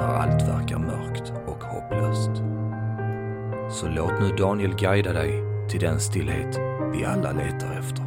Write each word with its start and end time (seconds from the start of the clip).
när 0.00 0.06
allt 0.06 0.42
verkar 0.48 0.78
mörkt 0.78 1.32
och 1.46 1.64
hopplöst. 1.64 2.30
Så 3.70 3.88
låt 3.88 4.20
nu 4.20 4.36
Daniel 4.36 4.74
guida 4.74 5.12
dig 5.12 5.42
till 5.70 5.80
den 5.80 6.00
stillhet 6.00 6.60
vi 6.92 7.04
alla 7.04 7.32
letar 7.32 7.78
efter. 7.78 8.04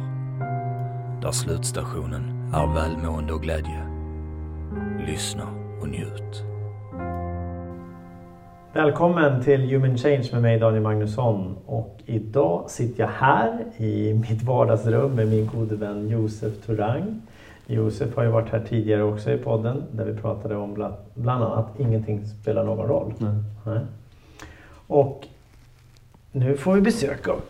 Där 1.22 1.30
slutstationen 1.30 2.52
är 2.54 2.74
välmående 2.74 3.32
och 3.32 3.42
glädje. 3.42 3.86
Lyssna 5.06 5.44
och 5.80 5.88
njut. 5.88 6.42
Välkommen 8.72 9.44
till 9.44 9.60
Human 9.70 9.98
Change 9.98 10.28
med 10.32 10.42
mig 10.42 10.58
Daniel 10.58 10.82
Magnusson 10.82 11.56
och 11.66 12.00
idag 12.06 12.70
sitter 12.70 13.02
jag 13.02 13.10
här 13.10 13.64
i 13.76 14.14
mitt 14.14 14.42
vardagsrum 14.42 15.14
med 15.14 15.28
min 15.28 15.46
gode 15.46 15.76
vän 15.76 16.08
Josef 16.08 16.52
Turang. 16.66 17.20
Josef 17.66 18.16
har 18.16 18.22
ju 18.22 18.28
varit 18.30 18.48
här 18.48 18.60
tidigare 18.68 19.02
också 19.02 19.30
i 19.30 19.38
podden 19.38 19.82
där 19.92 20.04
vi 20.04 20.16
pratade 20.16 20.56
om 20.56 20.74
bland, 20.74 20.94
bland 21.14 21.44
annat 21.44 21.66
Ingenting 21.78 22.26
spelar 22.26 22.64
någon 22.64 22.86
roll. 22.88 23.14
Nej. 23.18 23.34
Nej. 23.66 23.80
Och 24.86 25.26
nu 26.32 26.56
får 26.56 26.74
vi 26.74 26.80
besök 26.80 27.28
av 27.28 27.40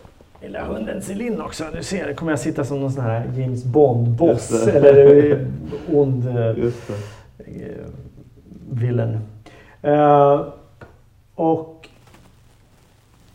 lilla 0.43 0.65
hunden 0.65 1.03
Celine 1.03 1.41
också. 1.41 1.65
Du 1.73 1.83
ser, 1.83 2.07
det 2.07 2.15
kommer 2.15 2.33
jag 2.33 2.39
sitta 2.41 2.65
som 2.65 2.81
någon 2.81 2.93
sån 2.93 3.05
här 3.05 3.33
James 3.37 3.65
Bond-boss 3.65 4.67
eller 4.67 5.47
ond 5.93 6.29
eh, 6.29 6.49
eh, 6.49 6.65
villain. 8.71 9.19
Eh, 9.83 10.47
och 11.35 11.89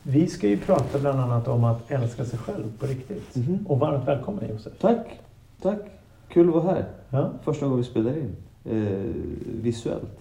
vi 0.04 0.28
ska 0.28 0.48
ju 0.48 0.58
prata 0.58 1.00
bland 1.00 1.20
annat 1.20 1.48
om 1.48 1.64
att 1.64 1.92
älska 1.92 2.26
sig 2.26 2.40
själv 2.40 2.80
på 2.80 2.86
riktigt. 2.86 3.36
Mhm. 3.36 3.66
Och 3.68 3.80
varmt 3.80 4.08
välkommen 4.08 4.50
Josef. 4.50 4.74
Tack, 4.82 5.20
tack. 5.62 5.80
Kul 6.30 6.48
att 6.50 6.56
vara 6.56 6.64
här. 6.74 6.86
Ja, 7.10 7.30
Första 7.44 7.66
gången 7.66 7.78
vi 7.78 7.84
spelar 7.84 8.12
in. 8.12 8.36
Eh, 8.66 9.12
visuellt. 9.62 10.20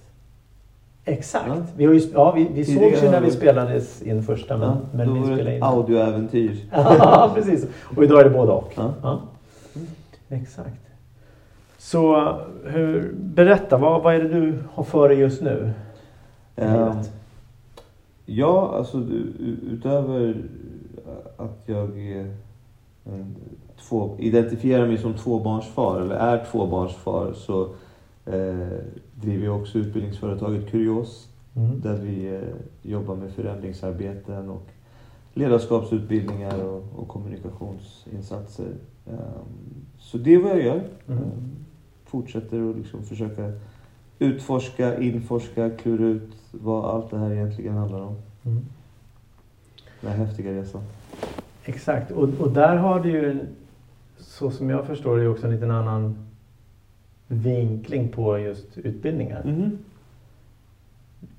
exakt. 1.05 1.47
Ja. 1.48 1.62
Vi, 1.77 1.87
har 1.87 1.92
ju, 1.95 2.00
ja, 2.15 2.33
vi, 2.33 2.48
vi 2.53 2.65
sågs 2.65 3.03
ju 3.03 3.11
när 3.11 3.20
vi 3.20 3.31
spelades 3.31 4.03
in 4.03 4.23
första 4.23 4.56
men, 4.56 4.69
Ja, 4.69 4.77
men 4.92 5.15
vi 5.15 5.23
spelade 5.25 5.56
in. 5.56 5.62
audioäventyr. 5.62 6.56
Ja, 6.73 7.31
precis. 7.34 7.67
Och 7.97 8.05
idag 8.05 8.20
är 8.20 8.25
det 8.25 8.31
både 8.31 8.53
och. 8.53 8.73
Ja. 8.77 8.92
Ja. 9.03 9.20
Exakt. 10.28 10.81
Så 11.78 12.34
hur, 12.65 13.12
berätta, 13.15 13.77
vad, 13.77 14.03
vad 14.03 14.15
är 14.15 14.22
det 14.22 14.28
du 14.28 14.59
har 14.72 14.84
för 14.84 15.09
dig 15.09 15.19
just 15.19 15.43
nu? 15.43 15.70
Eh, 16.56 16.97
ja, 18.27 18.75
alltså 18.77 18.98
utöver 19.70 20.37
att 21.37 21.62
jag 21.67 22.00
är 22.00 22.34
en, 23.05 23.37
två, 23.89 24.17
identifierar 24.19 24.87
mig 24.87 24.98
som 24.98 25.15
tvåbarnsfar 25.15 26.01
eller 26.01 26.15
är 26.17 26.45
tvåbarnsfar 26.45 27.33
så 27.33 27.62
eh, 28.27 28.79
driver 29.15 29.45
jag 29.45 29.61
också 29.61 29.79
utbildningsföretaget 29.79 30.71
Kurios 30.71 31.29
Mm. 31.59 31.81
där 31.81 31.97
vi 31.97 32.34
eh, 32.34 32.91
jobbar 32.91 33.17
med 33.17 33.33
förändringsarbeten 33.33 34.50
och 34.50 34.67
ledarskapsutbildningar 35.34 36.65
och, 36.65 36.84
och 36.97 37.09
kommunikationsinsatser. 37.09 38.72
Ehm, 39.06 39.84
så 39.99 40.19
det 40.19 40.34
är 40.34 40.38
vad 40.38 40.50
jag 40.50 40.62
gör. 40.62 40.83
Mm. 41.09 41.22
Ehm, 41.22 41.56
fortsätter 42.05 42.71
att 42.71 42.77
liksom 42.77 43.03
försöka 43.03 43.53
utforska, 44.19 45.00
inforska, 45.00 45.71
klura 45.71 46.05
ut 46.05 46.33
vad 46.50 46.84
allt 46.84 47.11
det 47.11 47.19
här 47.19 47.33
egentligen 47.33 47.75
handlar 47.75 48.00
om. 48.00 48.17
Mm. 48.44 48.65
Den 50.00 50.11
här 50.11 50.27
häftiga 50.27 50.53
resan. 50.53 50.83
Exakt, 51.65 52.11
och, 52.11 52.28
och 52.41 52.50
där 52.50 52.77
har 52.77 53.00
du 53.00 53.11
ju, 53.11 53.47
så 54.19 54.51
som 54.51 54.71
jag 54.71 54.87
förstår 54.87 55.19
det, 55.19 55.29
också 55.29 55.47
en 55.47 55.53
liten 55.53 55.71
annan 55.71 56.19
vinkling 57.27 58.09
på 58.09 58.39
just 58.39 58.79
utbildningar. 58.79 59.45
Mhm. 59.45 59.79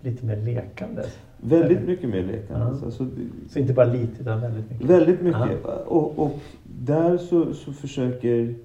Lite 0.01 0.25
mer 0.25 0.35
lekande. 0.35 1.05
Väldigt 1.41 1.81
mycket 1.87 2.09
mer 2.09 2.23
lekande. 2.23 2.65
Ja. 2.65 2.85
Alltså, 2.85 3.03
det- 3.03 3.49
Så 3.49 3.59
inte 3.59 3.73
bara 3.73 3.85
lite, 3.85 4.21
utan 4.21 4.41
väldigt 4.41 4.69
mycket. 4.71 4.87
Väldigt 4.89 5.21
mycket. 5.21 5.65
Och, 5.65 6.19
och 6.19 6.39
där 6.63 7.17
så, 7.17 7.53
så 7.53 7.73
försöker 7.73 8.55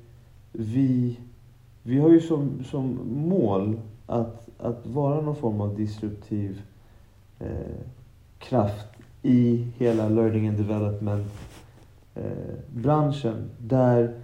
vi... 0.53 1.19
Vi 1.83 1.99
har 1.99 2.11
ju 2.11 2.21
som, 2.21 2.65
som 2.65 2.99
mål 3.29 3.77
att, 4.07 4.49
att 4.59 4.87
vara 4.87 5.21
någon 5.21 5.37
form 5.37 5.61
av 5.61 5.77
disruptiv 5.77 6.63
eh, 7.41 7.49
kraft 8.39 8.87
i 9.23 9.67
hela 9.79 10.09
learning 10.09 10.49
and 10.49 10.57
development 10.59 11.27
Eh, 12.15 12.55
branschen. 12.75 13.51
Där 13.59 14.15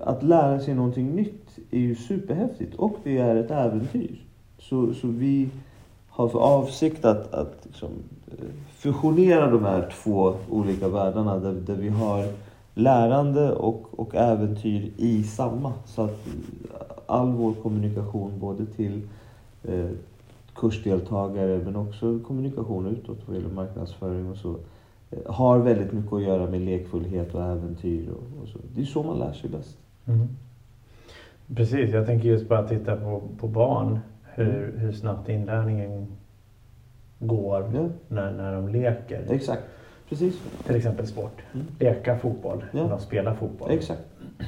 att 0.00 0.22
lära 0.22 0.60
sig 0.60 0.74
någonting 0.74 1.14
nytt 1.14 1.58
är 1.70 1.78
ju 1.78 1.94
superhäftigt 1.94 2.74
och 2.74 2.96
det 3.04 3.18
är 3.18 3.36
ett 3.36 3.50
äventyr. 3.50 4.24
Så, 4.58 4.94
så 4.94 5.08
vi 5.08 5.48
har 6.08 6.28
för 6.28 6.38
avsikt 6.38 7.04
att, 7.04 7.34
att 7.34 7.58
liksom, 7.62 7.88
eh, 8.26 8.44
fusionera 8.76 9.50
de 9.50 9.64
här 9.64 9.92
två 10.02 10.34
olika 10.50 10.88
världarna 10.88 11.38
där, 11.38 11.52
där 11.52 11.76
vi 11.76 11.88
har 11.88 12.24
lärande 12.74 13.52
och, 13.52 14.00
och 14.00 14.14
äventyr 14.14 14.92
i 14.96 15.22
samma. 15.22 15.72
Så 15.86 16.02
att 16.02 16.26
eh, 16.26 16.86
all 17.06 17.32
vår 17.32 17.52
kommunikation 17.52 18.32
både 18.38 18.66
till 18.66 19.02
eh, 19.62 19.90
kursdeltagare 20.54 21.60
men 21.64 21.76
också 21.76 22.18
kommunikation 22.26 22.86
utåt 22.86 23.18
vad 23.26 23.36
gäller 23.36 23.54
marknadsföring 23.54 24.30
och 24.30 24.36
så 24.36 24.56
har 25.26 25.58
väldigt 25.58 25.92
mycket 25.92 26.12
att 26.12 26.22
göra 26.22 26.50
med 26.50 26.60
lekfullhet 26.60 27.34
och 27.34 27.42
äventyr. 27.42 28.08
Och, 28.10 28.42
och 28.42 28.48
så. 28.48 28.58
Det 28.74 28.80
är 28.80 28.84
så 28.84 29.02
man 29.02 29.18
lär 29.18 29.32
sig 29.32 29.50
bäst. 29.50 29.78
Mm. 30.06 30.28
Precis, 31.56 31.90
jag 31.94 32.06
tänker 32.06 32.28
just 32.28 32.48
bara 32.48 32.68
titta 32.68 32.96
på, 32.96 33.22
på 33.38 33.48
barn. 33.48 33.98
Hur, 34.34 34.64
Mm. 34.64 34.78
hur 34.78 34.92
snabbt 34.92 35.28
inlärningen 35.28 36.06
går 37.18 37.70
Ja, 37.74 37.88
när, 38.08 38.32
när 38.32 38.54
de 38.54 38.68
leker. 38.68 39.26
exakt. 39.30 39.62
Precis. 40.08 40.42
Till 40.66 40.76
exempel 40.76 41.06
sport. 41.06 41.42
Mm. 41.54 41.66
Leka 41.80 42.18
fotboll, 42.18 42.64
Ja. 42.72 42.82
när 42.82 42.90
de 42.90 43.00
spelar 43.00 43.34
fotboll. 43.34 43.70
Exakt. 43.70 44.02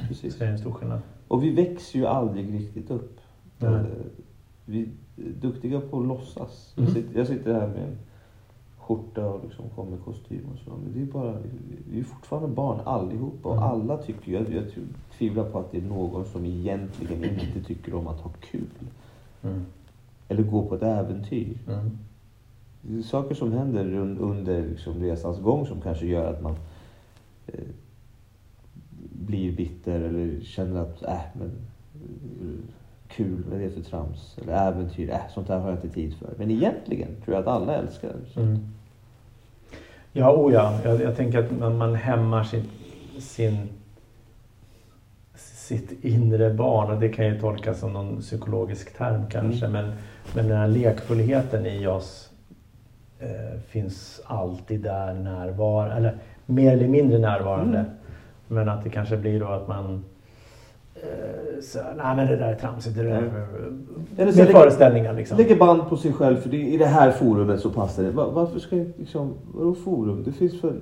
Precis. 0.07 0.33
Så 0.33 0.39
det 0.39 0.45
är 0.45 0.51
en 0.51 0.57
stor 0.59 0.71
skillnad. 0.71 0.99
Och 1.27 1.43
vi 1.43 1.53
växer 1.55 1.99
ju 1.99 2.05
aldrig 2.05 2.53
riktigt 2.53 2.91
upp. 2.91 3.17
Eh, 3.59 3.81
Vi 4.65 4.81
är 4.81 4.87
duktiga 5.41 5.79
på 5.81 5.99
att 5.99 6.05
låtsas. 6.07 6.73
Mm. 6.77 6.87
Jag, 6.87 6.95
sitter, 6.95 7.17
jag 7.19 7.27
sitter 7.27 7.53
här 7.53 7.67
med 7.67 7.97
skjorta 8.87 9.25
och 9.27 9.43
liksom 9.43 9.69
kommer 9.75 9.97
kostym 9.97 10.45
och 10.53 10.59
så. 10.65 10.69
Men 10.83 10.93
det 10.93 11.01
är 11.01 11.05
bara, 11.05 11.37
vi 11.91 11.99
är 11.99 12.03
fortfarande 12.03 12.47
barn 12.55 12.79
allihopa. 12.85 13.49
Och 13.49 13.55
Mm. 13.57 13.69
alla 13.69 13.97
tycker, 13.97 14.31
jag, 14.31 14.53
jag 14.53 14.63
tvivlar 15.17 15.43
på 15.43 15.59
att 15.59 15.71
det 15.71 15.77
är 15.77 15.81
någon 15.81 16.25
som 16.25 16.45
egentligen 16.45 17.23
inte 17.23 17.63
tycker 17.67 17.93
om 17.95 18.07
att 18.07 18.19
ha 18.19 18.31
kul. 18.51 18.67
Mm. 19.43 19.65
Eller 20.27 20.43
gå 20.43 20.65
på 20.65 20.75
ett 20.75 20.83
äventyr. 20.83 21.57
Mm. 21.67 21.97
Det 22.81 22.97
är 22.97 23.01
saker 23.01 23.35
som 23.35 23.51
händer 23.51 23.85
un- 23.85 24.19
under 24.19 24.61
liksom 24.67 24.93
resans 24.99 25.39
gång 25.39 25.65
som 25.65 25.81
kanske 25.81 26.05
gör 26.05 26.33
att 26.33 26.41
man 26.43 26.55
eh, 27.47 27.59
blir 29.25 29.55
bitter 29.55 30.01
eller 30.01 30.41
känner 30.41 30.81
att 30.81 31.03
äh, 31.03 31.19
men, 31.33 31.51
eh, 32.41 32.59
kul, 33.07 33.43
vad 33.49 33.59
är 33.61 33.63
det 33.63 33.71
för 33.71 33.81
trams? 33.81 34.37
Eller 34.41 34.53
äventyr, 34.67 35.09
äh, 35.09 35.19
sånt 35.33 35.47
här 35.49 35.59
har 35.59 35.69
jag 35.69 35.77
inte 35.77 35.89
tid 35.89 36.13
för. 36.13 36.33
Men 36.37 36.51
egentligen 36.51 37.09
tror 37.25 37.35
jag 37.35 37.41
att 37.41 37.47
alla 37.61 37.75
älskar. 37.75 38.15
Så. 38.33 38.39
Mm. 38.41 38.57
Ja, 40.17 40.31
oh 40.31 40.53
ja. 40.53 40.79
Jag, 40.83 41.01
jag 41.01 41.15
tänker 41.15 41.39
att 41.39 41.51
man, 41.51 41.77
man 41.77 41.95
hämmar 41.95 42.43
sin, 42.43 42.63
sin, 43.19 43.69
sitt 45.35 46.03
inre 46.05 46.53
barn. 46.53 46.91
Och 46.91 46.99
det 46.99 47.09
kan 47.09 47.25
ju 47.25 47.39
tolkas 47.39 47.79
som 47.79 47.93
någon 47.93 48.21
psykologisk 48.21 48.97
term 48.97 49.29
kanske. 49.29 49.65
Mm. 49.65 49.71
Men, 49.85 49.95
men 50.35 50.47
den 50.47 50.57
här 50.57 50.67
lekfullheten 50.67 51.65
i 51.65 51.87
oss 51.87 52.29
eh, 53.19 53.59
finns 53.67 54.21
alltid 54.25 54.81
där 54.81 55.13
närvarande. 55.13 55.95
Eller 55.95 56.17
mer 56.45 56.73
eller 56.73 56.87
mindre 56.87 57.19
närvarande. 57.19 57.79
Mm. 57.79 57.91
Men 58.47 58.69
att 58.69 58.83
det 58.83 58.89
kanske 58.89 59.17
blir 59.17 59.39
då 59.39 59.47
att 59.47 59.67
man 59.67 60.05
så, 61.61 61.79
nej 61.97 62.15
men 62.15 62.27
det 62.27 62.35
där 62.35 62.51
är 62.53 62.55
tramsigt. 62.55 62.95
Det 62.95 63.03
där, 63.03 63.47
Eller 64.17 64.31
så 64.31 64.37
med 64.37 64.47
lägger- 64.47 64.59
föreställningar 64.59 65.13
liksom. 65.13 65.37
Lägger 65.37 65.55
band 65.55 65.89
på 65.89 65.97
sig 65.97 66.13
själv 66.13 66.37
för 66.37 66.49
det, 66.49 66.57
i 66.57 66.77
det 66.77 66.85
här 66.85 67.11
forumet 67.11 67.59
så 67.59 67.69
passar 67.69 68.03
det. 68.03 68.11
Va- 68.11 68.29
Varför 68.31 68.59
ska 68.59 68.77
jag 68.77 68.87
liksom, 68.97 69.33
vadå 69.53 69.73
forum? 69.75 70.23
Det 70.23 70.31
finns 70.31 70.61
för... 70.61 70.75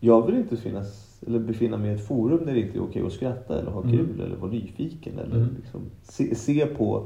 Jag 0.00 0.26
vill 0.26 0.34
inte 0.36 0.56
finnas, 0.56 1.20
eller 1.26 1.38
befinna 1.38 1.76
mig 1.76 1.90
i 1.90 1.94
ett 1.94 2.06
forum 2.06 2.40
där 2.46 2.52
det 2.54 2.60
inte 2.60 2.78
är 2.78 2.82
okej 2.82 3.06
att 3.06 3.12
skratta 3.12 3.58
eller 3.58 3.70
ha 3.70 3.82
Mm. 3.82 3.96
kul 3.96 4.20
eller 4.20 4.36
vara 4.36 4.50
nyfiken 4.50 5.12
eller 5.18 5.36
Mm. 5.36 5.48
liksom 5.56 5.80
se, 6.02 6.34
se 6.34 6.66
på 6.66 7.02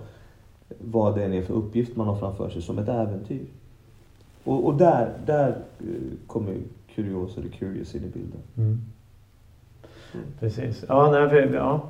vad 0.80 1.14
det 1.16 1.22
är 1.24 1.42
för 1.42 1.54
uppgift 1.54 1.96
man 1.96 2.06
har 2.06 2.16
framför 2.16 2.48
sig 2.50 2.62
som 2.62 2.78
ett 2.78 2.88
äventyr. 2.88 3.46
Och, 4.44 4.66
och 4.66 4.74
där, 4.74 5.12
där 5.26 5.48
eh, 5.80 5.86
kommer 6.26 6.56
Curios 6.94 7.38
eller 7.38 7.48
Curious 7.48 7.94
in 7.94 8.02
i 8.04 8.08
bilden. 8.08 8.40
Mm. 8.56 8.80
Precis. 10.40 10.84
Ja, 10.88 11.10
nej, 11.10 11.28
för, 11.28 11.54
ja. 11.54 11.88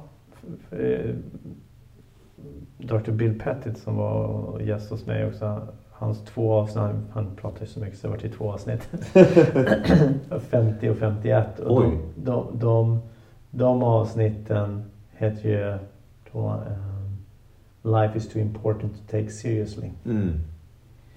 För, 0.68 1.16
Dr. 2.78 3.10
Bill 3.10 3.38
Pettit 3.38 3.78
som 3.78 3.96
var 3.96 4.60
gäst 4.60 4.90
hos 4.90 5.06
mig 5.06 5.26
också. 5.26 5.68
Hans 5.90 6.24
två 6.24 6.52
avsnitt, 6.52 6.94
han 7.12 7.36
pratar 7.36 7.60
ju 7.60 7.66
så 7.66 7.80
mycket 7.80 7.98
så 7.98 8.06
det 8.06 8.10
var 8.10 8.18
till 8.18 8.32
två 8.32 8.52
avsnitt. 8.52 8.88
50 10.50 10.90
och 10.90 10.96
51. 10.96 11.58
Och 11.58 11.82
de, 11.82 12.00
de, 12.16 12.58
de, 12.58 13.00
de 13.50 13.82
avsnitten 13.82 14.82
heter 15.10 15.48
ju 15.48 15.78
då, 16.32 16.50
um, 16.50 17.92
Life 17.92 18.18
is 18.18 18.28
too 18.28 18.42
important 18.42 18.92
to 18.92 19.02
take 19.10 19.30
seriously. 19.30 19.90
Mm. 20.04 20.40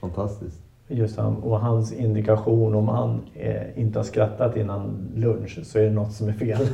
Fantastiskt. 0.01 0.64
Just 0.87 1.17
han, 1.17 1.35
och 1.35 1.59
hans 1.59 1.93
indikation 1.93 2.75
om 2.75 2.87
han 2.87 3.21
eh, 3.33 3.79
inte 3.79 3.99
har 3.99 4.03
skrattat 4.03 4.57
innan 4.57 5.11
lunch 5.15 5.59
så 5.63 5.79
är 5.79 5.83
det 5.83 5.91
något 5.91 6.11
som 6.13 6.27
är 6.27 6.33
fel. 6.33 6.67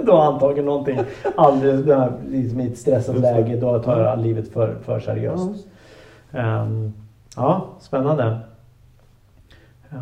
då 0.06 0.12
har 0.12 0.32
han 0.32 0.40
tagit 0.40 0.64
någonting 0.64 0.98
alldeles 1.36 2.10
liksom 2.28 2.60
i 2.60 2.66
ett 2.66 2.78
stressat 2.78 3.18
läge. 3.18 3.56
Då 3.56 3.78
tar 3.78 4.04
han 4.04 4.22
livet 4.22 4.48
för, 4.48 4.74
för 4.84 5.00
seriöst. 5.00 5.66
Ehm, 6.32 6.92
ja, 7.36 7.66
spännande. 7.80 8.38
Ja, 9.88 9.98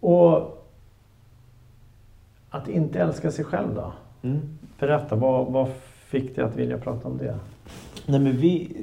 och 0.00 0.58
att 2.50 2.68
inte 2.68 3.00
älska 3.00 3.30
sig 3.30 3.44
själv 3.44 3.74
då? 3.74 3.92
Mm. 4.22 4.40
Berätta, 4.78 5.16
vad, 5.16 5.46
vad 5.46 5.68
fick 6.06 6.36
dig 6.36 6.44
att 6.44 6.56
vilja 6.56 6.78
prata 6.78 7.08
om 7.08 7.18
det? 7.18 7.38
Nej 8.06 8.20
men 8.20 8.36
vi... 8.36 8.76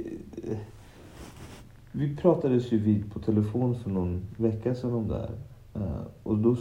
Vi 1.91 2.15
pratades 2.15 2.71
ju 2.73 2.77
vid 2.79 3.13
på 3.13 3.19
telefon 3.19 3.75
för 3.75 3.89
någon 3.89 4.21
vecka 4.37 4.75
sedan 4.75 4.93
om 4.93 5.07
det 5.07 5.15
här. 5.17 5.31
Eh, 5.75 6.01
Och 6.23 6.37
då 6.37 6.55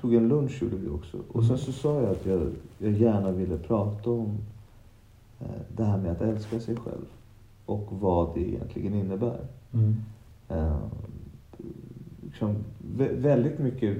tog 0.00 0.14
en 0.14 0.28
lunch 0.28 0.62
gjorde 0.62 0.76
vi 0.76 0.88
också. 0.88 1.18
Och 1.32 1.44
sen 1.44 1.58
så 1.58 1.72
sa 1.72 2.00
jag 2.00 2.10
att 2.10 2.26
jag, 2.26 2.48
jag 2.78 2.92
gärna 2.92 3.30
ville 3.30 3.58
prata 3.58 4.10
om 4.10 4.38
eh, 5.40 5.46
det 5.76 5.84
här 5.84 5.98
med 5.98 6.12
att 6.12 6.20
älska 6.20 6.60
sig 6.60 6.76
själv. 6.76 7.04
Och 7.66 7.88
vad 7.90 8.34
det 8.34 8.40
egentligen 8.48 8.94
innebär. 8.94 9.40
Mm. 9.72 9.94
Eh, 10.48 10.76
liksom, 12.22 12.54
vä- 12.96 13.20
väldigt 13.20 13.58
mycket 13.58 13.96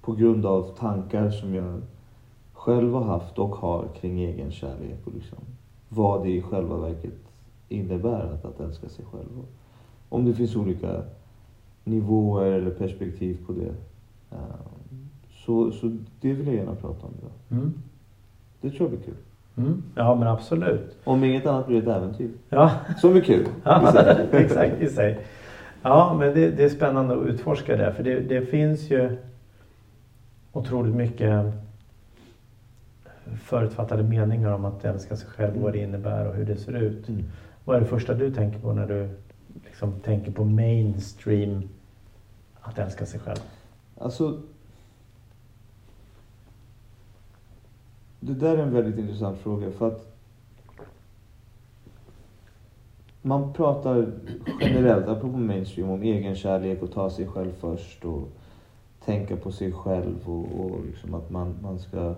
på 0.00 0.12
grund 0.12 0.46
av 0.46 0.62
tankar 0.78 1.30
som 1.30 1.54
jag 1.54 1.80
själv 2.52 2.92
har 2.92 3.04
haft 3.04 3.38
och 3.38 3.56
har 3.56 3.88
kring 4.00 4.18
egen 4.20 4.50
kärlek 4.50 4.98
och 5.04 5.14
liksom, 5.14 5.38
vad 5.88 6.22
det 6.22 6.30
i 6.30 6.42
själva 6.42 6.76
verket 6.76 7.12
innebär 7.68 8.32
att, 8.34 8.44
att 8.44 8.60
älska 8.60 8.88
sig 8.88 9.04
själv. 9.12 9.44
Om 10.08 10.24
det 10.24 10.34
finns 10.34 10.56
olika 10.56 11.02
nivåer 11.84 12.52
eller 12.52 12.70
perspektiv 12.70 13.38
på 13.46 13.52
det. 13.52 13.74
Eh, 14.36 14.38
så, 15.46 15.70
så 15.72 15.96
det 16.20 16.32
vill 16.32 16.46
jag 16.46 16.56
gärna 16.56 16.74
prata 16.74 17.06
om 17.06 17.12
idag. 17.18 17.60
Mm. 17.60 17.74
Det 18.60 18.70
tror 18.70 18.80
jag 18.80 18.90
blir 18.90 19.06
kul. 19.06 19.14
Mm. 19.56 19.82
Ja, 19.94 20.14
men 20.14 20.28
absolut. 20.28 20.96
Om 21.04 21.24
inget 21.24 21.46
annat 21.46 21.66
blir 21.66 21.82
det 21.82 21.90
ett 21.90 21.96
äventyr. 21.96 22.30
Ja, 22.48 22.70
Som 22.98 23.16
är 23.16 23.20
kul. 23.20 23.46
Ja, 23.64 23.92
exakt 24.32 24.82
i 24.82 24.88
sig. 24.88 25.18
Ja, 25.82 26.16
men 26.18 26.34
det, 26.34 26.50
det 26.50 26.64
är 26.64 26.68
spännande 26.68 27.14
att 27.14 27.26
utforska 27.26 27.76
det. 27.76 27.92
För 27.92 28.02
det, 28.02 28.20
det 28.20 28.42
finns 28.42 28.90
ju 28.90 29.16
otroligt 30.52 30.94
mycket 30.94 31.52
förutfattade 33.42 34.02
meningar 34.02 34.52
om 34.52 34.64
att 34.64 34.84
älska 34.84 35.16
sig 35.16 35.28
själv, 35.28 35.62
vad 35.62 35.72
det 35.72 35.78
innebär 35.78 36.28
och 36.28 36.34
hur 36.34 36.44
det 36.44 36.56
ser 36.56 36.76
ut. 36.76 37.08
Mm. 37.08 37.24
Vad 37.66 37.76
är 37.76 37.80
det 37.80 37.86
första 37.86 38.14
du 38.14 38.34
tänker 38.34 38.58
på 38.58 38.72
när 38.72 38.86
du 38.86 39.08
liksom 39.64 39.92
tänker 40.00 40.32
på 40.32 40.44
mainstream 40.44 41.68
att 42.60 42.78
älska 42.78 43.06
sig 43.06 43.20
själv? 43.20 43.40
Alltså... 43.98 44.42
Det 48.20 48.34
där 48.34 48.56
är 48.56 48.62
en 48.62 48.72
väldigt 48.72 48.98
intressant 48.98 49.38
fråga 49.38 49.70
för 49.70 49.88
att 49.88 50.16
man 53.22 53.52
pratar 53.52 54.12
generellt, 54.60 55.08
apropå 55.08 55.38
mainstream, 55.38 55.90
om 55.90 56.02
egenkärlek 56.02 56.82
och 56.82 56.92
ta 56.92 57.10
sig 57.10 57.26
själv 57.28 57.52
först 57.60 58.04
och 58.04 58.28
tänka 59.04 59.36
på 59.36 59.52
sig 59.52 59.72
själv 59.72 60.28
och, 60.28 60.60
och 60.60 60.84
liksom 60.86 61.14
att 61.14 61.30
man, 61.30 61.54
man 61.62 61.78
ska 61.78 62.14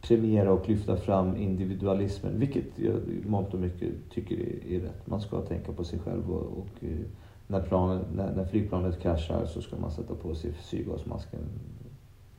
premiera 0.00 0.52
och 0.52 0.68
lyfta 0.68 0.96
fram 0.96 1.36
individualismen, 1.36 2.38
vilket 2.38 2.78
jag 2.78 2.94
i 2.94 3.22
mångt 3.26 3.54
och 3.54 3.60
mycket 3.60 3.88
tycker 4.10 4.36
är, 4.36 4.72
är 4.72 4.80
rätt. 4.80 5.06
Man 5.06 5.20
ska 5.20 5.40
tänka 5.40 5.72
på 5.72 5.84
sig 5.84 5.98
själv 5.98 6.30
och, 6.30 6.58
och 6.58 6.84
eh, 6.84 6.98
när, 7.46 7.60
planet, 7.62 8.06
när, 8.14 8.34
när 8.34 8.44
flygplanet 8.44 9.00
kraschar 9.00 9.46
så 9.46 9.62
ska 9.62 9.76
man 9.76 9.90
sätta 9.90 10.14
på 10.14 10.34
sig 10.34 10.52
syrgasmasken 10.62 11.40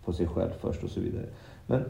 på 0.06 0.14
sig 0.14 0.28
själv 0.28 0.50
först 0.60 0.84
och 0.84 0.90
så 0.90 1.00
vidare. 1.00 1.26
Men 1.68 1.84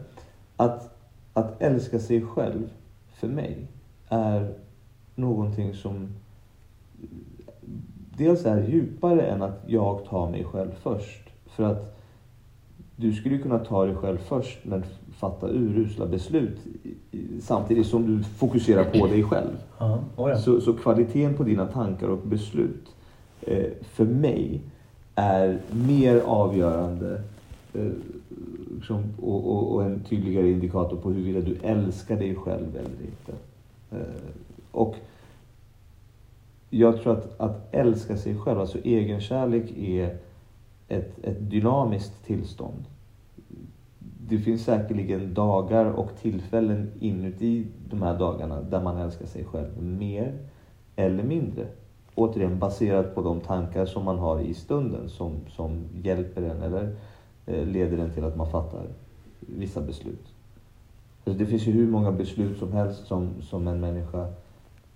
att, 0.56 0.98
att 1.32 1.62
älska 1.62 1.98
sig 1.98 2.22
själv, 2.22 2.70
för 3.12 3.28
mig, 3.28 3.66
är 4.08 4.54
någonting 5.14 5.74
som 5.74 5.96
eh, 7.02 7.08
dels 8.16 8.44
är 8.44 8.68
djupare 8.68 9.22
än 9.22 9.42
att 9.42 9.64
jag 9.66 10.04
tar 10.04 10.30
mig 10.30 10.44
själv 10.44 10.70
först. 10.82 11.30
För 11.46 11.64
att 11.64 11.96
du 12.96 13.12
skulle 13.12 13.38
kunna 13.38 13.58
ta 13.58 13.86
dig 13.86 13.94
själv 13.94 14.18
först 14.18 14.58
men 14.64 14.84
fatta 15.20 15.48
urusla 15.48 16.06
beslut 16.06 16.58
samtidigt 17.40 17.86
som 17.86 18.06
du 18.06 18.24
fokuserar 18.24 18.84
på 18.84 19.06
dig 19.06 19.24
själv. 19.24 19.56
Ja, 19.78 19.98
oh 20.16 20.30
ja. 20.30 20.38
Så, 20.38 20.60
så 20.60 20.72
kvaliteten 20.72 21.34
på 21.34 21.42
dina 21.42 21.66
tankar 21.66 22.08
och 22.08 22.18
beslut 22.18 22.88
eh, 23.40 23.66
för 23.82 24.04
mig 24.04 24.60
är 25.14 25.58
mer 25.70 26.20
avgörande 26.20 27.22
eh, 27.74 27.92
liksom, 28.76 29.04
och, 29.22 29.50
och, 29.50 29.74
och 29.74 29.84
en 29.84 30.00
tydligare 30.00 30.50
indikator 30.50 30.96
på 30.96 31.10
huruvida 31.10 31.40
du 31.40 31.56
älskar 31.62 32.16
dig 32.16 32.34
själv 32.34 32.76
eller 32.76 33.06
inte. 33.06 33.32
Eh, 33.90 34.22
och 34.72 34.94
jag 36.70 37.02
tror 37.02 37.12
att, 37.12 37.40
att 37.40 37.74
älska 37.74 38.16
sig 38.16 38.36
själv, 38.36 38.60
alltså 38.60 38.78
egenkärlek, 38.78 39.78
är 39.78 40.16
ett, 40.88 41.24
ett 41.24 41.50
dynamiskt 41.50 42.24
tillstånd. 42.26 42.84
Det 44.30 44.38
finns 44.38 44.64
säkerligen 44.64 45.34
dagar 45.34 45.84
och 45.86 46.16
tillfällen 46.16 46.92
inuti 47.00 47.66
de 47.90 48.02
här 48.02 48.18
dagarna 48.18 48.60
där 48.62 48.82
man 48.82 48.96
älskar 48.96 49.26
sig 49.26 49.44
själv 49.44 49.82
mer 49.82 50.38
eller 50.96 51.22
mindre. 51.22 51.66
Återigen 52.14 52.58
baserat 52.58 53.14
på 53.14 53.22
de 53.22 53.40
tankar 53.40 53.86
som 53.86 54.04
man 54.04 54.18
har 54.18 54.40
i 54.40 54.54
stunden 54.54 55.08
som, 55.08 55.32
som 55.48 55.84
hjälper 56.02 56.42
en 56.42 56.62
eller 56.62 56.96
eh, 57.46 57.66
leder 57.66 57.98
en 57.98 58.12
till 58.12 58.24
att 58.24 58.36
man 58.36 58.50
fattar 58.50 58.86
vissa 59.40 59.80
beslut. 59.80 60.34
Alltså 61.24 61.38
det 61.38 61.46
finns 61.46 61.66
ju 61.66 61.72
hur 61.72 61.88
många 61.88 62.12
beslut 62.12 62.58
som 62.58 62.72
helst 62.72 63.06
som, 63.06 63.42
som 63.42 63.68
en 63.68 63.80
människa 63.80 64.26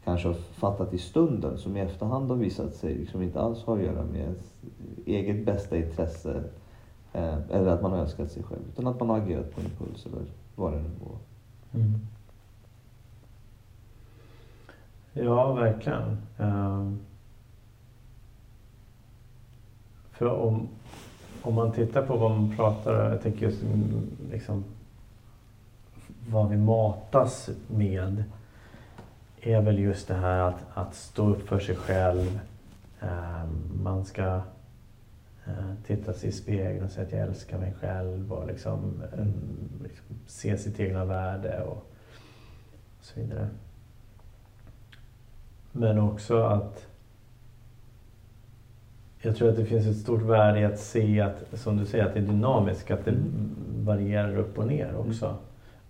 kanske 0.04 0.28
har 0.28 0.34
fattat 0.34 0.94
i 0.94 0.98
stunden 0.98 1.58
som 1.58 1.76
i 1.76 1.80
efterhand 1.80 2.30
har 2.30 2.36
visat 2.36 2.74
sig 2.74 2.94
liksom 2.94 3.22
inte 3.22 3.40
alls 3.40 3.62
har 3.64 3.78
att 3.78 3.84
göra 3.84 4.04
med 4.04 4.20
ens 4.20 4.54
eget 5.06 5.46
bästa 5.46 5.76
intresse 5.76 6.44
eller 7.14 7.66
att 7.66 7.82
man 7.82 7.92
har 7.92 7.98
älskat 7.98 8.30
sig 8.30 8.42
själv 8.42 8.62
utan 8.72 8.86
att 8.86 9.00
man 9.00 9.08
har 9.08 9.18
agerat 9.18 9.54
på 9.54 9.60
impuls 9.60 10.06
eller 10.06 10.22
vad 10.54 10.72
det 10.72 10.78
nu 10.78 10.90
var. 11.00 11.16
Mm. 11.80 12.00
Ja, 15.12 15.52
verkligen. 15.52 16.18
Ehm. 16.38 17.00
För 20.10 20.26
om, 20.26 20.68
om 21.42 21.54
man 21.54 21.72
tittar 21.72 22.06
på 22.06 22.16
vad 22.16 22.30
man 22.30 22.56
pratar, 22.56 23.10
jag 23.10 23.22
tänker 23.22 23.46
just 23.46 23.62
liksom 24.30 24.64
vad 26.28 26.48
vi 26.48 26.56
matas 26.56 27.50
med 27.66 28.24
är 29.40 29.60
väl 29.60 29.78
just 29.78 30.08
det 30.08 30.14
här 30.14 30.38
att, 30.38 30.64
att 30.74 30.94
stå 30.94 31.28
upp 31.28 31.48
för 31.48 31.60
sig 31.60 31.76
själv. 31.76 32.40
Ehm, 33.00 33.82
man 33.82 34.04
ska 34.04 34.24
eh, 34.24 34.42
titta 35.86 36.12
sig 36.12 36.28
i 36.28 36.32
spegeln 36.32 36.84
och 36.84 36.90
säga 36.90 37.06
att 37.06 37.12
jag 37.12 37.20
älskar 37.20 37.58
mig 37.58 37.74
själv 37.80 38.32
och 38.32 38.46
liksom, 38.46 39.02
eh, 39.18 39.26
liksom 39.82 40.06
se 40.26 40.58
sitt 40.58 40.80
egna 40.80 41.04
värde 41.04 41.62
och 41.62 41.90
så 43.00 43.20
vidare. 43.20 43.48
Men 45.72 45.98
också 45.98 46.42
att 46.42 46.86
jag 49.22 49.36
tror 49.36 49.48
att 49.48 49.56
det 49.56 49.64
finns 49.64 49.86
ett 49.86 49.96
stort 49.96 50.22
värde 50.22 50.60
i 50.60 50.64
att 50.64 50.78
se 50.80 51.20
att, 51.20 51.44
som 51.58 51.76
du 51.76 51.86
säger, 51.86 52.04
att 52.06 52.14
det 52.14 52.20
är 52.20 52.26
dynamiskt, 52.26 52.90
att 52.90 53.04
det 53.04 53.10
Mm. 53.10 53.50
varierar 53.84 54.36
upp 54.36 54.58
och 54.58 54.66
ner 54.66 54.96
också. 54.96 55.36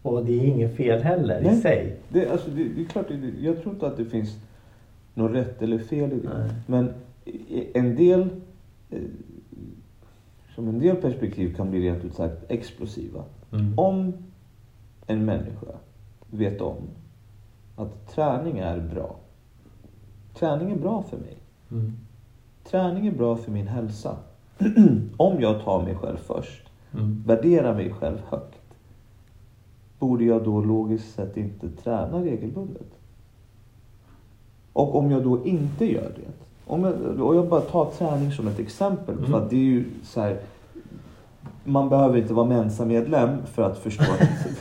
Och 0.02 0.24
det 0.24 0.32
är 0.32 0.44
inget 0.44 0.76
fel 0.76 1.02
heller 1.02 1.40
i 1.40 1.44
Nej. 1.44 1.60
sig. 1.60 1.96
Det, 2.08 2.28
alltså, 2.28 2.50
det, 2.50 2.64
det 2.64 2.80
är 2.80 2.84
klart, 2.84 3.08
det, 3.08 3.32
jag 3.40 3.62
tror 3.62 3.74
inte 3.74 3.86
att 3.86 3.96
det 3.96 4.04
finns 4.04 4.36
något 5.14 5.32
rätt 5.32 5.62
eller 5.62 5.78
fel 5.78 6.12
i 6.12 6.20
det. 6.20 6.28
Nej. 6.38 6.50
Men 6.66 6.90
i- 7.24 7.78
en 7.78 7.96
del, 7.96 8.20
eh, 8.90 8.98
som 10.54 10.68
en 10.68 10.78
del 10.78 10.96
perspektiv 10.96 11.54
kan 11.56 11.70
bli 11.70 11.80
rent 11.80 12.04
ut 12.04 12.14
sagt 12.14 12.50
explosiva. 12.50 13.24
Mm. 13.52 13.78
Om 13.78 14.12
en 15.06 15.24
människa 15.24 15.72
vet 16.30 16.60
om 16.60 16.76
att 17.76 18.14
träning 18.14 18.58
är 18.58 18.80
bra 18.80 19.16
träning 20.34 20.70
är 20.70 20.76
bra 20.76 21.02
för 21.02 21.16
mig. 21.16 21.36
Mm. 21.70 21.92
Träning 22.64 23.06
är 23.06 23.12
bra 23.12 23.36
för 23.36 23.52
min 23.52 23.66
hälsa. 23.66 24.16
Om 25.16 25.40
jag 25.40 25.64
tar 25.64 25.82
mig 25.82 25.94
själv 25.94 26.16
först, 26.16 26.60
Mm. 26.98 27.22
värderar 27.26 27.74
mig 27.74 27.90
själv 27.90 28.18
högt, 28.28 28.76
borde 29.98 30.24
jag 30.24 30.44
då 30.44 30.60
logiskt 30.60 31.14
sett 31.14 31.36
inte 31.36 31.70
träna 31.70 32.22
regelbundet? 32.24 32.98
Och 34.72 34.94
om 34.98 35.10
jag 35.10 35.24
då 35.24 35.46
inte 35.46 35.92
gör 35.92 36.12
det, 36.16 36.43
om 36.66 36.84
jag, 36.84 37.20
och 37.20 37.36
jag 37.36 37.48
bara 37.48 37.60
tar 37.60 37.90
träning 37.90 38.32
som 38.32 38.48
ett 38.48 38.58
exempel, 38.58 39.16
för 39.18 39.26
Mm. 39.26 39.34
att 39.34 39.50
det 39.50 39.56
är 39.56 39.60
ju 39.60 39.84
så 40.02 40.20
här, 40.20 40.38
man 41.64 41.88
behöver 41.88 42.18
inte 42.18 42.34
vara 42.34 42.46
Mensa-medlem 42.46 43.46
för 43.46 43.62
att 43.62 43.78
förstå 43.78 44.04
att 44.04 44.60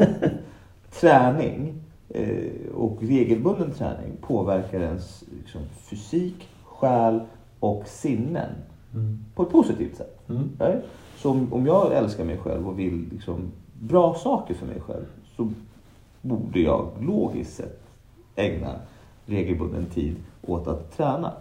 träning 1.00 1.74
eh, 2.10 2.74
och 2.76 2.98
regelbunden 3.02 3.72
träning 3.72 4.12
påverkar 4.22 4.80
ens 4.82 5.24
liksom, 5.42 5.62
fysik, 5.78 6.48
själ 6.64 7.20
och 7.60 7.84
sinnen 7.88 8.50
Mm. 8.96 9.20
på 9.36 9.44
ett 9.44 9.50
positivt 9.50 9.98
sätt. 9.98 10.20
Mm. 10.30 10.50
Nej? 10.60 10.82
Så 11.18 11.30
om, 11.32 11.54
om 11.54 11.66
jag 11.66 11.94
älskar 11.94 12.24
mig 12.26 12.38
själv 12.38 12.68
och 12.68 12.80
vill 12.80 13.06
liksom 13.12 13.52
bra 13.82 14.14
saker 14.16 14.54
för 14.54 14.66
mig 14.66 14.82
själv 14.82 15.06
så 15.38 15.50
borde 16.22 16.60
jag 16.60 16.90
logiskt 17.02 17.56
sett 17.56 17.80
ägna 18.36 18.76
regelbunden 19.26 19.86
tid 19.86 20.16
åt 20.42 20.68
att 20.68 20.98
träna. 20.98 21.32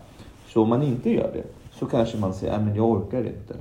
Så 0.52 0.62
om 0.62 0.68
man 0.68 0.82
inte 0.82 1.10
gör 1.10 1.30
det 1.32 1.44
så 1.72 1.86
kanske 1.86 2.18
man 2.18 2.34
säger 2.34 2.52
att 2.52 2.76
jag 2.76 2.90
orkar 2.90 3.24
inte. 3.26 3.56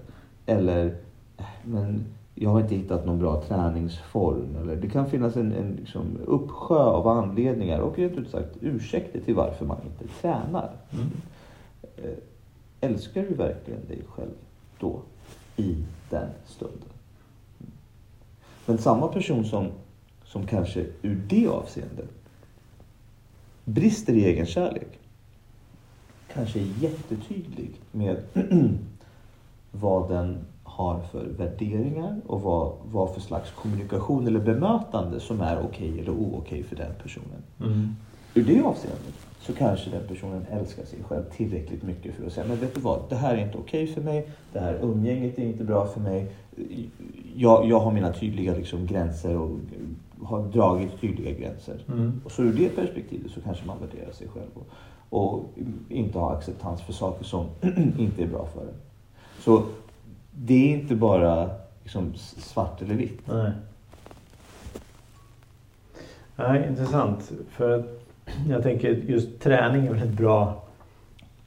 Eller 0.45 0.95
"Äh, 1.37 1.45
men 1.65 2.05
jag 2.35 2.49
har 2.49 2.61
inte 2.61 2.75
hittat 2.75 3.05
någon 3.05 3.19
bra 3.19 3.41
träningsform. 3.41 4.55
Eller 4.61 4.75
det 4.75 4.89
kan 4.89 5.09
finnas 5.09 5.35
en, 5.35 5.51
en 5.51 5.75
liksom, 5.75 6.17
uppsjö 6.25 6.75
av 6.75 7.07
anledningar 7.07 7.79
och 7.79 7.97
rent 7.97 8.13
ut 8.17 8.29
sagt 8.29 8.57
ursäkter 8.61 9.19
till 9.19 9.35
varför 9.35 9.65
man 9.65 9.77
inte 9.85 10.13
tränar. 10.21 10.71
Mm. 10.91 11.07
Eh, 11.97 12.17
älskar 12.81 13.21
du 13.21 13.33
verkligen 13.33 13.87
dig 13.87 14.01
själv 14.09 14.31
då? 14.79 14.99
I 15.57 15.75
den 16.09 16.29
stunden. 16.45 16.89
Men 18.65 18.77
samma 18.77 19.07
person 19.07 19.45
som, 19.45 19.67
som 20.25 20.47
kanske 20.47 20.85
ur 21.01 21.21
det 21.29 21.47
avseendet 21.47 22.09
brister 23.65 24.13
i 24.13 24.25
egen 24.25 24.45
kärlek 24.45 25.00
kanske 26.33 26.59
är 26.59 26.67
jättetydlig 26.79 27.71
med 27.91 28.17
vad 29.71 30.09
den 30.09 30.37
har 30.63 30.99
för 31.11 31.25
värderingar 31.25 32.21
och 32.27 32.41
vad, 32.41 32.73
vad 32.91 33.13
för 33.13 33.21
slags 33.21 33.51
kommunikation 33.51 34.27
eller 34.27 34.39
bemötande 34.39 35.19
som 35.19 35.41
är 35.41 35.59
okej 35.63 35.99
eller 35.99 36.11
ookej 36.11 36.63
för 36.63 36.75
den 36.75 36.91
personen. 37.03 37.43
Mm. 37.59 37.95
Ur 38.33 38.43
det 38.43 38.61
avseendet 38.61 39.13
så 39.39 39.53
kanske 39.53 39.89
den 39.89 40.07
personen 40.07 40.45
älskar 40.51 40.85
sig 40.85 40.99
själv 41.03 41.23
tillräckligt 41.23 41.83
mycket 41.83 42.15
för 42.15 42.25
att 42.25 42.33
säga 42.33 42.47
men 42.47 42.59
vet 42.59 42.75
du 42.75 42.81
vad, 42.81 42.99
det 43.09 43.15
här 43.15 43.33
är 43.33 43.45
inte 43.45 43.57
okej 43.57 43.87
för 43.87 44.01
mig, 44.01 44.29
det 44.53 44.59
här 44.59 44.79
umgänget 44.81 45.39
är 45.39 45.43
inte 45.43 45.63
bra 45.63 45.85
för 45.85 45.99
mig. 45.99 46.31
Jag, 47.35 47.69
jag 47.69 47.79
har 47.79 47.91
mina 47.91 48.13
tydliga 48.13 48.55
liksom, 48.55 48.87
gränser 48.87 49.37
och 49.37 49.49
har 50.23 50.47
dragit 50.47 51.01
tydliga 51.01 51.31
gränser. 51.31 51.83
Mm. 51.87 52.21
Och 52.25 52.31
så 52.31 52.43
ur 52.43 52.53
det 52.53 52.69
perspektivet 52.69 53.31
så 53.31 53.41
kanske 53.41 53.65
man 53.65 53.77
värderar 53.79 54.11
sig 54.11 54.27
själv 54.27 54.49
och, 54.53 54.67
och 55.11 55.49
inte 55.89 56.19
har 56.19 56.35
acceptans 56.35 56.81
för 56.81 56.93
saker 56.93 57.25
som 57.25 57.47
inte 57.97 58.23
är 58.23 58.27
bra 58.27 58.47
för 58.53 58.61
en. 58.61 58.73
Så 59.39 59.63
det 60.31 60.53
är 60.53 60.77
inte 60.79 60.95
bara 60.95 61.49
liksom, 61.83 62.13
svart 62.15 62.81
eller 62.81 62.95
vitt. 62.95 63.19
Nej. 63.27 63.51
Nej, 66.35 66.67
intressant. 66.67 67.31
För 67.49 67.83
jag 68.49 68.63
tänker 68.63 68.89
just 68.89 69.39
träning 69.39 69.85
är 69.85 69.93
väl 69.93 70.09
ett 70.09 70.17
bra, 70.17 70.63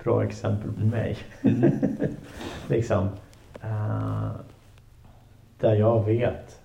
bra 0.04 0.25
exempel 0.25 0.73
på 0.73 0.87
mig. 0.87 1.16
liksom. 2.68 3.09
eh, 3.62 4.30
där 5.61 5.75
jag 5.75 6.04
vet. 6.04 6.61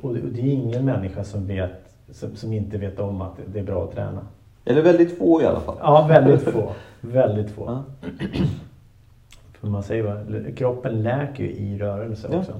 Och 0.00 0.14
det, 0.14 0.22
och 0.22 0.28
det 0.28 0.40
är 0.40 0.52
ingen 0.52 0.84
människa 0.84 1.24
som 1.24 1.46
vet 1.46 1.82
som, 2.12 2.36
som 2.36 2.52
inte 2.52 2.78
vet 2.78 2.98
om 2.98 3.22
att 3.22 3.38
det 3.52 3.58
är 3.58 3.64
bra 3.64 3.84
att 3.84 3.92
träna. 3.92 4.26
Eller 4.64 4.82
väldigt 4.82 5.18
få 5.18 5.42
i 5.42 5.46
alla 5.46 5.60
fall. 5.60 5.76
Ja, 5.80 6.06
väldigt 6.08 6.42
få. 6.42 6.72
Väldigt 7.00 7.50
få. 7.50 7.64
Ja. 7.66 8.08
För 9.60 9.66
man 9.68 9.82
säger 9.82 10.02
bara, 10.04 10.52
kroppen 10.56 11.02
läker 11.02 11.44
ju 11.44 11.50
i 11.50 11.78
rörelse 11.78 12.28
Ja. 12.32 12.38
också. 12.38 12.52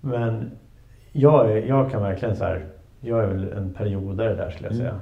Men 0.00 0.50
jag, 1.12 1.66
jag 1.66 1.90
kan 1.90 2.02
verkligen 2.02 2.36
så 2.36 2.44
här, 2.44 2.64
jag 3.00 3.22
är 3.24 3.26
väl 3.26 3.52
en 3.52 3.70
periodare 3.74 4.34
där 4.34 4.50
skulle 4.50 4.68
jag 4.68 4.74
Mm. 4.76 4.86
säga. 4.86 5.00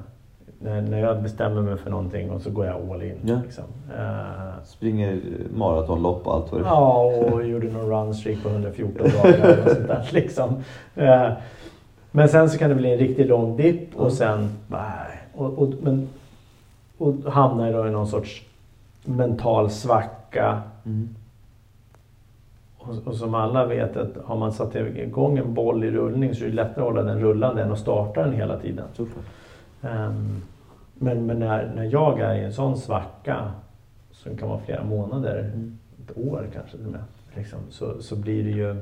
När, 0.63 0.81
när 0.83 0.99
jag 1.01 1.23
bestämmer 1.23 1.63
mig 1.63 1.77
för 1.77 1.91
någonting 1.91 2.31
och 2.31 2.41
så 2.41 2.51
går 2.51 2.67
jag 2.67 2.91
all 2.91 3.03
in. 3.03 3.17
Ja. 3.25 3.41
Liksom. 3.45 3.65
Eh, 3.99 4.63
Springer 4.65 5.21
maratonlopp 5.55 6.27
och 6.27 6.35
allt 6.35 6.53
vad 6.53 6.61
det 6.61 6.65
är. 6.65 6.69
ja, 6.69 7.03
och 7.33 7.45
gjorde 7.47 7.67
någon 7.73 7.91
runstreak 7.91 8.43
på 8.43 8.49
114 8.49 9.07
dagar 9.23 9.59
och 9.65 9.71
sånt 9.71 9.89
där 9.89 10.09
liksom. 10.11 10.57
Eh, 10.97 11.31
men 12.11 12.29
sen 12.29 12.51
så 12.51 12.59
kan 12.59 12.69
det 12.71 12.75
bli 12.77 12.93
en 12.93 12.99
riktigt 12.99 13.27
lång 13.27 13.57
dipp 13.57 13.97
och 13.97 14.13
sen, 14.13 14.49
nej. 14.69 15.10
Och, 15.35 15.59
och, 15.59 15.73
men, 15.83 16.09
och 16.99 17.15
hamnar 17.33 17.73
då 17.73 17.87
i 17.87 17.91
någon 17.91 18.07
sorts 18.09 18.43
mental 19.05 19.71
svacka. 19.71 20.63
Mm. 20.87 21.09
Och, 22.79 23.07
och 23.07 23.15
som 23.15 23.35
alla 23.35 23.67
vet 23.67 23.97
att 23.97 24.17
har 24.25 24.37
man 24.37 24.53
satt 24.53 24.75
igång 24.75 25.39
en 25.39 25.55
boll 25.55 25.85
i 25.85 25.91
rullning 25.91 26.35
så 26.35 26.45
är 26.45 26.49
det 26.49 26.55
lättare 26.55 26.81
att 26.81 26.91
hålla 26.91 27.03
den 27.03 27.21
rullande 27.21 27.63
än 27.63 27.73
att 27.73 27.79
starta 27.79 28.23
den 28.23 28.33
hela 28.33 28.59
tiden. 28.59 28.85
Ehm, 29.83 30.43
men 30.95 31.27
men 31.27 31.39
när, 31.39 31.73
när 31.75 31.85
jag 31.85 32.21
är 32.21 32.35
i 32.35 32.45
en 32.45 32.53
sån 32.53 32.77
svacka 32.77 33.53
som 34.13 34.37
kan 34.37 34.49
vara 34.49 34.61
flera 34.61 34.85
månader, 34.85 35.51
Mm. 35.55 35.79
ett 36.05 36.19
år 36.19 36.49
kanske 36.55 36.77
till 36.77 36.87
och 36.87 36.93
med, 36.93 37.05
liksom, 37.35 37.59
så, 37.71 38.03
så 38.03 38.17
blir 38.17 38.45
det 38.45 38.51
ju 38.51 38.77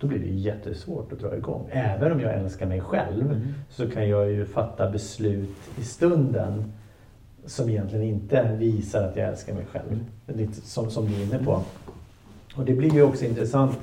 då 0.00 0.06
blir 0.06 0.18
det 0.18 0.26
jättesvårt 0.30 1.12
att 1.12 1.18
dra 1.20 1.36
igång. 1.36 1.68
Även 1.70 2.12
om 2.12 2.20
jag 2.20 2.34
älskar 2.34 2.66
mig 2.66 2.80
själv 2.80 3.30
Mm. 3.30 3.54
så 3.68 3.90
kan 3.90 4.08
jag 4.08 4.30
ju 4.30 4.44
fatta 4.46 4.90
beslut 4.90 5.56
i 5.78 5.82
stunden 5.84 6.72
som 7.46 7.68
egentligen 7.68 8.04
inte 8.04 8.56
visar 8.58 9.08
att 9.08 9.16
jag 9.16 9.28
älskar 9.28 9.54
mig 9.54 9.64
själv. 9.66 10.04
Lite 10.26 10.52
som, 10.60 10.90
som 10.90 11.06
du 11.06 11.14
är 11.14 11.22
inne 11.22 11.38
på. 11.44 11.62
Och 12.56 12.64
det 12.64 12.74
blir 12.74 12.94
ju 12.94 13.02
också 13.02 13.24
intressant 13.24 13.78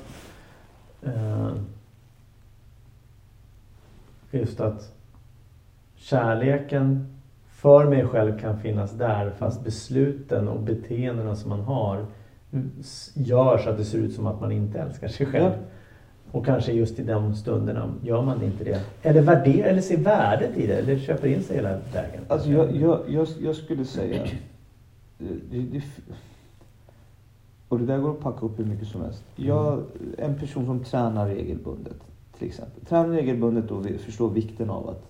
eh, 1.02 1.50
just 4.30 4.60
att 4.60 4.92
kärleken 5.96 7.14
för 7.48 7.84
mig 7.88 8.06
själv 8.06 8.38
kan 8.38 8.60
finnas 8.60 8.92
där 8.92 9.30
fast 9.30 9.64
besluten 9.64 10.48
och 10.48 10.60
beteendena 10.60 11.36
som 11.36 11.48
man 11.50 11.60
har 11.60 12.06
s- 12.80 13.10
gör 13.14 13.58
så 13.58 13.70
att 13.70 13.76
det 13.76 13.84
ser 13.84 13.98
ut 13.98 14.14
som 14.14 14.26
att 14.26 14.40
man 14.40 14.52
inte 14.52 14.78
älskar 14.78 15.08
sig 15.08 15.26
själv. 15.26 15.52
Och 16.32 16.46
kanske 16.46 16.72
just 16.72 16.98
i 16.98 17.02
de 17.02 17.34
stunderna 17.34 17.94
gör 18.02 18.22
man 18.22 18.42
inte 18.42 18.64
det. 18.64 18.80
Eller 19.02 19.22
värderar, 19.22 19.68
eller 19.68 19.80
ser 19.80 19.96
värdet 19.96 20.56
i 20.56 20.66
det, 20.66 20.74
eller 20.74 20.98
köper 20.98 21.28
in 21.28 21.42
sig 21.42 21.56
hela 21.56 21.68
vägen. 21.68 22.24
Alltså 22.28 22.50
jag, 22.50 22.76
jag, 22.76 23.00
jag, 23.08 23.28
jag 23.40 23.56
skulle 23.56 23.84
säga... 23.84 24.22
eh, 24.22 24.30
Det, 25.50 25.58
det, 25.58 25.82
och 27.68 27.78
det 27.78 27.86
där 27.86 27.98
går 27.98 28.10
att 28.10 28.20
packa 28.20 28.46
upp 28.46 28.58
hur 28.58 28.64
mycket 28.64 28.88
som 28.88 29.00
helst. 29.00 29.24
Jag, 29.36 29.82
en 30.18 30.38
person 30.38 30.66
som 30.66 30.84
tränar 30.84 31.28
regelbundet 31.28 31.96
till 32.38 32.46
exempel. 32.48 32.84
Tränar 32.84 33.08
regelbundet 33.08 33.70
och 33.70 33.86
förstår 33.86 34.30
vikten 34.30 34.70
av 34.70 34.88
att 34.88 35.02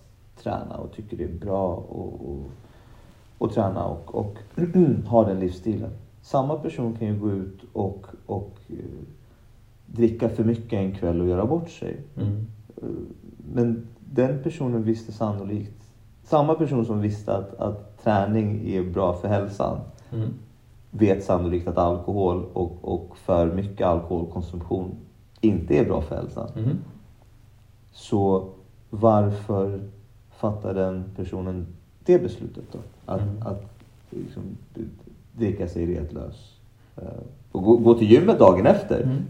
träna 0.42 0.76
och 0.76 0.92
tycker 0.92 1.16
det 1.16 1.24
är 1.24 1.38
bra 1.38 1.74
och, 1.74 2.12
och, 2.30 2.50
och 3.38 3.52
träna 3.54 3.84
och, 3.84 4.14
och 4.14 4.36
ha 5.06 5.24
den 5.24 5.40
livsstilen. 5.40 5.90
Samma 6.22 6.58
person 6.58 6.96
kan 6.98 7.08
ju 7.08 7.18
gå 7.20 7.30
ut 7.32 7.60
och, 7.72 8.06
och 8.26 8.47
dricka 9.92 10.28
för 10.28 10.44
mycket 10.44 10.72
en 10.72 10.92
kväll 10.94 11.20
och 11.20 11.28
göra 11.28 11.46
bort 11.46 11.70
sig. 11.70 11.96
Mm. 12.16 12.46
Men 13.54 13.86
den 14.12 14.42
personen 14.42 14.82
visste 14.82 15.12
sannolikt, 15.12 15.82
samma 16.24 16.54
person 16.54 16.86
som 16.86 17.00
visste 17.00 17.36
att, 17.36 17.54
att 17.54 18.02
träning 18.04 18.68
är 18.70 18.82
bra 18.82 19.12
för 19.12 19.28
hälsan, 19.28 19.78
Mm. 20.12 20.28
vet 20.90 21.24
sannolikt 21.24 21.68
att 21.68 21.78
alkohol 21.78 22.44
och, 22.52 22.78
och 22.82 23.16
för 23.16 23.54
mycket 23.54 23.86
alkoholkonsumtion 23.86 24.90
inte 25.40 25.74
är 25.78 25.84
bra 25.84 26.00
för 26.02 26.16
hälsan. 26.16 26.48
Mm. 26.56 26.76
Så 27.92 28.48
varför 28.90 29.80
fattar 30.36 30.74
den 30.74 31.04
personen 31.16 31.66
det 32.04 32.18
beslutet 32.18 32.64
då? 32.72 32.78
Att, 33.06 33.20
Mm. 33.20 33.42
att 33.42 33.64
liksom, 34.10 34.42
dricka 35.32 35.68
sig 35.68 35.86
retlös. 35.86 36.54
Och 37.58 37.64
gå, 37.64 37.76
gå 37.76 37.94
till 37.94 38.10
gymmet 38.10 38.38
dagen 38.38 38.66
efter. 38.66 39.02
Mm. 39.02 39.22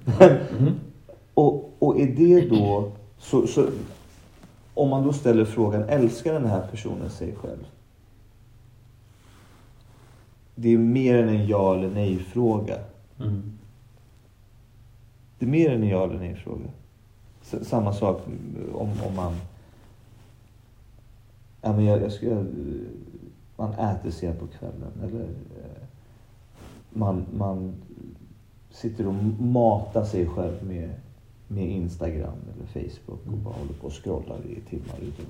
Mm. 0.58 0.72
Och, 1.34 1.72
och 1.78 2.00
är 2.00 2.06
det 2.06 2.48
då... 2.48 2.92
Så, 3.18 3.46
så, 3.46 3.66
om 4.74 4.88
man 4.90 5.02
då 5.04 5.12
ställer 5.12 5.44
frågan, 5.44 5.82
älskar 5.82 6.32
den 6.32 6.46
här 6.46 6.66
personen 6.70 7.10
sig 7.10 7.34
själv? 7.34 7.66
Det 10.54 10.68
är 10.74 10.78
mer 10.78 11.18
än 11.22 11.28
en 11.28 11.46
ja 11.46 11.74
eller 11.74 11.90
nej 11.90 12.18
fråga. 12.18 12.76
Mm. 13.20 13.52
Det 15.38 15.46
är 15.46 15.50
mer 15.50 15.70
än 15.70 15.82
en 15.82 15.88
ja 15.88 16.04
eller 16.04 16.18
nej 16.18 16.34
fråga. 16.34 16.64
S- 17.42 17.68
Samma 17.68 17.92
sak 17.92 18.22
om, 18.74 18.90
om 19.08 19.16
man... 19.16 19.34
Ja, 21.62 21.72
men 21.72 21.84
jag, 21.84 22.02
jag, 22.02 22.12
ska, 22.12 22.44
man 23.56 23.72
äter 23.72 24.10
sent 24.10 24.40
på 24.40 24.46
kvällen. 24.46 24.92
Eller 25.02 25.22
eh, 25.24 25.82
man, 26.90 27.26
man 27.38 27.74
sitter 28.70 29.08
och 29.08 29.14
matar 29.40 30.04
sig 30.04 30.26
själv 30.26 30.64
med, 30.64 30.90
med 31.48 31.70
Instagram 31.70 32.36
eller 32.54 32.66
Facebook 32.66 33.20
och 33.26 33.38
bara 33.38 33.54
håller 33.54 33.72
på 33.72 33.86
och 33.86 34.04
scrollar 34.04 34.38
i 34.46 34.60
timmar 34.70 34.96
utan. 35.00 35.26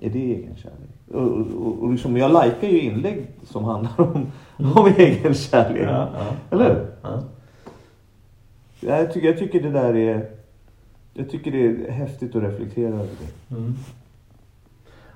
Är 0.00 0.10
det 0.10 0.18
egenkärlek? 0.18 0.90
Och, 1.12 1.22
och, 1.22 1.82
och 1.82 1.90
liksom, 1.92 2.16
jag 2.16 2.30
likar 2.30 2.68
ju 2.68 2.80
inlägg 2.80 3.26
som 3.44 3.64
handlar 3.64 4.00
om, 4.00 4.26
om 4.56 4.86
egenkärlek. 4.86 5.88
Ja, 5.88 6.08
ja. 6.14 6.34
Eller 6.50 6.74
hur? 6.74 6.86
Ja. 7.02 7.22
Jag 8.80 9.12
tycker, 9.12 9.28
jag 9.28 9.38
tycker 9.38 9.62
det 9.62 9.70
där 9.70 9.96
är... 9.96 10.30
Jag 11.14 11.30
tycker 11.30 11.52
det 11.52 11.66
är 11.66 11.90
häftigt 11.90 12.36
att 12.36 12.42
reflektera 12.42 12.94
över 12.94 13.08
det. 13.20 13.54
Mm. 13.54 13.74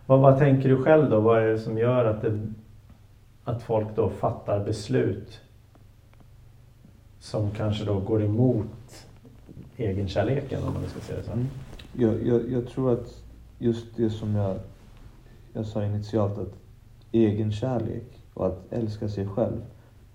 Vad, 0.06 0.20
vad 0.20 0.38
tänker 0.38 0.68
du 0.68 0.82
själv 0.82 1.10
då? 1.10 1.20
Vad 1.20 1.42
är 1.42 1.46
det 1.46 1.58
som 1.58 1.78
gör 1.78 2.04
att, 2.04 2.22
det, 2.22 2.40
att 3.44 3.62
folk 3.62 3.88
då 3.96 4.10
fattar 4.10 4.64
beslut 4.64 5.40
som 7.22 7.50
kanske 7.50 7.84
då 7.84 8.00
går 8.00 8.22
emot 8.22 9.06
egenkärleken 9.76 10.64
om 10.64 10.74
man 10.74 10.88
ska 10.88 11.00
säga 11.00 11.18
det 11.18 11.24
så? 11.24 11.32
Mm. 11.32 11.46
Jag, 11.92 12.26
jag, 12.26 12.50
jag 12.50 12.68
tror 12.68 12.92
att 12.92 13.22
just 13.58 13.96
det 13.96 14.10
som 14.10 14.34
jag, 14.34 14.58
jag 15.52 15.66
sa 15.66 15.84
initialt 15.84 16.38
att 16.38 16.52
egenkärlek 17.12 18.22
och 18.34 18.46
att 18.46 18.72
älska 18.72 19.08
sig 19.08 19.28
själv 19.28 19.62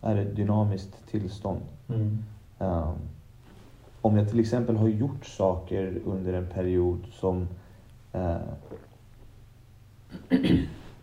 är 0.02 0.16
ett 0.16 0.36
dynamiskt 0.36 1.08
tillstånd. 1.12 1.62
Mm. 1.90 2.24
Um, 2.60 2.96
om 4.02 4.18
jag 4.18 4.30
till 4.30 4.40
exempel 4.40 4.76
har 4.76 4.88
gjort 4.88 5.26
saker 5.26 6.02
under 6.06 6.34
en 6.34 6.48
period 6.48 7.00
som 7.12 7.48
eh, 8.14 8.38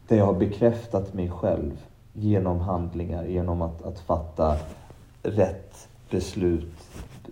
där 0.08 0.16
jag 0.16 0.26
har 0.26 0.34
bekräftat 0.34 1.14
mig 1.14 1.30
själv 1.30 1.86
genom 2.12 2.60
handlingar, 2.60 3.24
genom 3.24 3.62
att, 3.62 3.82
att 3.82 3.98
fatta 3.98 4.56
rätt 5.22 5.88
beslut 6.14 6.74
eh, 7.24 7.30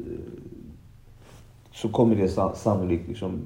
så 1.73 1.89
kommer 1.89 2.17
det 2.17 2.29
sa- 2.29 2.55
sannolikt 2.55 3.09
liksom 3.09 3.41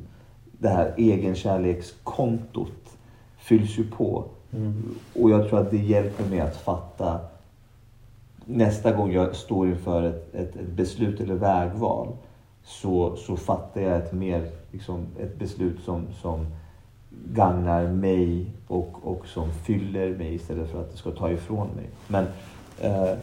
det 0.58 0.68
här 0.68 0.94
egenkärlekskontot 0.96 2.96
fylls 3.38 3.78
ju 3.78 3.90
på. 3.90 4.24
Mm. 4.52 4.94
Och 5.14 5.30
jag 5.30 5.48
tror 5.48 5.60
att 5.60 5.70
det 5.70 5.76
hjälper 5.76 6.24
mig 6.24 6.40
att 6.40 6.56
fatta 6.56 7.20
nästa 8.44 8.92
gång 8.92 9.12
jag 9.12 9.36
står 9.36 9.68
inför 9.68 10.02
ett, 10.02 10.34
ett, 10.34 10.56
ett 10.56 10.72
beslut 10.72 11.20
eller 11.20 11.34
vägval 11.34 12.08
så, 12.64 13.16
så 13.16 13.36
fattar 13.36 13.80
jag 13.80 13.96
ett 13.96 14.12
mer 14.12 14.50
liksom, 14.72 15.06
ett 15.20 15.38
beslut 15.38 15.80
som, 15.84 16.06
som 16.22 16.46
gagnar 17.34 17.86
mig 17.86 18.46
och, 18.68 18.96
och 19.02 19.26
som 19.26 19.52
fyller 19.52 20.16
mig 20.16 20.34
istället 20.34 20.70
för 20.70 20.80
att 20.80 20.92
det 20.92 20.98
ska 20.98 21.10
ta 21.10 21.30
ifrån 21.30 21.68
mig. 21.76 21.86
Men 22.08 22.26
eh, 22.80 23.18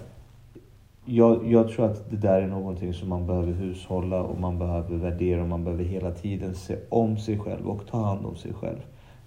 jag, 1.05 1.51
jag 1.51 1.69
tror 1.69 1.85
att 1.85 2.11
det 2.11 2.17
där 2.17 2.41
är 2.41 2.47
någonting 2.47 2.93
som 2.93 3.09
man 3.09 3.27
behöver 3.27 3.53
hushålla 3.53 4.23
och 4.23 4.39
man 4.39 4.59
behöver 4.59 4.97
värdera 4.97 5.41
och 5.41 5.47
man 5.49 5.63
behöver 5.63 5.83
hela 5.83 6.11
tiden 6.11 6.55
se 6.55 6.77
om 6.89 7.17
sig 7.17 7.39
själv 7.39 7.69
och 7.69 7.87
ta 7.87 8.05
hand 8.05 8.25
om 8.25 8.35
sig 8.35 8.53
själv. 8.53 8.79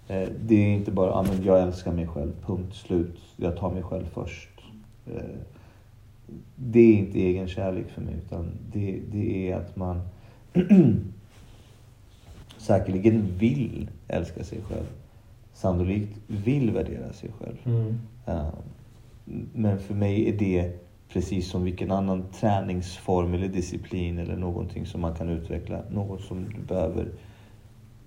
Eh, 0.07 0.29
det 0.41 0.55
är 0.55 0.67
inte 0.67 0.91
bara 0.91 1.13
ah, 1.13 1.23
men 1.23 1.43
jag 1.43 1.61
älskar 1.61 1.91
mig 1.91 2.07
själv, 2.07 2.31
punkt 2.45 2.75
slut. 2.75 3.19
Jag 3.35 3.57
tar 3.57 3.71
mig 3.71 3.83
själv 3.83 4.05
först. 4.05 4.49
Eh, 5.05 5.21
det 6.55 6.79
är 6.79 6.93
inte 6.93 7.19
egen 7.19 7.47
kärlek 7.47 7.89
för 7.89 8.01
mig 8.01 8.15
utan 8.25 8.51
det, 8.73 8.99
det 9.11 9.51
är 9.51 9.55
att 9.55 9.75
man 9.75 10.01
säkerligen 12.57 13.37
vill 13.37 13.89
älska 14.07 14.43
sig 14.43 14.59
själv. 14.69 14.87
Sannolikt 15.53 16.19
vill 16.27 16.71
värdera 16.71 17.13
sig 17.13 17.29
själv. 17.39 17.57
Mm. 17.65 17.99
Eh, 18.25 18.49
Men 19.53 19.79
för 19.79 19.93
mig 19.93 20.29
är 20.29 20.37
det 20.37 20.86
precis 21.09 21.49
som 21.49 21.63
vilken 21.63 21.91
annan 21.91 22.23
träningsform 22.31 23.33
eller 23.33 23.47
disciplin 23.47 24.19
eller 24.19 24.35
någonting 24.35 24.85
som 24.85 25.01
man 25.01 25.15
kan 25.15 25.29
utveckla. 25.29 25.81
Något 25.89 26.21
som 26.21 26.45
du 26.49 26.61
behöver 26.61 27.11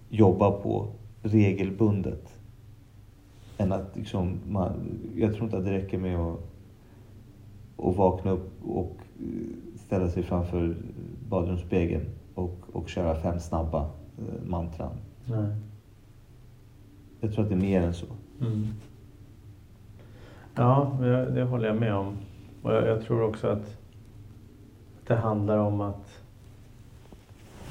jobba 0.08 0.50
på 0.50 0.88
regelbundet. 1.22 2.36
Än 3.58 3.72
att 3.72 3.96
liksom 3.96 4.38
man, 4.48 4.72
jag 5.16 5.32
tror 5.32 5.44
inte 5.44 5.56
att 5.58 5.64
det 5.64 5.72
räcker 5.72 5.98
med 5.98 6.18
att, 6.18 6.40
att 7.76 7.96
vakna 7.96 8.30
upp 8.30 8.64
och 8.64 8.96
eh, 9.20 9.78
ställa 9.86 10.08
sig 10.08 10.22
framför 10.22 10.76
badrumsspegeln 11.28 12.04
och, 12.34 12.58
och 12.72 12.88
köra 12.88 13.20
fem 13.20 13.40
snabba 13.40 13.90
eh, 14.18 14.48
mantran. 14.48 14.96
Nej. 15.26 15.54
Jag 17.20 17.32
tror 17.32 17.44
att 17.44 17.50
det 17.50 17.56
är 17.56 17.60
mer 17.60 17.82
än 17.82 17.94
så. 17.94 18.06
Mm. 18.40 18.66
Ja, 20.54 20.96
det, 21.00 21.30
det 21.30 21.44
håller 21.44 21.68
jag 21.68 21.76
med 21.76 21.94
om. 21.94 22.16
Och 22.62 22.72
jag, 22.72 22.86
jag 22.86 23.02
tror 23.02 23.22
också 23.22 23.48
att 23.48 23.76
det 25.06 25.14
handlar 25.14 25.58
om 25.58 25.80
att 25.80 26.22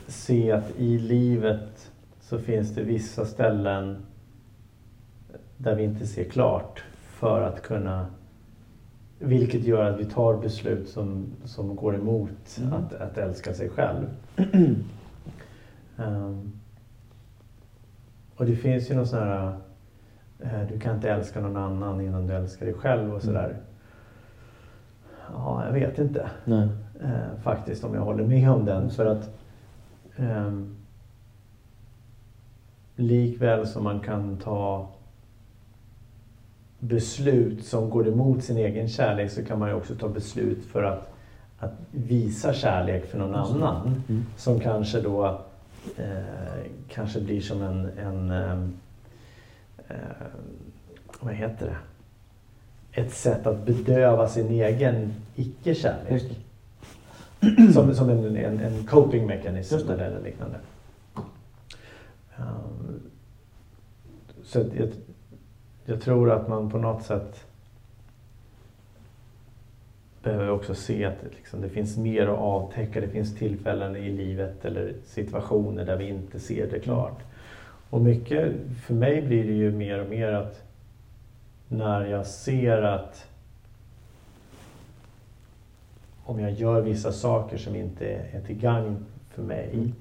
se 0.08 0.52
att 0.52 0.72
i 0.78 0.98
livet 0.98 1.92
så 2.22 2.40
finns 2.40 2.76
det 2.76 2.84
vissa 2.84 3.26
ställen 3.26 4.06
där 5.58 5.76
vi 5.76 5.84
inte 5.84 6.08
ser 6.08 6.24
klart 6.24 6.84
för 7.10 7.42
att 7.42 7.62
kunna 7.62 8.06
vilket 9.20 9.64
gör 9.64 9.86
att 9.86 10.00
vi 10.00 10.06
tar 10.06 10.38
beslut 10.38 10.90
som, 10.90 11.26
som 11.46 11.76
går 11.76 11.96
emot 11.96 12.58
Mm. 12.58 12.74
att, 12.74 12.94
att 12.94 13.18
älska 13.18 13.54
sig 13.54 13.70
själv. 13.70 14.06
Ehm, 15.98 16.52
och 18.36 18.46
det 18.46 18.56
finns 18.56 18.92
ju 18.92 18.96
någon 18.96 19.08
sån 19.08 19.20
här 19.20 19.54
eh, 20.40 20.62
du 20.72 20.80
kan 20.80 20.96
inte 20.96 21.10
älska 21.10 21.42
någon 21.42 21.58
annan 21.58 22.02
innan 22.02 22.28
du 22.28 22.34
älskar 22.34 22.66
dig 22.66 22.76
själv 22.76 23.14
och 23.14 23.22
sådär. 23.22 23.58
Ja, 25.34 25.66
jag 25.66 25.74
vet 25.74 26.00
inte 26.00 26.30
eh, 27.02 27.42
faktiskt 27.44 27.84
om 27.84 27.94
jag 27.94 28.02
håller 28.02 28.24
med 28.24 28.52
om 28.52 28.66
den. 28.66 28.90
För 28.90 29.06
att 29.06 29.40
ehm, 30.18 30.76
likväl 32.96 33.68
som 33.68 33.84
man 33.84 34.00
kan 34.00 34.38
ta 34.38 34.90
beslut 36.80 37.66
som 37.66 37.90
går 37.90 38.08
emot 38.08 38.44
sin 38.44 38.58
egen 38.58 38.88
kärlek 38.88 39.32
så 39.32 39.46
kan 39.46 39.60
man 39.60 39.70
ju 39.70 39.76
också 39.76 39.96
ta 39.96 40.08
beslut 40.08 40.66
för 40.66 40.84
att, 40.84 41.14
att 41.60 41.74
visa 41.92 42.54
kärlek 42.54 43.06
för 43.06 43.18
någon 43.18 43.36
annan. 43.36 44.02
Mm. 44.10 44.26
Som 44.38 44.60
kanske 44.60 45.02
då 45.02 45.42
eh, 45.98 46.72
kanske 46.88 47.22
blir 47.22 47.42
som 47.42 47.62
en, 47.62 47.86
en 47.98 48.32
ehm, 48.32 48.74
eh, 49.88 49.96
vad 51.20 51.34
heter 51.34 51.66
det? 51.66 51.76
Ett 52.94 53.14
sätt 53.14 53.48
att 53.48 53.66
bedöva 53.66 54.28
sin 54.28 54.50
egen 54.50 55.14
icke-kärlek. 55.36 56.24
Som, 57.74 57.96
som 57.96 58.10
en, 58.10 58.38
en, 58.38 58.60
en 58.60 58.86
coping 58.86 59.28
det. 59.98 60.06
eller 60.06 60.22
liknande. 60.24 60.58
Um, 62.38 63.00
så 64.44 64.60
jag, 64.60 64.90
jag 65.86 66.02
tror 66.02 66.32
att 66.32 66.48
man 66.48 66.70
på 66.70 66.78
något 66.78 67.04
sätt 67.04 67.46
behöver 70.24 70.50
också 70.50 70.76
se 70.76 71.06
att 71.06 71.18
liksom, 71.38 71.62
det 71.62 71.70
finns 71.70 71.98
mer 71.98 72.28
att 72.28 72.40
avtäcka. 72.40 73.02
Det 73.02 73.08
finns 73.08 73.38
tillfällen 73.38 73.96
i 73.96 74.10
livet 74.10 74.66
eller 74.66 74.94
situationer 75.06 75.86
där 75.86 75.98
vi 75.98 76.08
inte 76.08 76.40
ser 76.40 76.72
det 76.72 76.80
klart. 76.80 77.20
Och 77.90 78.02
mycket, 78.02 78.52
för 78.86 78.94
mig 78.94 79.22
blir 79.22 79.44
det 79.44 79.54
ju 79.54 79.72
mer 79.72 80.02
och 80.02 80.10
mer 80.10 80.34
att 80.34 80.69
när 81.70 82.06
jag 82.06 82.26
ser 82.26 82.82
att 82.82 83.26
om 86.24 86.40
jag 86.40 86.52
gör 86.52 86.82
vissa 86.82 87.12
saker 87.12 87.58
som 87.58 87.76
inte 87.76 88.06
är 88.08 88.42
till 88.42 88.58
gagn 88.60 89.06
för 89.30 89.42
mig 89.44 89.70
Mm. 89.74 89.94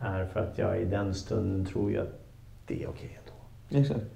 är 0.00 0.24
för 0.26 0.40
att 0.40 0.58
jag 0.58 0.80
i 0.80 0.84
den 0.84 1.14
stunden 1.14 1.64
tror 1.66 1.92
jag 1.92 2.02
att 2.02 2.18
det 2.66 2.82
är 2.82 2.88
okej 2.88 3.18
ändå. 3.24 3.80
Exakt. 3.82 4.06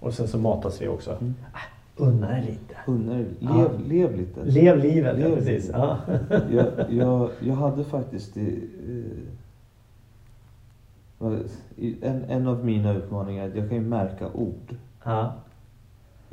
Och 0.00 0.14
sen 0.14 0.28
så 0.28 0.38
matas 0.38 0.82
vi 0.82 0.88
också. 0.88 1.10
Mm. 1.10 1.34
Äh, 1.54 1.60
unna 1.96 2.28
dig 2.28 2.42
lite. 2.42 2.74
Unna 2.86 3.12
dig. 3.14 3.24
Lev, 3.40 3.50
Ja. 3.58 3.70
lev 3.86 4.16
lite. 4.16 4.44
Lev 4.44 4.78
livet, 4.78 5.18
ja 5.18 5.28
Lev 5.28 5.36
precis. 5.36 5.64
livet. 5.66 5.80
Ja. 5.80 5.98
jag, 6.52 6.66
jag, 6.92 7.30
jag 7.40 7.54
hade 7.54 7.84
faktiskt 7.84 8.34
det, 8.34 8.40
eh, 11.20 11.40
i- 11.76 11.96
en, 12.02 12.24
en 12.24 12.46
av 12.48 12.64
mina 12.64 12.92
utmaningar 12.94 13.44
är 13.44 13.48
att 13.48 13.56
jag 13.56 13.68
kan 13.68 13.78
ju 13.78 13.84
märka 13.84 14.28
ord. 14.32 14.76
Ja. 15.04 15.34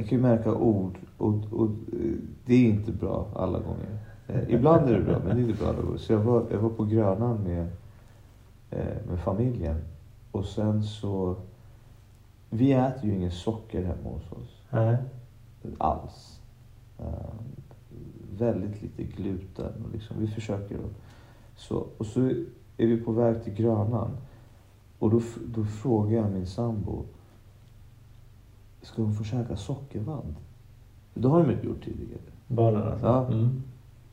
Jag 0.02 0.10
kan 0.10 0.18
ju 0.18 0.22
märka 0.22 0.54
ord 0.54 0.98
och, 1.18 1.34
och 1.52 1.70
eh, 1.70 2.16
det 2.46 2.54
är 2.54 2.70
inte 2.70 2.92
bra 2.92 3.28
alla 3.36 3.60
gånger. 3.60 4.00
Eh, 4.28 4.54
ibland 4.54 4.90
är 4.90 4.94
det 4.94 5.04
bra 5.04 5.20
men 5.26 5.36
det 5.36 5.42
är 5.42 5.50
inte 5.50 5.64
bra 5.64 5.70
alla 5.70 5.82
gånger. 5.82 5.98
Så 5.98 6.14
jag 6.14 6.20
var, 6.20 6.46
jag 6.52 6.60
var 6.60 6.70
på 6.70 6.86
Grönan 6.86 7.44
med, 7.44 7.68
eh, 8.70 9.06
med 9.10 9.20
familjen 9.20 9.82
och 10.32 10.46
sen 10.46 10.84
så 10.84 11.36
vi 12.50 12.72
äter 12.72 13.06
ju 13.06 13.16
inget 13.16 13.34
socker 13.34 13.84
hemma 13.84 14.10
hos 14.10 14.32
oss. 14.32 14.62
Nej. 14.70 14.98
alls. 15.78 16.40
Eh, 17.00 17.34
väldigt 18.38 18.82
lite 18.82 19.04
gluten. 19.04 19.86
Och 19.86 19.92
liksom, 19.94 20.16
vi 20.20 20.28
försöker 20.28 20.76
att... 20.76 21.02
Så, 21.56 21.86
och 21.98 22.06
så 22.06 22.20
är 22.78 22.88
vi 22.88 22.98
på 22.98 23.12
väg 23.12 23.44
till 23.44 23.54
Grönan. 23.54 24.18
Och 25.00 25.10
då, 25.10 25.22
då 25.46 25.66
frågar 25.66 26.18
jag 26.18 26.32
min 26.32 26.48
sambo. 26.48 27.06
Ska 28.82 29.02
hon 29.02 29.14
få 29.14 29.24
käka 29.24 29.56
sockervadd? 29.56 30.36
Det 31.14 31.28
har 31.28 31.44
de 31.44 31.52
inte 31.52 31.66
gjort 31.68 31.84
tidigare. 31.84 32.22
Barnen 32.48 32.84
alltså? 32.84 33.06
Ja. 33.06 33.28
Mm. 33.28 33.62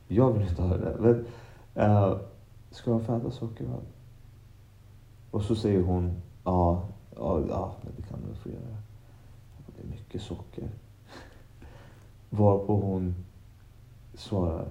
Jag 0.09 0.33
vill 0.33 0.49
inte 0.49 0.63
höra 0.63 0.79
det. 0.79 0.97
Men, 1.01 1.27
eh, 1.75 2.17
ska 2.71 2.91
de 2.91 3.05
få 3.05 3.17
äta 3.17 3.31
sockervadd? 3.31 3.87
Och 5.31 5.43
så 5.43 5.55
säger 5.55 5.83
hon, 5.83 6.21
ja, 6.45 6.83
ja, 7.17 7.41
ja 7.49 7.75
det 7.97 8.03
kan 8.03 8.19
du 8.29 8.35
få 8.35 8.49
göra. 8.49 8.77
Det 9.77 9.83
är 9.83 9.91
mycket 9.91 10.23
socker. 10.23 10.71
Varpå 12.31 12.77
hon 12.77 13.15
svarar, 14.15 14.69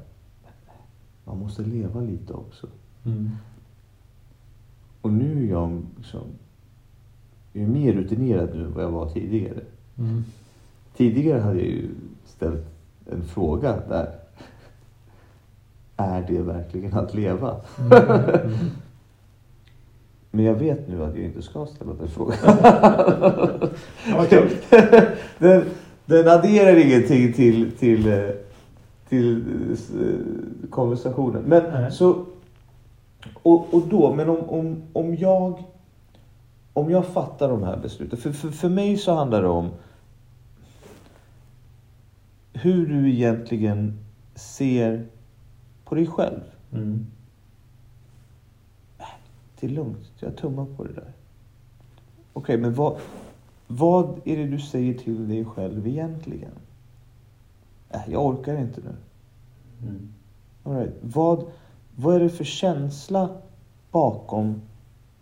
man 1.24 1.40
måste 1.40 1.62
leva 1.62 2.02
lite 2.02 2.34
också. 2.34 2.68
Mm. 3.06 3.32
Och 5.02 5.14
nu 5.14 5.46
är 5.46 5.52
jag 5.52 5.86
liksom, 5.98 6.28
jag 7.54 7.64
är 7.64 7.68
mer 7.68 7.94
rutinerad 7.94 8.56
nu 8.56 8.66
än 8.66 8.74
vad 8.74 8.84
jag 8.84 8.92
var 8.92 9.10
tidigare. 9.10 9.64
Mm. 10.00 10.24
Tidigare 10.98 11.40
hade 11.40 11.60
jag 11.60 11.68
ju 11.68 11.90
ställt 12.26 12.66
en 13.12 13.24
fråga 13.24 13.80
där. 13.90 14.12
Är 15.98 16.26
det 16.28 16.42
verkligen 16.42 16.94
att 16.94 17.14
leva? 17.14 17.56
Mm. 17.80 18.70
Men 20.32 20.46
jag 20.46 20.56
vet 20.56 20.88
nu 20.88 21.04
att 21.04 21.16
jag 21.16 21.26
inte 21.26 21.42
ska 21.42 21.66
ställa 21.66 21.94
den 21.94 22.08
frågan. 22.08 22.38
Kul. 24.30 24.50
den, 25.38 25.66
den 26.06 26.28
adderar 26.28 26.76
ingenting 26.76 27.34
till, 27.34 27.72
till, 27.72 28.32
till 29.10 29.52
eh, 30.02 30.70
konversationen. 30.70 31.44
Men 31.44 31.64
Nej. 31.64 31.92
så... 31.92 32.26
Och, 33.44 33.74
och 33.74 33.82
då, 33.90 34.14
men 34.14 34.30
om, 34.30 34.50
om, 34.50 34.82
om 34.94 35.16
jag... 35.16 35.64
Om 36.74 36.92
jag 36.92 37.06
fattar 37.06 37.50
de 37.50 37.64
här 37.64 37.78
besluten. 37.78 38.20
För, 38.20 38.32
för, 38.32 38.50
för 38.50 38.70
mig 38.70 38.98
så 38.98 39.14
handlar 39.14 39.42
det 39.42 39.48
om 39.48 39.70
hur 42.62 42.88
du 42.88 43.12
egentligen 43.12 44.00
ser 44.36 45.06
på 45.86 45.96
dig 45.96 46.08
själv. 46.08 46.42
Mm. 46.74 47.08
Det 49.60 49.68
är 49.68 49.72
lugnt, 49.72 50.12
jag 50.20 50.38
tummar 50.38 50.66
på 50.66 50.84
det 50.84 50.94
där. 50.94 51.12
Okej, 52.34 52.58
men 52.58 52.74
vad, 52.74 52.98
vad 53.68 54.22
är 54.26 54.38
det 54.38 54.48
du 54.48 54.60
säger 54.60 54.94
till 54.94 55.30
dig 55.30 55.46
själv 55.46 55.88
egentligen? 55.88 56.52
Äh, 57.90 58.02
jag 58.08 58.26
orkar 58.26 58.58
inte 58.58 58.82
nu. 58.82 58.96
Mm. 59.88 60.14
All 60.64 60.76
right. 60.76 60.94
vad, 61.02 61.46
vad 61.96 62.16
är 62.16 62.20
det 62.20 62.30
för 62.30 62.44
känsla 62.44 63.30
bakom 63.92 64.62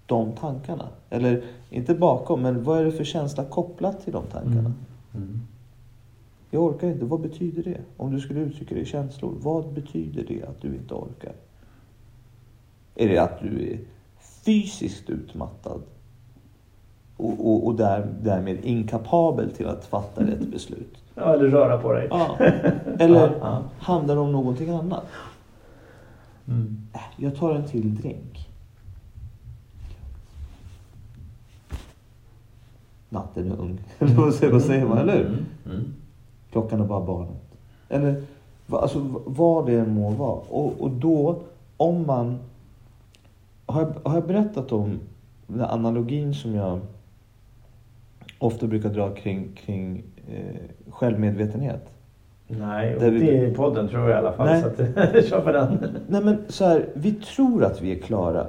de 0.05 0.31
tankarna? 0.31 0.89
Eller 1.09 1.43
inte 1.69 1.95
bakom, 1.95 2.41
men 2.41 2.63
vad 2.63 2.79
är 2.79 2.85
det 2.85 2.91
för 2.91 3.03
känsla 3.03 3.45
kopplat 3.45 4.03
till 4.03 4.13
de 4.13 4.25
tankarna? 4.25 4.59
Mm. 4.59 4.73
Mm. 5.13 5.41
Jag 6.55 6.63
orkar 6.63 6.87
inte, 6.87 7.05
vad 7.05 7.21
betyder 7.21 7.63
det? 7.63 7.81
Om 7.97 8.11
du 8.11 8.19
skulle 8.19 8.39
uttrycka 8.39 8.75
det 8.75 8.81
i 8.81 8.85
känslor, 8.85 9.33
vad 9.41 9.73
betyder 9.73 10.23
det 10.27 10.43
att 10.43 10.61
du 10.61 10.67
inte 10.67 10.93
orkar? 10.93 11.33
Är 12.95 13.07
det 13.07 13.17
att 13.17 13.39
du 13.39 13.71
är 13.71 13.79
fysiskt 14.45 15.09
utmattad? 15.09 15.81
Och, 17.17 17.47
och, 17.47 17.67
och 17.67 17.75
där, 17.75 18.13
därmed 18.21 18.65
inkapabel 18.65 19.51
till 19.51 19.67
att 19.67 19.85
fatta 19.85 20.23
rätt 20.27 20.51
beslut? 20.51 20.97
Ja, 21.15 21.33
eller 21.33 21.45
röra 21.49 21.77
på 21.77 21.93
dig. 21.93 22.07
Ja. 22.09 22.37
Eller 22.99 23.19
Ja, 23.19 23.33
ja. 23.41 23.63
handlar 23.79 24.15
det 24.15 24.21
om 24.21 24.31
någonting 24.31 24.69
annat? 24.69 25.05
Mm. 26.47 26.77
Äh, 26.93 26.99
Jag 27.17 27.35
tar 27.35 27.55
en 27.55 27.65
till 27.67 27.95
drink. 27.95 28.49
Natten 33.09 33.51
är 33.51 33.55
ung. 33.59 33.79
Eller 33.99 34.51
vad 34.51 34.61
säger 34.63 34.85
man, 34.87 34.97
eller 34.97 35.17
hur? 35.17 35.25
Mm. 35.27 35.45
Mm. 35.65 35.93
Klockan 36.55 36.81
är 36.81 36.85
bara 36.85 37.05
barnet. 37.05 37.57
Eller 37.89 38.23
alltså, 38.69 39.05
vad 39.25 39.65
det 39.65 39.79
än 39.79 39.93
må 39.93 40.09
vara. 40.09 40.39
Och, 40.49 40.81
och 40.81 40.89
då, 40.91 41.39
om 41.77 42.05
man... 42.07 42.39
Har 43.65 43.81
jag, 43.81 44.09
har 44.09 44.15
jag 44.17 44.27
berättat 44.27 44.71
om 44.71 44.99
den 45.47 45.61
analogin 45.61 46.33
som 46.33 46.55
jag 46.55 46.79
ofta 48.39 48.67
brukar 48.67 48.89
dra 48.89 49.09
kring, 49.09 49.47
kring 49.55 50.03
eh, 50.31 50.55
självmedvetenhet? 50.89 51.89
Nej, 52.47 52.95
och 52.95 53.03
vi- 53.03 53.19
det 53.19 53.37
är 53.37 53.47
i 53.47 53.53
podden 53.53 53.87
tror 53.87 54.01
jag 54.01 54.09
i 54.09 54.13
alla 54.13 54.31
fall. 54.33 54.45
Nej. 54.47 54.61
Så 54.61 54.67
att, 54.67 54.77
kör 55.29 55.41
på 55.41 55.51
den. 55.51 55.77
Nej 56.07 56.23
men 56.23 56.37
så 56.47 56.65
här, 56.65 56.85
vi 56.93 57.11
tror 57.13 57.63
att 57.63 57.81
vi 57.81 57.91
är 57.91 57.99
klara. 57.99 58.47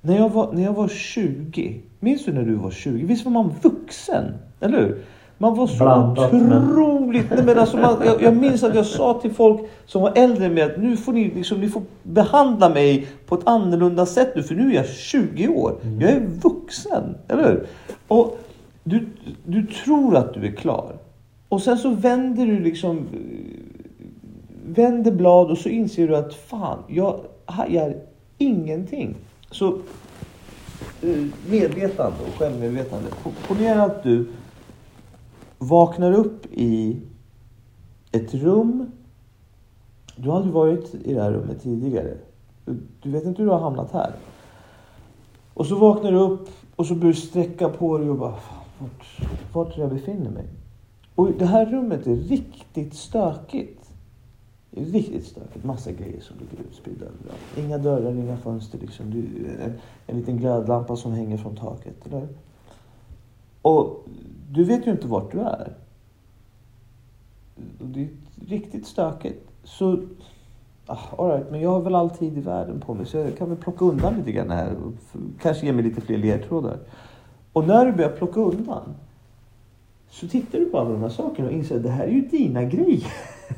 När 0.00 0.16
jag 0.16 0.30
var, 0.30 0.52
när 0.52 0.62
jag 0.62 0.72
var 0.72 0.88
20, 0.88 1.80
minns 2.00 2.24
du 2.24 2.32
när 2.32 2.42
du 2.44 2.54
var 2.54 2.70
20? 2.70 3.06
Visst 3.06 3.24
var 3.24 3.32
man 3.32 3.52
vuxen? 3.62 4.24
Eller 4.60 4.78
hur? 4.80 4.98
Man 5.42 5.54
var 5.54 5.66
så 5.66 5.76
Blandat, 5.84 6.32
men- 6.32 6.70
otroligt... 6.70 7.30
Nej, 7.30 7.44
men 7.44 7.58
alltså 7.58 7.76
man, 7.76 7.96
jag, 8.04 8.22
jag 8.22 8.36
minns 8.36 8.62
att 8.62 8.74
jag 8.74 8.86
sa 8.86 9.18
till 9.20 9.30
folk 9.32 9.60
som 9.86 10.02
var 10.02 10.12
äldre 10.16 10.48
mig 10.48 10.62
att 10.62 10.78
nu 10.78 10.96
får 10.96 11.12
ni, 11.12 11.30
liksom, 11.34 11.60
ni 11.60 11.68
får 11.68 11.82
behandla 12.02 12.68
mig 12.68 13.06
på 13.26 13.34
ett 13.34 13.40
annorlunda 13.44 14.06
sätt 14.06 14.32
nu 14.36 14.42
för 14.42 14.54
nu 14.54 14.70
är 14.70 14.74
jag 14.76 14.86
20 14.88 15.48
år. 15.48 15.74
Mm. 15.82 16.00
Jag 16.00 16.10
är 16.10 16.20
vuxen. 16.42 17.14
Eller 17.28 17.42
hur? 17.42 17.66
Och 18.08 18.38
du, 18.84 19.06
du 19.44 19.66
tror 19.66 20.16
att 20.16 20.34
du 20.34 20.46
är 20.46 20.52
klar. 20.52 20.92
Och 21.48 21.62
sen 21.62 21.78
så 21.78 21.90
vänder 21.90 22.46
du 22.46 22.60
liksom 22.60 23.06
vänder 24.66 25.12
blad 25.12 25.50
och 25.50 25.58
så 25.58 25.68
inser 25.68 26.08
du 26.08 26.16
att 26.16 26.34
fan, 26.34 26.78
jag 26.88 27.20
hajar 27.44 27.94
ingenting. 28.38 29.14
Så 29.50 29.68
eh, 31.02 31.24
medvetande 31.50 32.16
och 32.28 32.38
självmedvetande. 32.38 33.08
Po- 33.24 33.48
Ponera 33.48 33.82
att 33.82 34.02
du 34.02 34.26
vaknar 35.62 36.12
upp 36.12 36.46
i 36.52 37.00
ett 38.12 38.34
rum. 38.34 38.90
Du 40.16 40.28
har 40.28 40.36
aldrig 40.36 40.54
varit 40.54 40.94
i 40.94 41.14
det 41.14 41.22
här 41.22 41.32
rummet 41.32 41.62
tidigare. 41.62 42.16
Du, 43.02 43.10
vet 43.10 43.24
inte 43.24 43.42
hur 43.42 43.48
du 43.48 43.52
har 43.54 43.60
hamnat 43.60 43.92
här. 43.92 44.12
Och 45.54 45.66
så 45.66 45.76
vaknar 45.76 46.12
du 46.12 46.18
upp 46.18 46.48
och 46.76 46.86
så 46.86 46.94
börjar 46.94 47.12
du 47.12 47.20
sträcka 47.20 47.68
på 47.68 47.98
dig 47.98 48.10
och 48.10 48.18
bara, 48.18 48.34
vart, 48.78 49.20
vart 49.52 49.78
jag 49.78 49.90
befinner 49.90 50.30
mig. 50.30 50.48
Och 51.14 51.32
det 51.38 51.46
här 51.46 51.66
rummet 51.66 52.06
är 52.06 52.16
riktigt 52.16 52.94
stökigt. 52.94 53.90
Det 54.70 54.80
är 54.80 54.84
riktigt 54.84 55.26
stökigt. 55.26 55.64
Massa 55.64 55.92
grejer 55.92 56.20
som 56.20 56.36
ligger 56.38 56.64
utspridda 56.70 57.04
överallt. 57.04 57.58
Inga 57.58 57.78
dörrar, 57.78 58.12
inga 58.12 58.36
fönster. 58.36 58.78
Liksom. 58.78 59.06
En, 59.06 59.72
en 60.06 60.18
liten 60.18 60.36
glödlampa 60.36 60.96
som 60.96 61.12
hänger 61.12 61.36
från 61.36 61.56
taket. 61.56 62.06
Eller? 62.06 62.28
Och 63.62 64.06
du 64.52 64.64
vet 64.64 64.86
ju 64.86 64.90
inte 64.90 65.06
vart 65.06 65.32
du 65.32 65.40
är. 65.40 65.72
Det 67.78 68.02
är 68.02 68.08
riktigt 68.48 68.86
stökigt. 68.86 69.50
Så, 69.64 69.98
ah, 70.86 70.98
all 71.18 71.30
right, 71.30 71.50
men 71.50 71.60
jag 71.60 71.70
har 71.70 71.80
väl 71.80 71.94
all 71.94 72.10
tid 72.10 72.38
i 72.38 72.40
världen 72.40 72.80
på 72.80 72.94
mig 72.94 73.06
så 73.06 73.16
jag 73.16 73.38
kan 73.38 73.48
väl 73.48 73.58
plocka 73.58 73.84
undan 73.84 74.16
lite 74.16 74.32
grann 74.32 74.50
här. 74.50 74.74
Och 74.74 74.92
kanske 75.40 75.66
ge 75.66 75.72
mig 75.72 75.84
lite 75.84 76.00
fler 76.00 76.18
ledtrådar. 76.18 76.78
Och 77.52 77.66
när 77.66 77.86
du 77.86 77.92
börjar 77.92 78.10
plocka 78.10 78.40
undan 78.40 78.94
så 80.10 80.28
tittar 80.28 80.58
du 80.58 80.64
på 80.64 80.78
alla 80.78 80.90
de 80.90 81.02
här 81.02 81.08
sakerna 81.08 81.48
och 81.48 81.54
inser 81.54 81.76
att 81.76 81.82
det 81.82 81.90
här 81.90 82.04
är 82.04 82.12
ju 82.12 82.20
dina 82.20 82.64
grejer. 82.64 83.12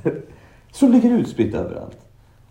som 0.74 0.92
ligger 0.92 1.10
utspritt 1.10 1.54
överallt. 1.54 1.98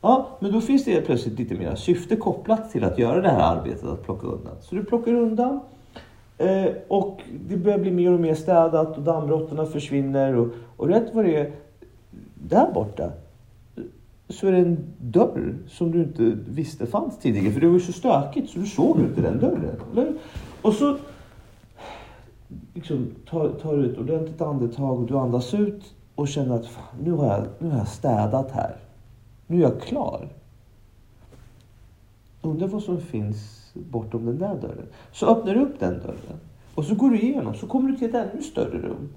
Ja, 0.01 0.27
men 0.39 0.51
då 0.51 0.61
finns 0.61 0.85
det 0.85 1.01
plötsligt 1.01 1.39
lite 1.39 1.55
mer 1.55 1.75
syfte 1.75 2.15
kopplat 2.15 2.71
till 2.71 2.83
att 2.83 2.97
göra 2.99 3.21
det 3.21 3.29
här 3.29 3.57
arbetet 3.57 3.85
att 3.85 4.03
plocka 4.03 4.27
undan. 4.27 4.55
Så 4.61 4.75
du 4.75 4.83
plockar 4.83 5.13
undan 5.13 5.59
eh, 6.37 6.71
och 6.87 7.21
det 7.47 7.57
börjar 7.57 7.79
bli 7.79 7.91
mer 7.91 8.13
och 8.13 8.19
mer 8.19 8.35
städat 8.35 8.97
och 8.97 9.03
dammråttorna 9.03 9.65
försvinner 9.65 10.35
och, 10.35 10.47
och 10.77 10.87
rätt 10.87 11.13
vad 11.13 11.25
det 11.25 11.35
är 11.35 11.51
där 12.35 12.71
borta 12.73 13.11
så 14.29 14.47
är 14.47 14.51
det 14.51 14.57
en 14.57 14.93
dörr 14.97 15.55
som 15.67 15.91
du 15.91 15.99
inte 16.03 16.37
visste 16.47 16.85
fanns 16.85 17.17
tidigare. 17.17 17.51
För 17.51 17.61
det 17.61 17.67
var 17.67 17.73
ju 17.73 17.79
så 17.79 17.93
stökigt 17.93 18.49
så 18.49 18.59
du 18.59 18.65
såg 18.65 18.99
inte 18.99 19.21
den 19.21 19.39
dörren. 19.39 19.75
Eller? 19.91 20.13
Och 20.61 20.73
så 20.73 20.97
liksom, 22.73 23.07
tar, 23.29 23.49
tar 23.49 23.77
du 23.77 23.91
ett 23.91 23.97
ordentligt 23.97 24.41
andetag 24.41 24.99
och 24.99 25.07
du 25.07 25.17
andas 25.17 25.53
ut 25.53 25.93
och 26.15 26.27
känner 26.27 26.55
att 26.55 26.67
fan, 26.67 26.97
nu, 27.03 27.11
har 27.11 27.25
jag, 27.25 27.43
nu 27.59 27.69
har 27.69 27.77
jag 27.77 27.87
städat 27.87 28.51
här. 28.51 28.75
Nu 29.47 29.57
är 29.57 29.61
jag 29.61 29.81
klar. 29.81 30.27
Undrar 32.45 32.67
vad 32.67 32.83
som 32.83 33.01
finns 33.01 33.71
bortom 33.73 34.25
den 34.25 34.37
där 34.37 34.55
dörren. 34.55 34.87
Så 35.11 35.25
öppnar 35.27 35.55
du 35.55 35.61
upp 35.61 35.79
den 35.79 35.99
dörren 35.99 36.39
och 36.75 36.85
så 36.85 36.95
går 36.95 37.09
du 37.09 37.19
igenom 37.19 37.55
så 37.55 37.67
kommer 37.67 37.89
du 37.89 37.97
till 37.97 38.09
ett 38.09 38.15
ännu 38.15 38.41
större 38.41 38.77
rum. 38.77 39.09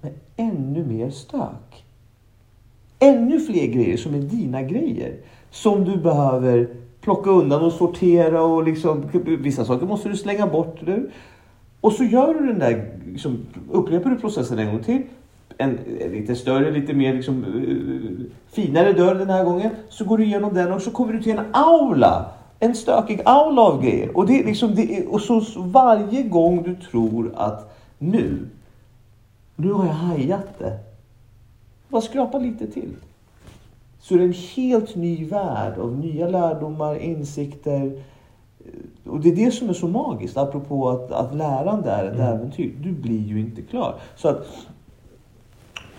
Med 0.00 0.12
ännu 0.36 0.84
mer 0.84 1.10
stök. 1.10 1.84
Ännu 2.98 3.40
fler 3.40 3.66
grejer 3.66 3.96
som 3.96 4.14
är 4.14 4.18
dina 4.18 4.62
grejer. 4.62 5.16
Som 5.50 5.84
du 5.84 5.96
behöver 5.96 6.68
plocka 7.00 7.30
undan 7.30 7.62
och 7.62 7.72
sortera 7.72 8.42
och 8.42 8.64
liksom, 8.64 9.08
vissa 9.24 9.64
saker 9.64 9.86
måste 9.86 10.08
du 10.08 10.16
slänga 10.16 10.46
bort. 10.46 10.80
Du. 10.80 11.10
Och 11.80 11.92
så 11.92 12.04
gör 12.04 12.34
du 12.34 12.46
den 12.46 12.58
där, 12.58 12.98
liksom, 13.06 13.38
upprepar 13.70 14.10
du 14.10 14.16
processen 14.16 14.58
en 14.58 14.66
gång 14.66 14.82
till. 14.82 15.02
En, 15.58 15.78
en 16.00 16.12
lite 16.12 16.34
större, 16.34 16.70
lite 16.70 16.92
mer 16.92 17.14
liksom, 17.14 17.44
eh, 17.44 18.26
finare 18.52 18.92
dörr 18.92 19.14
den 19.14 19.30
här 19.30 19.44
gången. 19.44 19.70
Så 19.88 20.04
går 20.04 20.18
du 20.18 20.24
igenom 20.24 20.54
den 20.54 20.72
och 20.72 20.82
så 20.82 20.90
kommer 20.90 21.12
du 21.12 21.22
till 21.22 21.38
en 21.38 21.44
aula. 21.52 22.26
En 22.58 22.74
stökig 22.74 23.20
aula 23.24 23.62
av 23.62 23.82
grejer. 23.82 24.16
Och, 24.16 24.26
det 24.26 24.40
är 24.40 24.44
liksom, 24.44 24.74
det 24.74 24.98
är, 24.98 25.12
och 25.12 25.20
så 25.20 25.40
så 25.40 25.62
varje 25.62 26.22
gång 26.22 26.62
du 26.62 26.76
tror 26.76 27.32
att 27.36 27.76
nu, 27.98 28.38
nu 29.56 29.72
har 29.72 29.86
jag 29.86 29.92
hajat 29.92 30.58
det. 30.58 30.78
Bara 31.88 32.02
skrapa 32.02 32.38
lite 32.38 32.66
till. 32.66 32.90
Så 34.00 34.14
det 34.14 34.20
är 34.20 34.24
en 34.26 34.32
helt 34.56 34.96
ny 34.96 35.24
värld 35.24 35.78
av 35.78 35.98
nya 35.98 36.28
lärdomar, 36.28 36.96
insikter. 36.96 38.02
Och 39.06 39.20
det 39.20 39.28
är 39.28 39.36
det 39.36 39.50
som 39.50 39.68
är 39.68 39.72
så 39.72 39.88
magiskt, 39.88 40.36
apropå 40.36 40.88
att, 40.88 41.12
att 41.12 41.34
lärande 41.34 41.90
är 41.90 42.04
ett 42.04 42.14
Mm. 42.14 42.26
äventyr. 42.26 42.72
Du 42.82 42.92
blir 42.92 43.20
ju 43.26 43.40
inte 43.40 43.62
klar. 43.62 43.94
Så 44.16 44.28
att, 44.28 44.46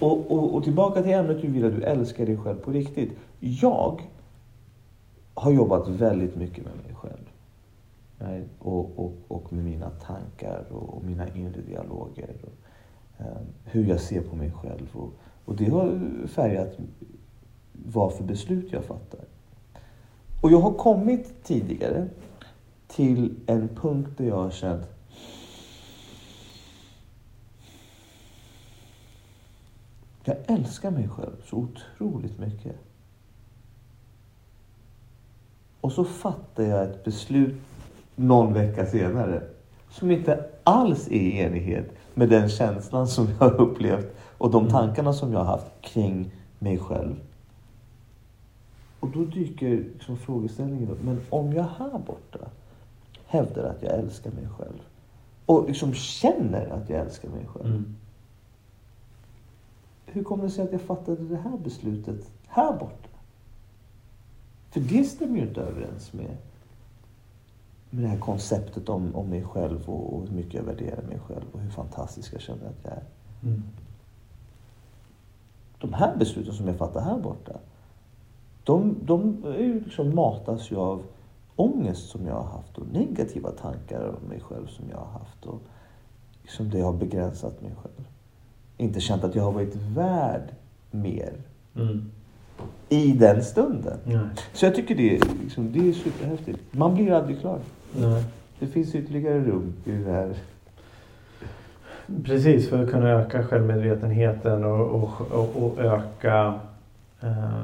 och, 0.02 0.32
och, 0.32 0.56
och 0.56 0.64
tillbaka 0.64 1.02
till 1.02 1.12
ämnet 1.12 1.44
huruvida 1.44 1.70
du 1.70 1.84
älskar 1.84 2.26
dig 2.26 2.38
själv 2.38 2.56
på 2.56 2.72
riktigt. 2.72 3.12
Jag 3.40 4.02
har 5.34 5.52
jobbat 5.52 5.88
väldigt 5.88 6.36
mycket 6.36 6.66
med 6.66 6.74
mig 6.86 6.96
själv. 6.96 7.32
Och, 8.60 9.00
och, 9.00 9.14
och 9.28 9.54
med 9.54 9.66
mina 9.66 9.90
tankar 9.90 10.66
och, 10.72 10.98
och 10.98 11.04
mina 11.04 11.28
inre 11.36 11.62
dialoger. 11.62 12.30
Och, 12.42 13.26
eh, 13.26 13.42
hur 13.66 13.86
jag 13.86 14.00
ser 14.00 14.22
på 14.22 14.36
mig 14.36 14.52
själv. 14.52 14.90
Och, 14.94 15.14
och 15.46 15.56
det 15.56 15.70
har 15.70 16.00
färgat 16.28 16.78
vad 17.72 18.14
för 18.14 18.24
beslut 18.24 18.72
jag 18.72 18.84
fattar. 18.84 19.20
Och 20.42 20.52
jag 20.52 20.60
har 20.60 20.74
kommit 20.74 21.44
tidigare 21.44 22.08
till 22.88 23.36
en 23.46 23.68
punkt 23.68 24.10
där 24.18 24.26
jag 24.26 24.36
har 24.36 24.50
känt 24.50 24.88
Jag 30.24 30.38
älskar 30.48 30.92
mig 30.92 31.08
själv 31.08 31.42
så 31.46 31.58
otroligt 31.58 32.40
mycket. 32.40 32.76
Och 35.82 35.92
så 35.92 36.04
fattar 36.06 36.64
jag 36.64 36.84
ett 36.84 37.04
beslut 37.04 37.62
någon 38.16 38.54
vecka 38.54 38.86
senare 38.86 39.44
som 39.90 40.12
inte 40.12 40.46
alls 40.64 41.08
är 41.08 41.12
i 41.12 41.40
enighet 41.40 41.92
med 42.14 42.30
den 42.30 42.50
känslan 42.50 43.08
som 43.08 43.28
jag 43.28 43.36
har 43.36 43.62
upplevt 43.62 44.16
och 44.38 44.52
de 44.52 44.70
tankarna 44.70 45.14
som 45.14 45.34
jag 45.34 45.40
har 45.40 45.46
haft 45.46 45.72
kring 45.82 46.32
mig 46.60 46.78
själv. 46.80 47.16
Och 49.00 49.10
då 49.10 49.26
dyker 49.26 49.70
liksom 49.94 50.18
frågeställningen 50.18 50.90
upp. 50.90 51.04
Men 51.04 51.22
om 51.30 51.54
jag 51.54 51.68
här 51.78 52.00
borta 52.08 52.40
hävdar 53.26 53.64
att 53.64 53.84
jag 53.84 53.94
älskar 53.94 54.32
mig 54.32 54.48
själv 54.58 54.82
och 55.46 55.68
liksom 55.68 55.94
känner 55.94 56.68
att 56.70 56.90
jag 56.90 57.00
älskar 57.00 57.30
mig 57.30 57.46
själv. 57.54 57.66
Mm. 57.66 57.96
Hur 60.14 60.24
kommer 60.24 60.44
det 60.44 60.50
sig 60.50 60.64
att 60.64 60.72
jag 60.72 60.82
fattade 60.82 61.24
det 61.24 61.38
här 61.38 61.58
beslutet 61.58 62.32
här 62.48 62.74
borta? 62.74 63.10
För 64.70 64.80
det 64.80 65.04
stämmer 65.04 65.38
ju 65.38 65.48
inte 65.48 65.62
överens 65.62 66.14
med, 66.14 66.38
med 67.90 68.04
det 68.04 68.08
här 68.08 68.20
konceptet 68.20 68.90
om, 68.90 69.16
om 69.16 69.30
mig 69.30 69.44
själv 69.44 69.90
och, 69.90 70.14
och 70.14 70.28
hur 70.28 70.36
mycket 70.36 70.54
jag 70.54 70.64
värderar 70.64 71.04
mig 71.04 71.20
själv 71.20 71.46
och 71.52 71.60
hur 71.60 71.70
fantastisk 71.70 72.34
jag 72.34 72.42
känner 72.42 72.66
att 72.66 72.84
jag 72.84 72.94
är. 72.94 73.04
Mm. 73.44 73.64
De 75.80 75.94
här 75.94 76.16
besluten 76.18 76.54
som 76.54 76.68
jag 76.68 76.78
fattar 76.78 77.02
här 77.02 77.20
borta, 77.20 77.54
de, 78.64 78.96
de 79.02 79.44
liksom 79.86 80.16
matas 80.16 80.72
ju 80.72 80.76
av 80.76 81.04
ångest 81.56 82.10
som 82.10 82.28
jag 82.28 82.36
har 82.36 82.44
haft 82.44 82.78
och 82.78 82.88
negativa 82.94 83.52
tankar 83.52 84.18
om 84.22 84.30
mig 84.30 84.40
själv 84.40 84.68
som 84.68 84.90
jag 84.90 84.98
har 84.98 85.20
haft. 85.20 85.46
Och 85.46 85.62
liksom 86.42 86.70
det 86.70 86.82
har 86.82 86.94
begränsat 86.94 87.62
mig 87.62 87.76
själv. 87.82 88.08
Inte 88.82 89.00
känt 89.00 89.24
att 89.24 89.36
jag 89.36 89.44
har 89.44 89.52
varit 89.52 89.76
värd 89.76 90.42
mer 90.92 91.34
Mm. 91.76 92.12
i 92.90 93.12
den 93.12 93.44
stunden. 93.44 93.98
Nej. 94.04 94.20
Så 94.54 94.66
jag 94.66 94.76
tycker 94.76 94.96
det 94.96 95.16
är, 95.16 95.22
liksom, 95.44 95.72
det 95.72 95.90
är 95.90 95.94
superhäftigt. 95.94 96.60
Man 96.72 96.94
blir 96.96 97.12
aldrig 97.12 97.40
klar. 97.40 97.60
Nej. 97.98 98.24
Det 98.60 98.68
finns 98.68 98.96
ytterligare 98.96 99.40
rum 99.40 99.74
i 99.86 99.92
det 99.92 100.12
här. 100.12 100.34
Precis, 102.24 102.70
för 102.70 102.84
att 102.84 102.92
kunna 102.92 103.10
öka 103.10 103.44
självmedvetenheten 103.44 104.64
och, 104.64 104.82
och, 105.04 105.22
och, 105.32 105.64
och 105.64 105.80
öka 105.80 106.60
eh, 107.22 107.64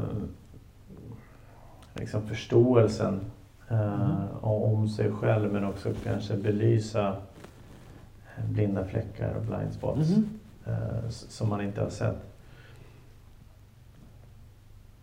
liksom 1.93 2.21
förståelsen 2.27 3.19
eh, 3.69 4.43
om 4.45 4.89
sig 4.89 5.11
själv 5.11 5.53
men 5.53 5.65
också 5.65 5.89
kanske 6.03 6.33
belysa 6.37 7.15
blinda 8.49 8.85
fläckar 8.85 9.33
och 9.35 9.41
blind 9.41 9.73
spots 9.73 10.09
Mhm. 10.09 10.29
Eh, 10.67 11.09
som 11.09 11.49
man 11.49 11.61
inte 11.61 11.81
har 11.81 11.89
sett. 11.89 12.15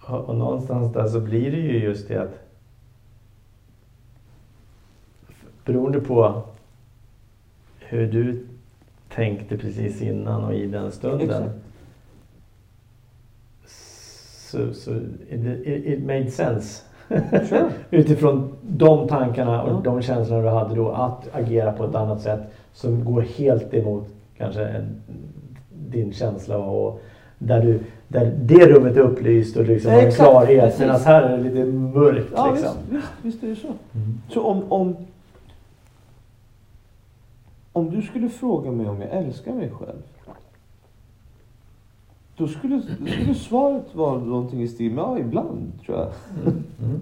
Och, 0.00 0.37
någonstans 0.37 0.92
där 0.92 1.07
så 1.07 1.20
blir 1.20 1.50
det 1.50 1.57
ju 1.57 1.79
just 1.79 2.09
det 2.09 2.22
att 2.22 2.40
beroende 5.64 6.00
på 6.00 6.42
hur 7.79 8.12
du 8.12 8.46
tänkte 9.09 9.59
precis 9.59 10.03
innan 10.03 10.44
och 10.44 10.55
i 10.55 10.66
den 10.66 10.92
stunden. 10.92 11.50
Så, 14.50 14.74
så 14.74 14.90
it, 15.29 15.66
it, 15.66 15.87
it 15.87 16.00
made 16.05 16.31
sense. 16.31 16.83
Sure. 17.48 17.70
Utifrån 17.90 18.53
de 18.62 19.09
tankarna 19.09 19.62
och 19.62 19.70
Ja. 19.70 19.81
de 19.85 20.03
känslorna 20.03 20.42
du 20.42 20.48
hade 20.48 20.74
då 20.74 20.90
att 20.90 21.29
agera 21.35 21.72
på 21.72 21.85
ett 21.85 21.94
annat 21.94 22.22
sätt 22.22 22.40
som 22.72 23.05
går 23.05 23.20
helt 23.22 23.74
emot 23.74 24.09
kanske 24.37 24.64
en, 24.64 25.03
din 25.94 26.12
känsla 26.12 26.59
och 26.59 27.02
där, 27.38 27.62
du, 27.62 27.80
där 28.09 28.35
det 28.42 28.66
rummet 28.66 28.96
är 28.96 29.00
upplyst 29.00 29.57
och 29.57 29.64
liksom 29.64 29.92
har 29.92 30.00
en 30.00 30.12
klarhet 30.12 30.78
medan 30.78 31.00
här 31.00 31.22
är 31.22 31.37
det 31.37 31.42
lite 31.42 31.64
mörkt. 31.64 32.33
Ja, 32.37 32.50
liksom. 32.52 32.76
visst, 32.90 33.07
visst, 33.22 33.42
visst 33.42 33.42
är 33.42 33.48
det 33.48 33.57
så. 33.57 33.66
Mm. 33.66 34.20
Så 34.28 34.42
om, 34.42 34.72
om, 34.72 34.96
om 37.72 37.90
du 37.90 38.02
skulle 38.02 38.28
fråga 38.28 38.70
mig 38.70 38.88
om 38.88 39.00
jag 39.00 39.11
älskar 39.11 39.52
mig 39.52 39.70
själv. 39.70 40.02
Då 42.37 42.48
skulle, 42.48 42.83
då 42.98 43.07
skulle 43.07 43.35
svaret 43.35 43.94
vara 43.94 44.18
någonting 44.18 44.62
i 44.62 44.68
stil 44.68 44.92
med 44.92 45.02
ja, 45.02 45.18
ibland 45.18 45.72
tror 45.87 45.98
jag. 45.98 46.09
Mm. 46.42 46.62
Mm. 46.83 47.00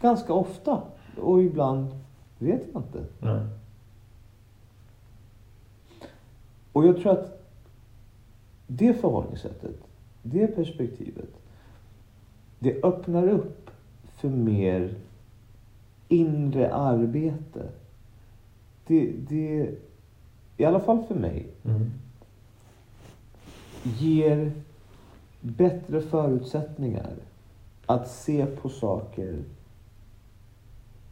Ganska 0.00 0.32
ofta. 0.32 0.82
Och 1.20 1.42
ibland 1.42 1.86
vet 2.38 2.62
jag 2.72 2.82
inte. 2.82 3.04
Nej. 3.18 3.40
Och 6.72 6.86
jag 6.86 6.96
tror 6.96 7.12
att 7.12 7.42
det 8.66 8.94
förhållningssättet, 8.94 9.76
det 10.22 10.46
perspektivet, 10.46 11.30
det 12.58 12.84
öppnar 12.84 13.28
upp 13.28 13.70
för 14.16 14.28
mer 14.28 14.94
inre 16.08 16.74
arbete. 16.74 17.68
Det, 18.86 19.12
det, 19.28 19.74
i 20.56 20.64
alla 20.64 20.80
fall 20.80 21.02
för 21.08 21.14
mig, 21.14 21.46
Mm. 21.64 21.90
ger 23.82 24.52
bättre 25.40 26.00
förutsättningar 26.00 27.12
att 27.86 28.10
se 28.10 28.46
på 28.46 28.68
saker 28.68 29.38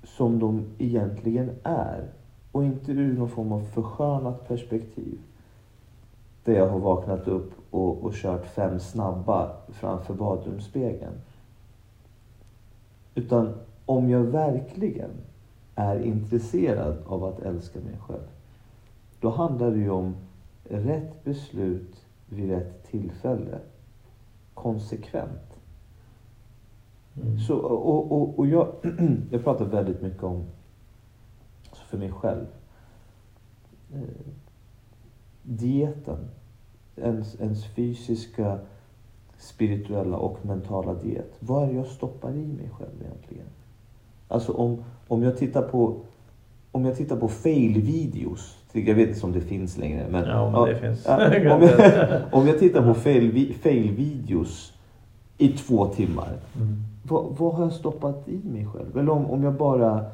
som 0.04 0.38
de 0.38 0.64
egentligen 0.78 1.50
är 1.62 2.04
och 2.52 2.64
inte 2.64 2.92
ur 2.92 3.18
någon 3.18 3.30
form 3.30 3.52
av 3.52 3.64
förskönat 3.64 4.48
perspektiv. 4.48 5.18
Där 6.48 6.54
jag 6.54 6.68
har 6.68 6.78
vaknat 6.78 7.28
upp 7.28 7.52
och, 7.70 8.04
och 8.04 8.14
kört 8.14 8.46
fem 8.46 8.80
snabba 8.80 9.56
framför 9.68 10.14
badrumsspegeln. 10.14 11.20
Utan 13.14 13.54
om 13.86 14.10
jag 14.10 14.20
verkligen 14.20 15.10
är 15.74 16.00
intresserad 16.00 16.96
av 17.06 17.24
att 17.24 17.40
älska 17.40 17.80
mig 17.80 17.96
själv. 18.00 18.28
Då 19.20 19.30
handlar 19.30 19.70
det 19.70 19.78
ju 19.78 19.90
om 19.90 20.16
rätt 20.64 21.24
beslut 21.24 22.06
vid 22.28 22.50
rätt 22.50 22.90
tillfälle. 22.90 23.58
Konsekvent. 24.54 25.60
Mm. 27.16 27.38
Så, 27.38 27.56
och, 27.58 28.12
och, 28.12 28.38
och 28.38 28.46
jag, 28.46 28.74
jag 29.30 29.44
pratar 29.44 29.64
väldigt 29.64 30.02
mycket 30.02 30.22
om, 30.22 30.44
för 31.72 31.98
mig 31.98 32.12
själv, 32.12 32.46
eh, 33.94 34.32
dieten. 35.42 36.28
Ens, 37.02 37.40
ens 37.40 37.64
fysiska, 37.66 38.58
spirituella 39.38 40.16
och 40.16 40.38
mentala 40.46 40.94
diet. 40.94 41.32
Vad 41.40 41.62
är 41.62 41.66
det 41.66 41.72
jag 41.76 41.86
stoppar 41.86 42.30
i 42.30 42.46
mig 42.46 42.70
själv 42.78 42.90
egentligen? 43.04 43.46
Alltså 44.28 44.52
om, 44.52 44.84
om 45.08 45.22
jag 45.22 45.36
tittar 45.36 45.62
på 45.62 45.96
om 46.72 46.84
jag 46.84 46.96
tittar 46.96 47.16
på 47.16 47.28
fail-videos, 47.28 48.56
jag 48.72 48.94
vet 48.94 49.08
inte 49.08 49.26
om 49.26 49.32
det 49.32 49.40
finns 49.40 49.76
längre. 49.78 50.06
Men, 50.10 50.24
Ja, 50.24 50.50
men 50.50 50.64
det 50.74 50.76
finns. 50.80 51.04
ja, 51.06 51.26
om, 51.56 51.62
jag, 51.62 52.20
om 52.32 52.46
jag 52.46 52.58
tittar 52.58 52.82
på 52.82 52.94
fail- 53.00 53.52
fail-videos 53.62 54.72
i 55.38 55.48
två 55.48 55.86
timmar. 55.86 56.36
Mm. 56.56 56.76
Vad, 57.02 57.24
vad 57.38 57.54
har 57.54 57.62
jag 57.64 57.72
stoppat 57.72 58.28
i 58.28 58.40
mig 58.48 58.66
själv? 58.66 58.98
Eller 58.98 59.12
om, 59.12 59.26
om 59.30 59.42
jag 59.44 59.54
bara 59.54 60.04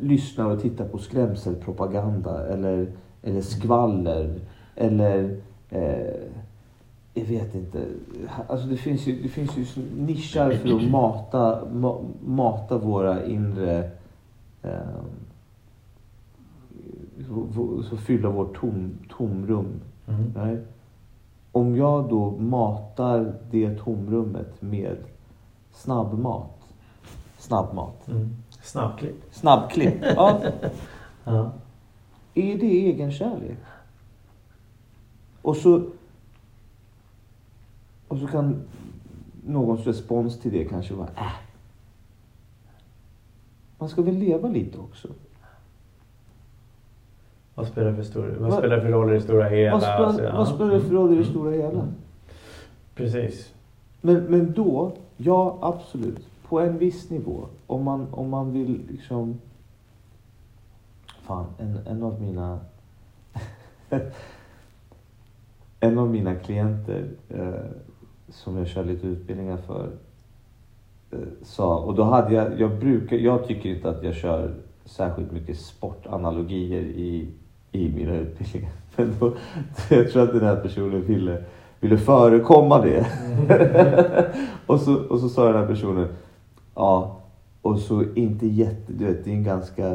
lyssnar 0.00 0.46
och 0.50 0.62
tittar 0.62 0.84
på 0.88 0.98
skrämselpropaganda 0.98 2.46
eller, 2.46 2.86
eller 3.22 3.40
skvaller 3.40 4.40
eller 4.76 5.40
eh, 5.70 6.14
jag 7.14 7.24
vet 7.24 7.54
inte. 7.54 7.86
Alltså 8.46 8.66
det 8.66 8.76
finns 8.76 9.06
ju, 9.06 9.22
det 9.22 9.28
finns 9.28 9.56
ju 9.56 9.82
nischar 9.96 10.50
för 10.50 10.76
att 10.76 10.90
mata, 10.90 11.64
ma, 11.72 12.00
mata 12.24 12.78
våra 12.78 13.26
inre 13.26 13.90
eh, 14.62 14.78
så, 17.26 17.82
så 17.82 17.96
fylla 17.96 18.30
vårt 18.30 18.60
tom, 18.60 18.98
tomrum. 19.10 19.80
Mm. 20.08 20.32
Nej. 20.36 20.58
Om 21.52 21.76
jag 21.76 22.08
då 22.08 22.30
matar 22.30 23.34
det 23.50 23.74
tomrummet 23.78 24.62
med 24.62 24.96
snabbmat. 25.72 26.58
Snabbmat. 27.38 28.08
Mm. 28.08 28.36
Snabbklipp. 28.62 29.24
Snabbklipp. 29.30 29.94
Ja. 30.16 30.40
Ja. 31.24 31.52
Är 32.34 32.58
det 32.58 32.66
egenkärlek? 32.66 33.58
Och 35.42 35.56
så, 35.56 35.86
och 38.08 38.18
så 38.18 38.26
kan 38.26 38.62
någons 39.46 39.86
respons 39.86 40.38
till 40.40 40.52
det 40.52 40.64
kanske 40.64 40.94
vara 40.94 41.08
äh. 41.16 41.32
Man 43.78 43.88
ska 43.88 44.02
väl 44.02 44.14
leva 44.18 44.48
lite 44.48 44.78
också? 44.78 45.08
Vad 47.54 47.66
spelar 47.66 47.92
för, 47.94 48.02
stor, 48.02 48.26
vad 48.40 48.50
Vad- 48.50 48.58
spelar 48.58 48.80
för 48.80 48.88
roll 48.88 49.10
i 49.10 49.14
det 49.14 49.20
stora 49.20 49.48
hela? 49.48 49.72
Vad, 49.72 49.82
spelar, 49.82 50.04
Alltså, 50.04 50.22
ja. 50.22 50.36
vad 50.36 50.48
spelar 50.48 50.74
det 50.74 50.80
för 50.80 50.94
roll 50.94 51.08
i 51.12 51.14
det 51.14 51.20
Mm. 51.20 51.30
stora 51.30 51.50
hela? 51.52 51.88
Precis. 52.94 53.52
Men, 54.00 54.24
men 54.24 54.52
då, 54.52 54.92
ja 55.16 55.58
absolut. 55.60 56.26
På 56.48 56.60
en 56.60 56.78
viss 56.78 57.10
nivå. 57.10 57.46
Om 57.66 57.84
man, 57.84 58.06
om 58.12 58.28
man 58.30 58.52
vill 58.52 58.80
liksom... 58.90 59.40
Fan, 61.22 61.46
en, 61.58 61.76
en 61.86 62.02
av 62.02 62.20
mina... 62.22 62.60
en 65.80 65.98
av 65.98 66.10
mina 66.10 66.34
klienter 66.34 67.08
eh, 67.28 67.70
som 68.28 68.56
jag 68.56 68.68
kör 68.68 68.84
lite 68.84 69.06
utbildningar 69.06 69.56
för 69.56 69.90
eh, 71.10 71.18
sa, 71.42 71.78
och 71.78 71.94
då 71.94 72.02
hade 72.02 72.34
jag, 72.34 72.60
jag 72.60 72.78
brukar, 72.78 73.16
jag 73.16 73.46
tycker 73.46 73.68
inte 73.68 73.90
att 73.90 74.02
jag 74.02 74.14
kör 74.14 74.54
särskilt 74.84 75.32
mycket 75.32 75.58
sportanalogier 75.58 76.82
i, 76.82 77.28
i 77.72 77.88
mina 77.88 78.14
utbildningar. 78.14 78.72
Men 78.96 79.14
då, 79.20 79.32
jag 79.90 80.10
tror 80.10 80.22
att 80.22 80.32
den 80.32 80.44
här 80.44 80.56
personen 80.56 81.04
ville, 81.04 81.44
ville 81.80 81.98
förekomma 81.98 82.80
det. 82.82 83.06
och, 84.66 84.80
så, 84.80 84.94
och 85.04 85.20
så 85.20 85.28
sa 85.28 85.46
den 85.46 85.60
här 85.60 85.66
personen, 85.66 86.08
ja, 86.74 87.20
och 87.62 87.78
så 87.78 88.04
inte 88.14 88.46
jätte, 88.46 88.92
du 88.92 89.04
vet, 89.04 89.24
det 89.24 89.30
är 89.30 89.34
en 89.34 89.44
ganska, 89.44 89.88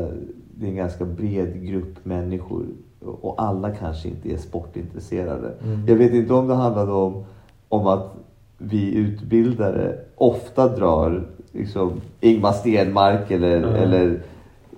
det 0.56 0.66
är 0.66 0.70
en 0.70 0.76
ganska 0.76 1.06
bred 1.06 1.66
grupp 1.66 2.06
människor 2.06 2.66
och 3.06 3.36
alla 3.42 3.72
kanske 3.72 4.08
inte 4.08 4.32
är 4.32 4.38
sportintresserade. 4.38 5.52
Mm. 5.64 5.88
Jag 5.88 5.96
vet 5.96 6.14
inte 6.14 6.34
om 6.34 6.48
det 6.48 6.54
handlade 6.56 6.92
om, 6.92 7.24
om 7.70 7.88
att 7.88 8.14
vi 8.58 8.94
utbildare 8.96 9.96
ofta 10.16 10.68
drar 10.68 11.24
liksom, 11.52 11.92
Ingmar 12.22 12.52
Stenmark 12.52 13.32
eller, 13.32 13.58
Mm. 13.58 13.76
eller 13.76 14.20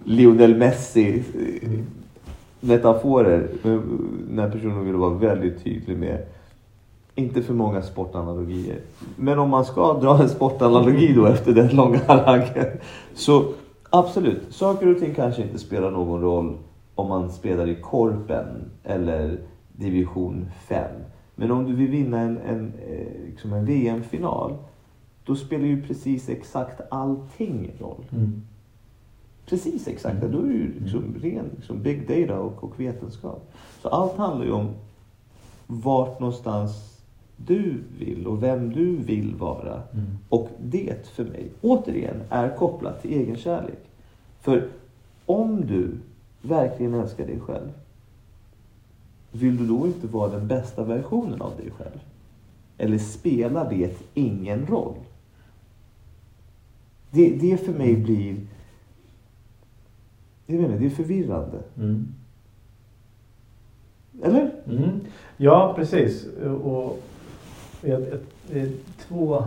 Lionel 0.04 0.56
Messi 0.58 1.24
Mm. 1.64 1.84
metaforer. 2.60 3.48
Här 4.36 4.50
personen 4.50 4.86
ville 4.86 4.98
vara 4.98 5.14
väldigt 5.14 5.64
tydlig 5.64 5.98
med 5.98 6.26
inte 7.16 7.42
för 7.42 7.54
många 7.54 7.82
sportanalogier. 7.82 8.78
Men 9.16 9.40
om 9.40 9.50
man 9.50 9.66
ska 9.66 9.94
dra 9.94 10.22
en 10.22 10.30
sportanalogi 10.30 11.14
då 11.14 11.26
efter 11.26 11.52
den 11.54 11.68
långa 11.68 12.00
harangen. 12.08 12.66
Så 13.14 13.44
absolut, 13.90 14.42
saker 14.50 14.92
och 14.92 15.00
ting 15.00 15.14
kanske 15.16 15.42
inte 15.42 15.60
spelar 15.60 15.92
någon 15.92 16.22
roll 16.22 16.54
om 16.96 17.10
man 17.10 17.32
spelar 17.32 17.68
i 17.68 17.76
Korpen 17.76 18.72
eller 18.84 19.40
division 19.72 20.50
5. 20.68 20.92
Men 21.36 21.52
om 21.52 21.66
du 21.66 21.76
vill 21.76 21.90
vinna 21.90 22.20
en, 22.20 22.38
en, 22.38 22.74
eh, 22.88 23.30
liksom 23.30 23.54
en 23.54 23.66
VM-final, 23.66 24.58
då 25.26 25.36
spelar 25.36 25.66
ju 25.66 25.82
precis 25.82 26.30
exakt 26.30 26.82
allting 26.90 27.72
roll. 27.80 28.06
Mm. 28.12 28.42
Precis 29.46 29.88
exakt, 29.88 30.22
då 30.22 30.40
är 30.40 30.44
det 30.44 30.54
ju 30.54 30.80
liksom 30.80 31.16
ren 31.22 31.50
liksom 31.56 31.82
big 31.82 32.08
data 32.08 32.40
och, 32.40 32.64
och 32.64 32.80
vetenskap. 32.80 33.52
Så 33.82 33.90
allt 33.90 34.18
handlar 34.18 34.46
ju 34.46 34.52
om 34.52 34.70
vart 35.68 36.20
någonstans 36.20 37.02
du 37.38 37.84
vill 38.00 38.28
och 38.28 38.44
vem 38.44 38.70
du 38.74 38.98
vill 38.98 39.36
vara. 39.36 39.74
Mm. 39.74 40.18
Och 40.30 40.50
det 40.64 41.08
för 41.08 41.24
mig, 41.24 41.52
återigen, 41.62 42.22
är 42.30 42.56
kopplat 42.58 43.02
till 43.02 43.12
egenkärlek. 43.12 43.80
För 44.42 44.70
om 45.26 45.66
du 45.66 45.98
verkligen 46.46 46.94
älskar 46.94 47.26
dig 47.26 47.40
själv, 47.40 47.70
vill 49.32 49.58
du 49.58 49.68
då 49.68 49.88
inte 49.88 50.08
vara 50.08 50.32
den 50.32 50.48
bästa 50.48 50.84
versionen 50.84 51.42
av 51.42 51.58
dig 51.58 51.72
själv? 51.72 52.00
Eller 52.78 52.98
spelar 52.98 53.70
det 53.70 53.98
ingen 54.14 54.66
roll? 54.66 54.96
Det, 57.12 57.30
det 57.30 57.58
för 57.58 57.74
mig 57.74 57.96
blir... 57.96 58.38
Jag 60.46 60.58
inte, 60.58 60.78
det 60.78 60.86
är 60.86 60.90
förvirrande. 60.90 61.64
Mm. 61.78 62.08
Eller? 64.24 64.52
Mm. 64.68 65.00
Ja, 65.38 65.74
precis. 65.76 66.26
Och 66.64 67.02
det 67.82 67.92
är 68.52 68.72
två 69.08 69.44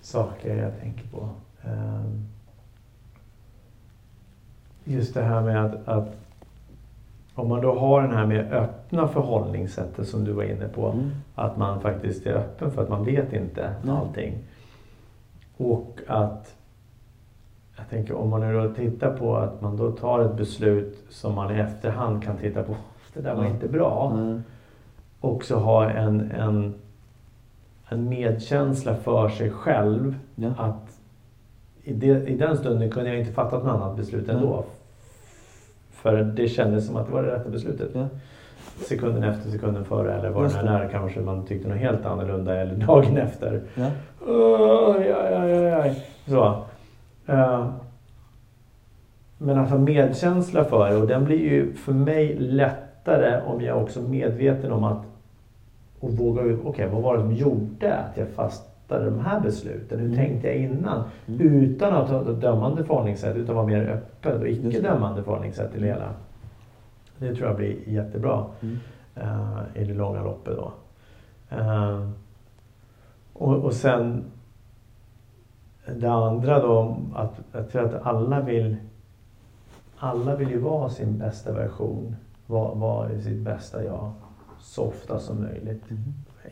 saker 0.00 0.56
jag 0.56 0.80
tänker 0.80 1.06
på. 1.08 1.28
Just 4.88 5.14
det 5.14 5.22
här 5.22 5.42
med 5.42 5.64
att, 5.64 5.88
att 5.88 6.16
om 7.34 7.48
man 7.48 7.60
då 7.60 7.78
har 7.78 8.02
den 8.02 8.12
här 8.12 8.26
med 8.26 8.52
öppna 8.52 9.08
förhållningssättet 9.08 10.08
som 10.08 10.24
du 10.24 10.32
var 10.32 10.42
inne 10.42 10.68
på. 10.68 10.86
Mm. 10.88 11.10
Att 11.34 11.56
man 11.56 11.80
faktiskt 11.80 12.26
är 12.26 12.32
öppen 12.32 12.70
för 12.70 12.82
att 12.82 12.88
man 12.88 13.04
vet 13.04 13.32
inte 13.32 13.74
Nej. 13.82 13.96
allting. 13.96 14.38
Och 15.56 15.98
att 16.06 16.54
jag 17.76 17.88
tänker 17.90 18.14
om 18.14 18.30
man 18.30 18.40
nu 18.40 18.52
då 18.52 18.74
tittar 18.74 19.16
på 19.16 19.36
att 19.36 19.60
man 19.60 19.76
då 19.76 19.90
tar 19.92 20.20
ett 20.20 20.36
beslut 20.36 21.04
som 21.10 21.34
man 21.34 21.56
i 21.56 21.58
efterhand 21.60 22.22
kan 22.22 22.36
titta 22.36 22.62
på. 22.62 22.76
Det 23.14 23.20
där 23.20 23.34
var 23.34 23.44
Ja. 23.44 23.50
inte 23.50 23.68
bra. 23.68 24.10
Mm. 24.14 24.42
Också 25.20 25.56
ha 25.56 25.90
en, 25.90 26.30
en, 26.30 26.74
en 27.88 28.08
medkänsla 28.08 28.94
för 28.94 29.28
sig 29.28 29.50
själv. 29.50 30.14
Ja. 30.34 30.48
Att 30.58 30.98
i, 31.82 31.92
det, 31.94 32.28
i 32.28 32.36
den 32.36 32.56
stunden 32.56 32.90
kunde 32.90 33.10
jag 33.10 33.18
inte 33.18 33.32
fattat 33.32 33.64
något 33.64 33.74
annat 33.74 33.96
beslut 33.96 34.28
ändå. 34.28 34.64
För 36.02 36.16
det 36.22 36.48
kändes 36.48 36.86
som 36.86 36.96
att 36.96 37.06
det 37.06 37.12
var 37.12 37.22
det 37.22 37.34
rätta 37.34 37.48
beslutet. 37.50 37.90
Ja. 37.92 38.06
Sekunden 38.88 39.22
efter, 39.24 39.50
sekunden 39.50 39.84
före 39.84 40.14
eller 40.14 40.30
vad 40.30 40.42
Just 40.44 40.54
det 40.54 40.60
än 40.60 40.66
det. 40.66 40.84
är. 40.84 40.88
Kanske 40.88 41.20
man 41.20 41.46
tyckte 41.46 41.68
något 41.68 41.78
helt 41.78 42.06
annorlunda 42.06 42.56
eller 42.56 42.74
dagen 42.86 43.16
efter. 43.16 43.60
Ja. 43.74 43.86
Oj, 44.26 45.12
aj, 45.12 45.34
aj, 45.34 45.72
aj. 45.72 46.04
Så. 46.26 46.62
Eh, 47.26 47.66
Men 49.38 49.58
alltså 49.58 49.78
medkänsla 49.78 50.64
för 50.64 50.90
det 50.90 50.96
och 50.96 51.06
den 51.06 51.24
blir 51.24 51.38
ju 51.38 51.74
för 51.74 51.92
mig 51.92 52.34
lättare 52.38 53.40
om 53.46 53.60
jag 53.60 53.82
också 53.82 54.00
är 54.00 54.04
medveten 54.04 54.72
om 54.72 54.84
att 54.84 55.02
och 56.00 56.10
vågar 56.12 56.44
ju, 56.44 56.58
okej 56.64 56.88
vad 56.92 57.02
var 57.02 57.16
det 57.16 57.22
som 57.22 57.32
gjorde 57.32 57.94
att 57.94 58.16
jag 58.16 58.28
fattade 58.88 59.10
de 59.10 59.20
här 59.20 59.40
besluten? 59.40 59.98
Hur 59.98 60.06
Mm. 60.06 60.18
tänkte 60.18 60.48
jag 60.48 60.56
innan? 60.56 61.04
Mm. 61.26 61.40
Utan 61.40 61.94
att 61.94 62.08
ha 62.08 62.20
ett 62.30 62.40
dömande 62.40 62.84
förhållningssätt 62.84 63.36
utan 63.36 63.54
vara 63.56 63.66
mer 63.66 63.88
öppet 63.88 64.40
och 64.40 64.48
icke 64.48 64.80
dömande 64.80 65.22
förhållningssätt 65.22 65.72
till 65.72 65.80
det 65.82 65.86
hela. 65.88 66.10
Det 67.18 67.34
tror 67.34 67.48
jag 67.48 67.56
blir 67.56 67.88
jättebra 67.88 68.44
Mm. 68.62 68.78
eh, 69.14 69.58
i 69.74 69.84
det 69.84 69.94
långa 69.94 70.22
loppet 70.22 70.56
då. 70.56 70.72
Eh, 71.56 72.08
och, 73.32 73.54
och 73.64 73.72
sen 73.72 74.24
det 75.96 76.10
andra 76.12 76.58
då, 76.62 76.96
att 77.14 77.40
jag 77.52 77.70
tror 77.70 77.84
att 77.84 78.06
alla 78.06 78.40
vill 78.40 78.76
alla 80.00 80.36
vill 80.36 80.50
ju 80.50 80.58
vara 80.58 80.88
sin 80.88 81.18
bästa 81.18 81.52
version. 81.52 82.16
Vara, 82.46 82.74
vara 82.74 83.08
sitt 83.20 83.38
bästa 83.40 83.84
jag. 83.84 84.12
Så 84.60 84.84
ofta 84.84 85.18
som 85.18 85.42
möjligt. 85.42 85.90
Mm. 85.90 86.02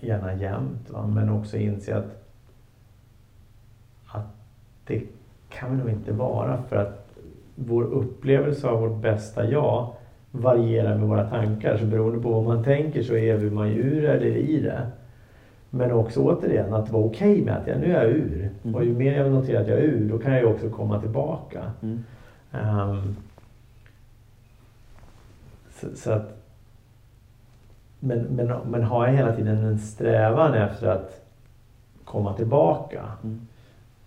Gärna 0.00 0.34
jämt. 0.34 0.90
Va? 0.90 1.06
Men 1.06 1.30
också 1.30 1.56
inse 1.56 1.96
att 1.96 2.25
det 4.86 5.02
kan 5.48 5.70
vi 5.70 5.76
nog 5.76 5.90
inte 5.90 6.12
vara. 6.12 6.62
För 6.62 6.76
att 6.76 7.06
vår 7.54 7.82
upplevelse 7.82 8.68
av 8.68 8.80
vårt 8.80 9.02
bästa 9.02 9.50
jag 9.50 9.94
varierar 10.30 10.98
med 10.98 11.08
våra 11.08 11.30
tankar. 11.30 11.76
Så 11.76 11.84
beroende 11.84 12.20
på 12.20 12.30
vad 12.30 12.44
man 12.44 12.64
tänker 12.64 13.02
så 13.02 13.16
är 13.16 13.50
man 13.50 13.68
ju 13.68 13.74
ur 13.74 14.04
eller 14.04 14.26
i 14.26 14.60
det. 14.60 14.86
Men 15.70 15.92
också 15.92 16.20
återigen 16.20 16.74
att 16.74 16.90
vara 16.90 17.04
okej 17.04 17.42
med 17.42 17.56
att 17.56 17.66
ja, 17.66 17.74
nu 17.78 17.94
är 17.94 18.04
jag 18.04 18.12
ur. 18.12 18.50
Mm. 18.62 18.74
Och 18.74 18.84
ju 18.84 18.94
mer 18.94 19.18
jag 19.18 19.30
noterar 19.30 19.60
att 19.60 19.68
jag 19.68 19.78
är 19.78 19.82
ur, 19.82 20.10
då 20.10 20.18
kan 20.18 20.32
jag 20.32 20.40
ju 20.40 20.46
också 20.46 20.68
komma 20.68 21.00
tillbaka. 21.00 21.72
Mm. 21.82 22.04
Ehm, 22.52 23.16
så, 25.70 25.86
så 25.96 26.12
att, 26.12 26.42
men, 28.00 28.18
men, 28.18 28.52
men 28.70 28.82
har 28.82 29.06
jag 29.06 29.14
hela 29.14 29.36
tiden 29.36 29.64
en 29.64 29.78
strävan 29.78 30.54
efter 30.54 30.86
att 30.86 31.26
komma 32.04 32.32
tillbaka. 32.32 33.02
Mm. 33.24 33.40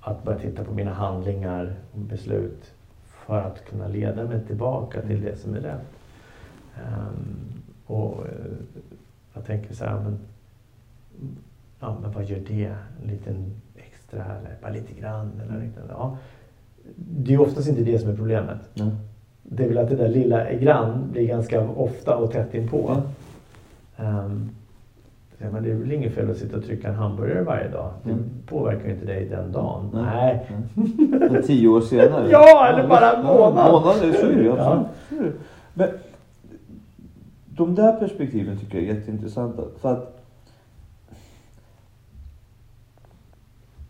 Att 0.02 0.24
börja 0.24 0.40
titta 0.40 0.64
på 0.64 0.74
mina 0.74 0.94
handlingar 0.94 1.76
och 1.92 2.00
beslut 2.00 2.74
för 3.04 3.42
att 3.42 3.66
kunna 3.66 3.88
leda 3.88 4.24
mig 4.24 4.46
tillbaka 4.48 5.02
till 5.02 5.22
det 5.22 5.36
som 5.36 5.56
är 5.56 5.60
rätt. 5.60 5.88
Ehm, 6.76 7.62
och 7.86 8.28
eh, 8.28 8.52
jag 9.34 9.46
tänker 9.46 9.74
så 9.74 9.86
här, 9.86 10.00
men, 10.00 10.20
ja, 11.80 11.98
men 12.02 12.12
vad 12.12 12.24
gör 12.24 12.40
det? 12.48 12.76
En 13.02 13.08
liten 13.08 13.62
extra 13.76 14.24
eller 14.24 14.58
bara 14.62 14.72
lite 14.72 14.94
grann 14.94 15.42
eller 15.44 15.66
liknande. 15.66 15.94
Ja, 15.94 16.18
det 16.96 17.34
är 17.34 17.42
oftast 17.42 17.68
inte 17.68 17.84
det 17.84 18.00
som 18.00 18.10
är 18.10 18.16
problemet. 18.16 18.60
Ja. 18.74 18.92
Det 19.44 19.64
är 19.64 19.68
väl 19.68 19.78
att 19.78 19.90
det 19.90 19.96
där 19.96 20.10
lilla 20.10 20.54
grann 20.54 21.12
blir 21.12 21.28
ganska 21.28 21.70
ofta 21.70 22.16
och 22.16 22.32
tätt 22.32 22.54
inpå. 22.54 23.02
Um, 23.98 24.50
men 25.40 25.64
det 25.64 25.72
är 25.72 25.76
väl 25.76 25.92
inget 25.92 26.14
fel 26.14 26.32
att 26.32 26.38
sitta 26.38 26.58
och 26.58 26.64
trycka 26.66 26.88
en 26.90 26.96
hamburgare 26.96 27.44
varje 27.44 27.70
dag. 27.70 27.92
Det 28.04 28.12
Mm. 28.12 28.24
påverkar 28.46 28.90
inte 28.90 29.06
dig 29.06 29.26
den 29.26 29.52
dagen. 29.52 29.90
Nej. 29.94 30.48
Nej. 30.74 30.90
Men 31.32 31.44
tio 31.44 31.68
år 31.68 31.82
senare? 31.82 32.28
Ja, 32.32 32.68
eller 32.68 32.88
bara 32.88 33.12
en 33.14 33.26
månad. 33.26 33.72
Månader, 33.72 34.14
så 34.14 34.26
är 34.26 34.36
det 34.36 34.42
ju. 34.44 34.48
Ja. 34.48 34.86
Men 35.74 35.90
de 37.46 37.76
där 37.76 37.94
perspektiven 38.00 38.58
tycker 38.58 38.78
jag 38.80 38.88
är 38.90 38.94
jätteintressanta. 38.96 39.64
För 39.82 39.94
att 39.94 40.16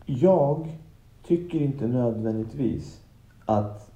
jag 0.06 0.68
tycker 1.28 1.60
inte 1.62 1.88
nödvändigtvis 1.88 3.02
att 3.46 3.92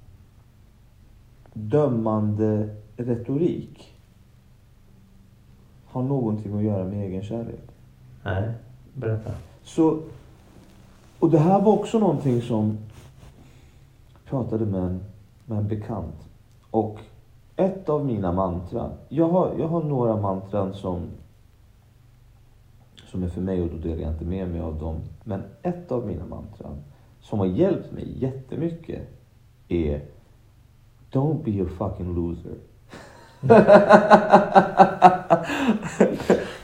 dömande 1.52 2.68
retorik 2.96 3.93
har 5.94 6.02
någonting 6.02 6.56
att 6.56 6.62
göra 6.62 6.84
med 6.84 7.06
egen 7.06 7.22
kärlek. 7.22 7.60
Nej, 8.22 8.52
berätta. 8.94 9.30
Så, 9.62 10.00
och 11.18 11.30
det 11.30 11.38
här 11.38 11.60
var 11.60 11.72
också 11.72 11.98
någonting 11.98 12.42
som 12.42 12.78
jag 14.12 14.24
pratade 14.24 14.66
med 14.66 14.80
en, 14.80 15.00
med 15.46 15.58
en 15.58 15.68
bekant. 15.68 16.28
Och 16.70 16.98
ett 17.56 17.88
av 17.88 18.06
mina 18.06 18.32
mantran, 18.32 18.90
jag 19.08 19.28
har, 19.28 19.54
jag 19.58 19.68
har 19.68 19.82
några 19.82 20.20
mantran 20.20 20.74
som, 20.74 21.06
som 23.10 23.22
är 23.22 23.28
för 23.28 23.40
mig 23.40 23.62
och 23.62 23.68
då 23.68 23.76
delar 23.76 24.02
jag 24.02 24.12
inte 24.12 24.24
med 24.24 24.48
mig 24.48 24.60
av 24.60 24.78
dem. 24.78 24.96
Men 25.24 25.42
ett 25.62 25.92
av 25.92 26.06
mina 26.06 26.26
mantran 26.26 26.76
som 27.20 27.38
har 27.38 27.46
hjälpt 27.46 27.92
mig 27.92 28.18
jättemycket 28.18 29.02
är 29.68 30.02
Don't 31.12 31.44
be 31.44 31.64
a 31.64 31.66
fucking 31.78 32.14
loser. 32.14 32.54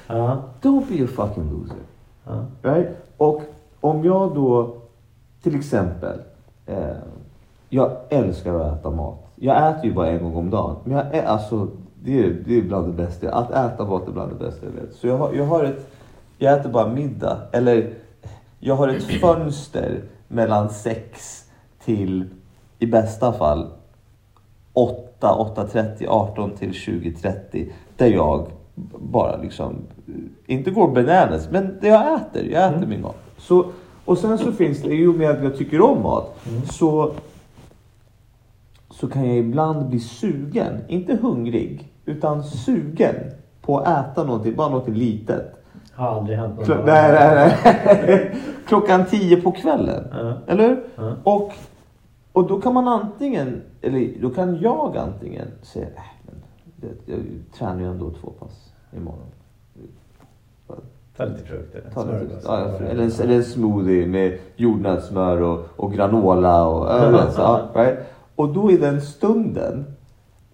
Ja, 0.06 0.42
Don't 0.62 0.84
be 0.88 1.04
a 1.04 1.06
fucking 1.06 1.50
loser. 1.50 1.76
ja. 2.24 2.44
Right? 2.62 2.88
Och 3.16 3.42
om 3.80 4.04
jag 4.04 4.34
då 4.34 4.76
till 5.42 5.56
exempel, 5.56 6.18
eh, 6.66 6.96
jag 7.68 7.96
älskar 8.08 8.54
att 8.54 8.78
äta 8.78 8.90
mat. 8.90 9.18
Jag 9.36 9.70
äter 9.70 9.84
ju 9.84 9.92
bara 9.92 10.08
en 10.08 10.22
gång 10.22 10.36
om 10.36 10.50
dagen. 10.50 10.76
Men 10.84 10.96
jag 10.96 11.14
är, 11.14 11.24
alltså, 11.24 11.68
det, 12.02 12.24
är, 12.24 12.30
det 12.46 12.58
är 12.58 12.62
bland 12.62 12.86
det 12.86 12.92
bästa. 12.92 13.34
Att 13.34 13.50
äta 13.50 13.84
mat 13.84 14.08
är 14.08 14.12
bland 14.12 14.32
det 14.32 14.44
bästa 14.44 14.66
jag 14.66 14.72
vet. 14.72 14.94
Så 14.94 15.06
jag 15.06 15.18
har, 15.18 15.32
jag 15.32 15.44
har 15.44 15.64
ett, 15.64 15.90
jag 16.38 16.60
äter 16.60 16.70
bara 16.70 16.88
middag. 16.88 17.38
Eller 17.52 17.92
jag 18.58 18.74
har 18.74 18.88
ett 18.88 19.20
fönster 19.20 20.02
mellan 20.28 20.70
6 20.70 21.44
till, 21.84 22.28
i 22.78 22.86
bästa 22.86 23.32
fall, 23.32 23.70
8, 24.72 25.28
8.30, 25.56 26.06
18 26.08 26.50
till 26.50 26.70
20.30. 26.70 27.66
Där 27.96 28.06
jag 28.06 28.46
bara 28.98 29.36
liksom, 29.36 29.76
inte 30.46 30.70
går 30.70 30.88
bananas, 30.88 31.48
men 31.50 31.78
det 31.80 31.88
jag 31.88 32.14
äter. 32.20 32.44
Jag 32.52 32.64
äter 32.64 32.76
Mm. 32.76 32.88
min 32.88 33.00
mat. 33.02 33.16
Så, 33.38 33.64
och 34.04 34.18
sen 34.18 34.38
så 34.38 34.52
finns 34.52 34.82
det, 34.82 34.94
i 34.94 35.06
och 35.06 35.14
med 35.14 35.30
att 35.30 35.42
jag 35.42 35.56
tycker 35.56 35.80
om 35.80 36.02
mat, 36.02 36.36
Mm. 36.48 36.62
så, 36.66 37.12
så 38.90 39.08
kan 39.08 39.28
jag 39.28 39.36
ibland 39.36 39.88
bli 39.88 40.00
sugen. 40.00 40.78
Inte 40.88 41.16
hungrig, 41.22 41.88
utan 42.04 42.44
sugen 42.44 43.14
på 43.62 43.78
att 43.78 43.88
äta 44.12 44.24
någonting, 44.24 44.54
bara 44.56 44.68
någonting 44.68 44.94
litet. 44.94 45.54
Har 45.92 46.08
aldrig 46.08 46.38
hänt 46.38 46.60
Klo- 46.60 46.76
gång. 46.76 46.86
nej, 46.86 47.12
nej, 47.12 47.56
nej. 48.06 48.36
Klockan 48.66 49.06
10 49.06 49.36
på 49.40 49.52
kvällen. 49.52 50.04
Ja. 50.12 50.32
Eller 50.46 50.68
hur? 50.68 50.82
Och, 51.24 51.52
och 52.40 52.48
då 52.48 52.60
kan 52.60 52.74
man 52.74 52.88
antingen, 52.88 53.62
eller 53.80 54.20
då 54.20 54.30
kan 54.30 54.60
jag 54.60 54.96
antingen 54.96 55.48
säga, 55.62 55.86
äh, 55.86 56.02
men 56.26 56.34
det, 56.76 57.12
jag 57.12 57.20
tränar 57.58 57.80
ju 57.80 57.86
ändå 57.86 58.10
två 58.10 58.30
pass 58.30 58.72
imorgon. 58.96 59.26
Ta 61.16 61.24
lite 61.24 61.44
frukt 61.44 61.74
eller 61.74 61.90
Ta 61.90 62.04
lite, 62.04 62.18
smörgås. 62.18 62.44
ja, 62.44 62.58
eller, 62.58 63.02
en, 63.02 63.10
eller 63.10 63.36
en 63.36 63.44
smoothie 63.44 64.06
med 64.06 64.38
jordnötssmör 64.56 65.42
och, 65.42 65.66
och 65.76 65.92
granola 65.92 66.68
och 66.68 66.86
ja, 66.86 67.10
vet, 67.10 67.34
så, 67.34 67.40
ja, 67.40 67.68
right? 67.74 67.98
Och 68.34 68.48
då 68.48 68.70
i 68.70 68.76
den 68.76 69.00
stunden, 69.00 69.84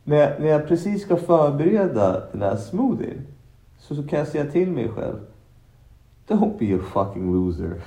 när 0.05 0.17
jag, 0.17 0.41
när 0.41 0.49
jag 0.49 0.69
precis 0.69 1.03
ska 1.03 1.17
förbereda 1.17 2.23
den 2.33 2.43
här 2.43 2.57
smoothien, 2.57 3.27
så, 3.79 3.95
så 3.95 4.03
kan 4.03 4.19
jag 4.19 4.29
säga 4.29 4.45
till 4.45 4.71
mig 4.71 4.89
själv, 4.89 5.17
Don't 6.29 6.59
be 6.59 6.77
a 6.77 6.79
fucking 6.93 7.33
loser. 7.33 7.83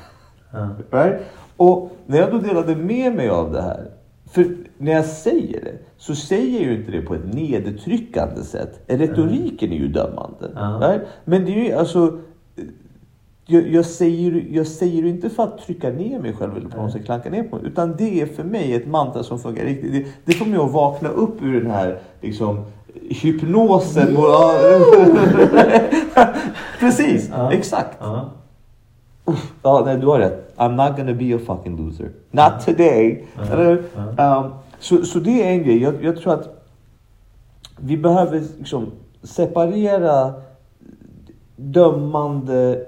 Right? 0.91 1.21
Och 1.60 1.91
när 2.05 2.18
jag 2.18 2.32
då 2.32 2.38
delade 2.38 2.76
med 2.76 3.16
mig 3.16 3.30
av 3.30 3.51
det 3.51 3.62
här. 3.62 3.86
För 4.32 4.47
när 4.78 4.91
jag 4.91 5.05
säger 5.05 5.64
det 5.64 5.74
så 5.97 6.16
säger 6.16 6.60
jag 6.60 6.72
ju 6.72 6.76
inte 6.76 6.91
det 6.91 7.01
på 7.01 7.16
ett 7.16 7.34
nedtryckande 7.34 8.43
sätt. 8.43 8.80
Retoriken 8.88 9.72
är 9.72 9.76
ju 9.76 9.88
dömande. 9.88 10.51
Right? 10.82 11.01
Men 11.26 11.45
det 11.45 11.51
är 11.51 11.64
ju 11.64 11.74
alltså. 11.74 12.18
Jag, 13.45 13.68
jag, 13.68 13.86
säger, 13.86 14.45
jag 14.51 14.68
säger 14.68 15.03
det 15.03 15.10
inte 15.10 15.30
för 15.30 15.43
att 15.43 15.57
trycka 15.57 15.89
ner 15.89 16.20
mig 16.20 16.34
själv 16.34 16.57
eller 16.57 16.70
på 16.70 16.82
något 16.82 16.91
sätt 16.91 17.05
klanka 17.05 17.30
ner 17.30 17.43
på 17.43 17.55
mig. 17.55 17.66
Utan 17.66 17.95
det 17.97 18.22
är 18.22 18.26
för 18.26 18.43
mig 18.43 18.74
ett 18.74 18.88
mantra 18.88 19.24
som 19.24 19.39
funkar 19.39 19.66
riktigt. 19.66 19.91
Det, 19.91 20.05
det 20.26 20.34
får 20.34 20.45
mig 20.45 20.60
att 20.60 20.72
vakna 20.72 21.10
upp 21.10 21.41
ur 21.41 21.62
den 21.62 21.72
här 21.72 21.99
liksom, 22.22 22.66
hypnosen. 23.10 24.07
Precis, 26.80 27.32
exakt. 27.51 27.97
Ja. 27.99 28.30
Ja, 29.62 29.82
nej, 29.86 29.97
du 29.97 30.07
har 30.07 30.20
rätt. 30.20 30.48
I'm 30.60 30.76
not 30.76 30.97
gonna 30.97 31.14
be 31.14 31.34
a 31.36 31.39
fucking 31.39 31.78
loser. 31.78 32.12
Not 32.32 32.66
today. 32.66 33.26
Um, 34.18 34.53
så, 34.80 35.20
det 35.20 35.43
är 35.43 35.51
en 35.51 35.64
grej. 35.64 35.82
Jag, 35.82 36.03
jag 36.03 36.18
tror 36.22 36.34
att 36.34 36.66
vi 37.78 37.97
behöver 37.97 38.43
liksom 38.57 38.91
separera 39.24 40.34
dömande, 41.55 42.86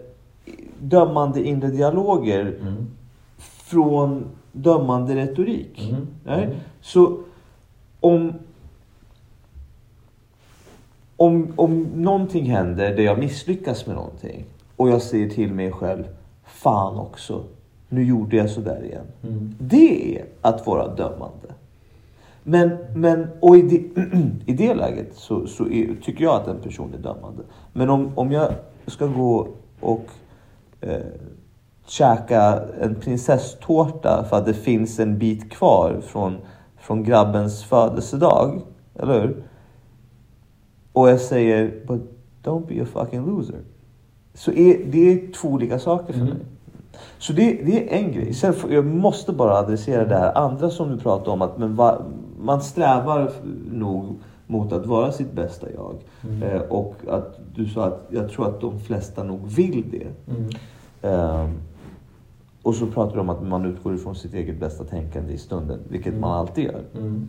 dömande 0.79 1.43
inre 1.47 1.67
dialoger 1.67 2.41
Mm. 2.61 2.87
från 3.37 4.25
dömande 4.51 5.15
retorik. 5.15 5.89
Mm. 5.91 6.07
Mm. 6.43 6.55
Så 6.81 7.17
om, 7.99 8.33
om, 11.17 11.53
om 11.55 11.83
någonting 11.95 12.45
händer 12.45 12.95
där 12.95 13.03
jag 13.03 13.19
misslyckas 13.19 13.87
med 13.87 13.95
någonting 13.95 14.45
och 14.75 14.89
jag 14.89 15.01
säger 15.01 15.29
till 15.29 15.53
mig 15.53 15.71
själv 15.71 16.03
Fan 16.45 16.97
också, 16.97 17.43
nu 17.91 18.03
gjorde 18.03 18.35
jag 18.35 18.49
sådär 18.49 18.83
igen. 18.83 19.05
Mm. 19.23 19.55
Det 19.59 20.17
är 20.17 20.25
att 20.41 20.67
vara 20.67 20.95
dömande. 20.95 21.47
Men, 22.43 22.77
men 22.95 23.27
och 23.39 23.57
i 23.57 23.61
det, 23.61 24.01
i 24.51 24.53
det 24.53 24.73
läget 24.73 25.15
så, 25.15 25.47
så 25.47 25.63
är, 25.69 25.95
tycker 26.01 26.23
jag 26.23 26.35
att 26.35 26.47
en 26.47 26.61
person 26.61 26.93
är 26.93 26.97
dömande. 27.03 27.43
Men 27.73 27.89
om, 27.89 28.11
om 28.15 28.31
jag 28.31 28.51
ska 28.87 29.05
gå 29.07 29.47
och 29.79 30.05
eh, 30.81 30.99
käka 31.85 32.63
en 32.81 32.95
prinsesstårta 32.95 34.25
för 34.29 34.37
att 34.37 34.45
det 34.45 34.53
finns 34.53 34.99
en 34.99 35.17
bit 35.17 35.51
kvar 35.51 36.01
från, 36.05 36.37
från 36.77 37.03
grabbens 37.03 37.63
födelsedag, 37.63 38.61
eller 38.95 39.21
hur? 39.21 39.43
Och 40.93 41.09
jag 41.09 41.21
säger 41.21 41.85
But 41.87 42.01
don't 42.43 42.67
be 42.67 42.83
a 42.83 42.85
fucking 42.93 43.25
loser. 43.25 43.59
Så 44.33 44.51
är, 44.51 44.85
det 44.91 45.11
är 45.13 45.31
två 45.33 45.47
olika 45.49 45.79
saker 45.79 46.13
för 46.13 46.19
Mm. 46.21 46.33
mig. 46.33 46.45
Så 47.17 47.33
det, 47.33 47.53
det 47.53 47.93
är 47.93 47.97
en 47.97 48.11
grej. 48.11 48.33
Sen 48.33 48.53
jag 48.69 48.85
måste 48.85 49.33
bara 49.33 49.57
adressera 49.57 50.05
det 50.05 50.15
här 50.15 50.37
andra 50.37 50.69
som 50.69 50.89
du 50.91 50.97
pratade 50.97 51.31
om. 51.31 51.41
Att 51.41 51.57
men 51.57 51.75
va, 51.75 52.01
man 52.39 52.61
strävar 52.61 53.31
nog 53.71 54.15
mot 54.47 54.71
att 54.71 54.85
vara 54.85 55.11
sitt 55.11 55.31
bästa 55.31 55.67
jag. 55.71 55.95
Mm. 56.23 56.43
Eh, 56.43 56.61
och 56.61 56.95
att 57.07 57.39
du 57.55 57.65
sa 57.65 57.85
att 57.85 58.07
jag 58.09 58.29
tror 58.29 58.47
att 58.47 58.61
de 58.61 58.79
flesta 58.79 59.23
nog 59.23 59.47
vill 59.47 59.83
det. 59.91 60.07
Mm. 60.35 60.49
Ehm, 61.01 61.59
och 62.63 62.75
så 62.75 62.87
pratar 62.87 63.15
du 63.15 63.19
om 63.19 63.29
att 63.29 63.47
man 63.47 63.65
utgår 63.65 63.95
ifrån 63.95 64.15
sitt 64.15 64.33
eget 64.33 64.59
bästa 64.59 64.83
tänkande 64.83 65.33
i 65.33 65.37
stunden. 65.37 65.79
Vilket 65.89 66.13
man 66.13 66.31
alltid 66.31 66.63
gör. 66.63 66.81
Mm. 66.97 67.27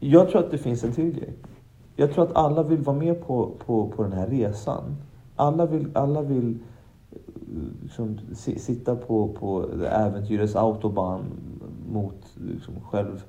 Jag 0.00 0.30
tror 0.30 0.44
att 0.44 0.50
det 0.50 0.58
finns 0.58 0.84
en 0.84 0.92
till 0.92 1.10
grej. 1.10 1.32
Jag 1.96 2.12
tror 2.12 2.24
att 2.24 2.36
alla 2.36 2.62
vill 2.62 2.78
vara 2.78 2.96
med 2.96 3.26
på, 3.26 3.50
på, 3.66 3.88
på 3.96 4.02
den 4.02 4.12
här 4.12 4.26
resan. 4.26 4.96
Alla 5.36 5.66
vill, 5.66 5.88
alla 5.94 6.22
vill 6.22 6.48
eh, 6.50 6.56
liksom, 7.82 8.18
si, 8.34 8.58
sitta 8.58 8.96
på, 8.96 9.28
på 9.28 9.70
äventyrets 9.86 10.56
autobahn 10.56 11.24
mot 11.92 12.24
liksom, 12.34 12.74
själv, 12.80 13.24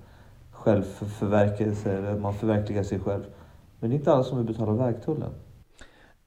självförverkelse, 0.52 1.92
eller 1.92 2.20
man 2.20 2.34
förverkligar 2.34 2.84
sig 2.84 3.00
själv. 3.00 3.24
Men 3.80 3.90
det 3.90 3.96
är 3.96 3.98
inte 3.98 4.14
alla 4.14 4.24
som 4.24 4.38
vill 4.38 4.48
betala 4.48 4.72
vägtullen. 4.72 5.30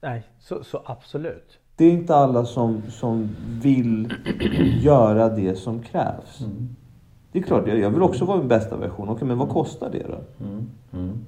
Nej, 0.01 0.23
så, 0.39 0.63
så 0.63 0.81
absolut. 0.85 1.59
Det 1.75 1.85
är 1.85 1.91
inte 1.91 2.15
alla 2.15 2.45
som, 2.45 2.81
som 2.89 3.29
vill 3.61 4.13
göra 4.81 5.29
det 5.29 5.55
som 5.55 5.79
krävs. 5.79 6.41
Mm. 6.41 6.75
Det 7.31 7.39
är 7.39 7.43
klart, 7.43 7.67
jag 7.67 7.79
jag 7.79 7.89
vill 7.89 8.01
också 8.01 8.25
vara 8.25 8.37
min 8.37 8.47
bästa 8.47 8.77
version. 8.77 9.09
Okej, 9.09 9.27
men 9.27 9.37
vad 9.37 9.49
kostar 9.49 9.89
det 9.91 10.03
då? 10.07 10.45
Mm. 10.45 10.69
Mm. 10.93 11.25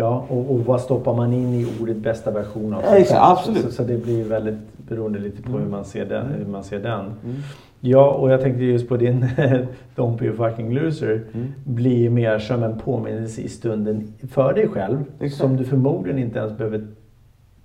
Ja, 0.00 0.26
och, 0.28 0.54
och 0.54 0.60
vad 0.60 0.80
stoppar 0.80 1.14
man 1.14 1.32
in 1.32 1.54
i 1.54 1.66
ordet 1.82 1.96
bästa 1.96 2.30
version 2.30 2.74
av 2.74 2.80
sig 2.80 3.00
exakt, 3.00 3.20
själv? 3.20 3.32
absolut. 3.38 3.62
Så, 3.62 3.70
så 3.70 3.82
det 3.82 4.04
blir 4.04 4.24
väldigt 4.24 4.58
beroende 4.88 5.18
lite 5.18 5.42
på 5.42 5.58
hur 5.58 5.66
man 5.66 5.84
ser 5.84 6.04
den. 6.04 6.26
Hur 6.26 6.46
man 6.46 6.64
ser 6.64 6.78
den. 6.78 7.00
Mm. 7.00 7.36
Ja, 7.80 8.10
och 8.10 8.30
jag 8.30 8.40
tänkte 8.40 8.64
just 8.64 8.88
på 8.88 8.96
din 8.96 9.24
Don't 9.96 10.18
be 10.18 10.30
a 10.30 10.32
fucking 10.36 10.74
loser. 10.74 11.22
Mm. 11.32 11.46
Blir 11.64 12.10
mer 12.10 12.38
som 12.38 12.62
en 12.62 12.78
påminnelse 12.78 13.40
i 13.40 13.48
stunden 13.48 14.12
för 14.30 14.52
dig 14.52 14.68
själv. 14.68 15.04
Exakt. 15.20 15.40
Som 15.40 15.56
du 15.56 15.64
förmodligen 15.64 16.18
inte 16.18 16.38
ens 16.38 16.58
behöver 16.58 16.86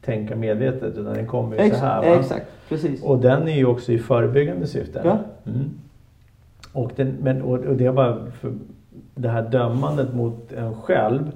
tänka 0.01 0.35
medvetet 0.35 0.97
utan 0.97 1.13
den 1.13 1.27
kommer 1.27 1.63
ju 1.63 1.69
så 1.69 1.75
här. 1.75 2.01
Va? 2.01 2.19
exakt, 2.19 2.45
precis. 2.69 3.03
Och 3.03 3.19
den 3.19 3.47
är 3.47 3.55
ju 3.55 3.65
också 3.65 3.91
i 3.91 3.99
förebyggande 3.99 4.67
syfte. 4.67 5.01
Ja. 5.03 5.19
Mm. 5.45 5.69
Och, 6.71 6.91
den, 6.95 7.17
men, 7.21 7.41
och, 7.41 7.59
och 7.59 7.75
det 7.75 7.85
är 7.85 7.91
bara 7.91 8.31
för 8.31 8.53
det 9.15 9.29
här 9.29 9.41
dömandet 9.41 10.13
mot 10.13 10.51
en 10.51 10.75
själv 10.75 11.31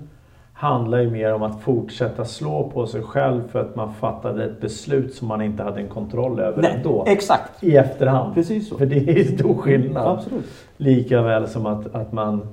handlar 0.59 0.99
ju 0.99 1.09
mer 1.11 1.33
om 1.33 1.43
att 1.43 1.61
fortsätta 1.61 2.25
slå 2.25 2.69
på 2.69 2.87
sig 2.87 3.01
själv 3.01 3.47
för 3.47 3.61
att 3.61 3.75
man 3.75 3.93
fattade 3.93 4.45
ett 4.45 4.61
beslut 4.61 5.13
som 5.13 5.27
man 5.27 5.41
inte 5.41 5.63
hade 5.63 5.79
en 5.81 5.87
kontroll 5.87 6.39
över 6.39 6.61
Nej, 6.61 6.73
ändå. 6.77 7.03
exakt. 7.07 7.63
I 7.63 7.75
efterhand. 7.75 8.33
Precis 8.33 8.69
så. 8.69 8.77
För 8.77 8.85
det 8.85 8.95
är 8.95 9.13
ju 9.17 9.23
stor 9.37 9.53
skillnad. 9.55 10.07
Absolut. 10.07 10.45
Lika 10.77 11.21
väl 11.21 11.47
som 11.47 11.65
att, 11.65 11.95
att 11.95 12.11
man 12.11 12.47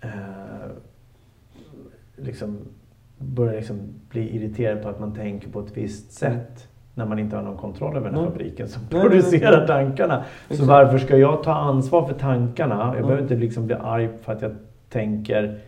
eh, 0.00 0.08
liksom 2.16 2.58
börjar 3.18 3.54
liksom 3.54 3.78
bli 4.10 4.36
irriterad 4.36 4.82
på 4.82 4.88
att 4.88 5.00
man 5.00 5.14
tänker 5.14 5.48
på 5.48 5.60
ett 5.60 5.76
visst 5.76 6.12
sätt. 6.12 6.68
När 6.94 7.06
man 7.06 7.18
inte 7.18 7.36
har 7.36 7.42
någon 7.42 7.56
kontroll 7.56 7.96
över 7.96 8.06
den 8.06 8.14
här 8.14 8.22
Nej. 8.22 8.30
fabriken 8.32 8.68
som 8.68 8.82
Nej, 8.90 9.00
producerar 9.02 9.58
nej. 9.58 9.66
tankarna. 9.66 10.24
Så 10.48 10.52
Exakt. 10.54 10.68
varför 10.68 10.98
ska 10.98 11.16
jag 11.16 11.42
ta 11.42 11.52
ansvar 11.54 12.06
för 12.08 12.14
tankarna? 12.14 12.74
Jag 12.86 12.96
Ja. 12.96 13.00
behöver 13.02 13.22
inte 13.22 13.34
liksom 13.34 13.66
bli 13.66 13.74
arg 13.80 14.08
för 14.22 14.32
att 14.32 14.42
jag 14.42 14.52
tänker... 14.88 15.58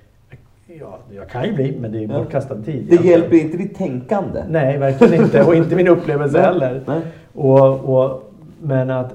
Ja, 0.66 0.98
jag 1.10 1.28
kan 1.28 1.44
ju 1.44 1.52
bli, 1.52 1.76
men 1.80 1.92
det 1.92 1.98
är 1.98 2.00
ju 2.00 2.08
bortkastad 2.08 2.62
tid. 2.62 2.86
Det 2.90 3.08
hjälper 3.08 3.36
inte 3.36 3.56
ditt 3.56 3.76
tänkande. 3.76 4.44
Nej, 4.48 4.78
verkligen 4.78 5.24
inte. 5.24 5.44
Och 5.44 5.54
inte 5.54 5.76
min 5.76 5.88
upplevelse 5.88 6.40
heller. 6.42 6.82
Nej. 6.86 7.00
Och, 7.32 7.98
och, 7.98 8.32
men 8.62 8.90
att, 8.90 9.14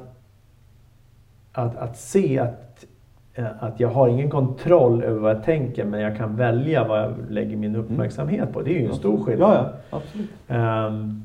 att, 1.51 1.77
att 1.77 1.97
se 1.97 2.39
att, 2.39 2.85
eh, 3.33 3.45
att 3.59 3.79
jag 3.79 3.89
har 3.89 4.07
ingen 4.07 4.29
kontroll 4.29 5.03
över 5.03 5.19
vad 5.19 5.31
jag 5.35 5.43
tänker 5.43 5.85
men 5.85 6.01
jag 6.01 6.17
kan 6.17 6.35
välja 6.35 6.87
vad 6.87 6.99
jag 6.99 7.13
lägger 7.29 7.57
min 7.57 7.75
uppmärksamhet 7.75 8.53
på. 8.53 8.61
Det 8.61 8.71
är 8.71 8.79
ju 8.79 8.85
en 8.85 8.95
stor 8.95 9.23
skillnad. 9.23 9.51
Ja, 9.51 9.69
ja. 9.89 9.97
Absolut. 9.97 10.29
Ehm, 10.47 11.23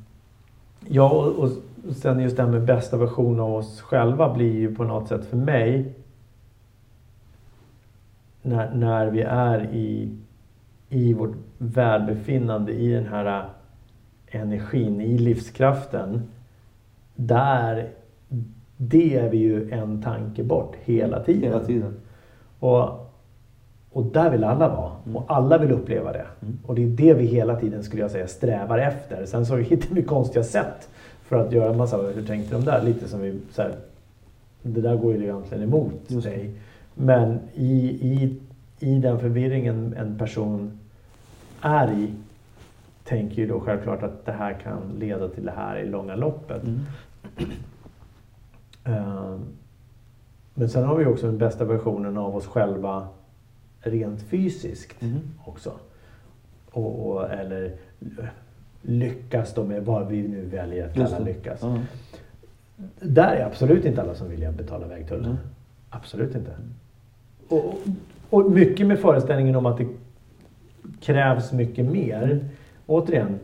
ja, 0.89 1.11
och, 1.11 1.45
och 1.45 1.51
sen 1.97 2.21
just 2.21 2.37
det 2.37 2.43
här 2.43 2.51
med 2.51 2.63
bästa 2.65 2.97
version 2.97 3.41
av 3.41 3.55
oss 3.55 3.81
själva 3.81 4.35
blir 4.35 4.53
ju 4.53 4.75
på 4.75 4.85
något 4.85 5.09
sätt 5.09 5.25
för 5.25 5.37
mig 5.37 5.93
när, 8.45 8.75
när 8.75 9.07
vi 9.07 9.23
är 9.23 9.65
i, 9.73 10.09
i 10.89 11.13
vårt 11.13 11.37
välbefinnande, 11.59 12.73
i 12.73 12.93
den 12.93 13.07
här 13.07 13.27
äh, 14.27 14.41
energin, 14.41 15.01
i 15.01 15.19
livskraften. 15.19 16.23
Där, 17.15 17.89
det 18.77 19.17
är 19.17 19.31
vi 19.31 19.37
ju 19.37 19.71
en 19.71 20.03
tanke 20.03 20.43
bort 20.43 20.77
hela 20.85 21.23
tiden. 21.23 21.43
Hela 21.43 21.65
tiden. 21.65 21.95
Och, 22.59 23.11
och 23.93 24.05
där 24.05 24.31
vill 24.31 24.45
alla 24.45 24.69
vara. 24.69 24.93
Mm. 25.05 25.17
Och 25.17 25.25
alla 25.29 25.59
vill 25.59 25.73
uppleva 25.73 26.13
det. 26.13 26.27
Mm. 26.43 26.59
Och 26.67 26.75
det 26.75 26.83
är 26.83 26.87
det 26.87 27.15
vi 27.15 27.27
hela 27.27 27.57
tiden, 27.57 27.83
skulle 27.83 28.03
jag 28.03 28.11
säga, 28.11 28.27
strävar 28.27 28.79
efter. 28.79 29.27
Sen 29.27 29.47
så 29.47 29.57
hittar 29.57 29.95
vi 29.95 30.03
konstiga 30.03 30.45
sätt 30.45 30.89
för 31.23 31.37
att 31.37 31.53
göra 31.53 31.71
en 31.71 31.77
massa, 31.77 31.97
hur 31.97 32.27
tänkte 32.27 32.55
de 32.55 32.65
där? 32.65 32.83
Lite 32.83 33.09
som 33.09 33.21
vi, 33.21 33.41
så 33.51 33.63
här, 33.63 33.73
det 34.63 34.81
där 34.81 34.97
går 34.97 35.15
ju 35.15 35.23
egentligen 35.23 35.65
emot 35.65 35.93
Just 36.07 36.27
dig. 36.27 36.51
Men 36.95 37.41
i, 37.55 37.77
i, 37.89 38.41
i 38.79 38.99
den 38.99 39.19
förvirringen 39.21 39.95
en 39.97 40.19
person 40.19 40.79
är 41.61 41.93
i, 41.93 42.15
tänker 43.05 43.37
ju 43.37 43.47
då 43.49 43.61
självklart 43.61 44.03
att 44.03 44.27
det 44.27 44.33
här 44.33 44.53
kan 44.55 44.81
leda 44.99 45.29
till 45.29 45.45
det 45.45 45.53
här 45.57 45.77
i 45.79 45.87
långa 45.87 46.17
loppet. 46.17 46.63
Mm. 46.63 46.81
Eh, 48.87 49.37
Men 50.55 50.69
sen 50.69 50.85
har 50.85 50.97
vi 50.97 51.07
också 51.07 51.27
den 51.27 51.39
bästa 51.39 51.65
versionen 51.65 52.19
av 52.19 52.37
oss 52.37 52.47
själva 52.47 53.09
rent 53.81 54.23
fysiskt 54.23 55.03
Mm. 55.03 55.21
också. 55.45 55.73
Och, 56.71 57.07
och, 57.11 57.31
eller 57.31 57.73
lyckas 58.83 59.55
då 59.55 59.65
med 59.65 59.85
vad 59.85 60.09
vi 60.09 60.29
nu 60.29 60.45
väljer 60.45 60.87
att 60.89 60.95
kalla 60.95 61.19
lyckas. 61.19 61.59
Ja. 61.63 61.79
Där 63.01 63.37
är 63.37 63.45
absolut 63.47 63.85
inte 63.85 64.03
alla 64.03 64.15
som 64.15 64.29
vill 64.29 64.53
betala 64.57 64.87
vägtullen. 64.87 65.25
Mm. 65.25 65.37
Absolut 65.91 66.35
inte. 66.35 66.53
Och, 67.49 67.75
och- 68.31 68.51
mycket 68.51 68.87
med 68.87 68.99
föreställningen 68.99 69.57
om 69.57 69.67
att 69.67 69.79
det 69.79 69.87
krävs 71.01 71.53
mycket 71.53 71.85
mer. 71.85 72.41
Återigen, 72.87 73.39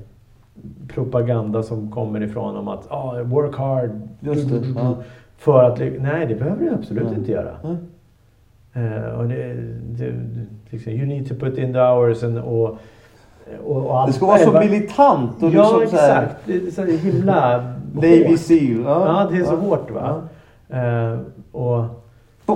propaganda 0.89 1.63
som 1.63 1.91
kommer 1.91 2.23
ifrån 2.23 2.57
om 2.57 2.69
att 2.69 2.91
ah, 2.91 3.23
work 3.23 3.57
hard. 3.57 3.91
Just 4.21 4.49
det, 4.49 4.63
ja. 4.77 4.97
För 5.39 5.63
att, 5.63 5.79
nej, 5.79 6.27
det 6.27 6.35
behöver 6.35 6.65
du 6.65 6.75
absolut 6.75 7.05
Nej. 7.05 7.15
inte 7.15 7.33
göra. 7.33 7.57
Nej. 7.63 7.77
Eh, 8.73 9.19
och 9.19 9.29
det, 9.29 9.55
det, 9.83 10.13
liksom, 10.71 10.93
you 10.93 11.07
need 11.07 11.29
to 11.29 11.35
put 11.35 11.59
in 11.59 11.73
the 11.73 11.79
hours 11.79 12.23
and, 12.23 12.39
och, 12.39 12.79
och, 13.65 13.77
och 13.77 14.01
allt 14.01 14.09
Det 14.09 14.13
ska 14.13 14.27
vara 14.27 14.39
så 14.39 14.53
militant 14.53 15.43
och 15.43 15.51
Ja, 15.51 15.79
liksom 15.81 15.99
så 15.99 16.05
exakt. 16.05 16.37
Det 16.47 16.55
är 16.55 16.71
så 16.71 16.85
himla 16.85 17.73
Navy. 17.95 18.37
Seal. 18.37 18.83
Ja, 18.85 19.29
det 19.33 19.39
är 19.39 19.45
så 19.45 19.57
hårt 19.57 19.91
va. 19.91 20.23
Eh, 20.69 21.19
och, 21.53 21.85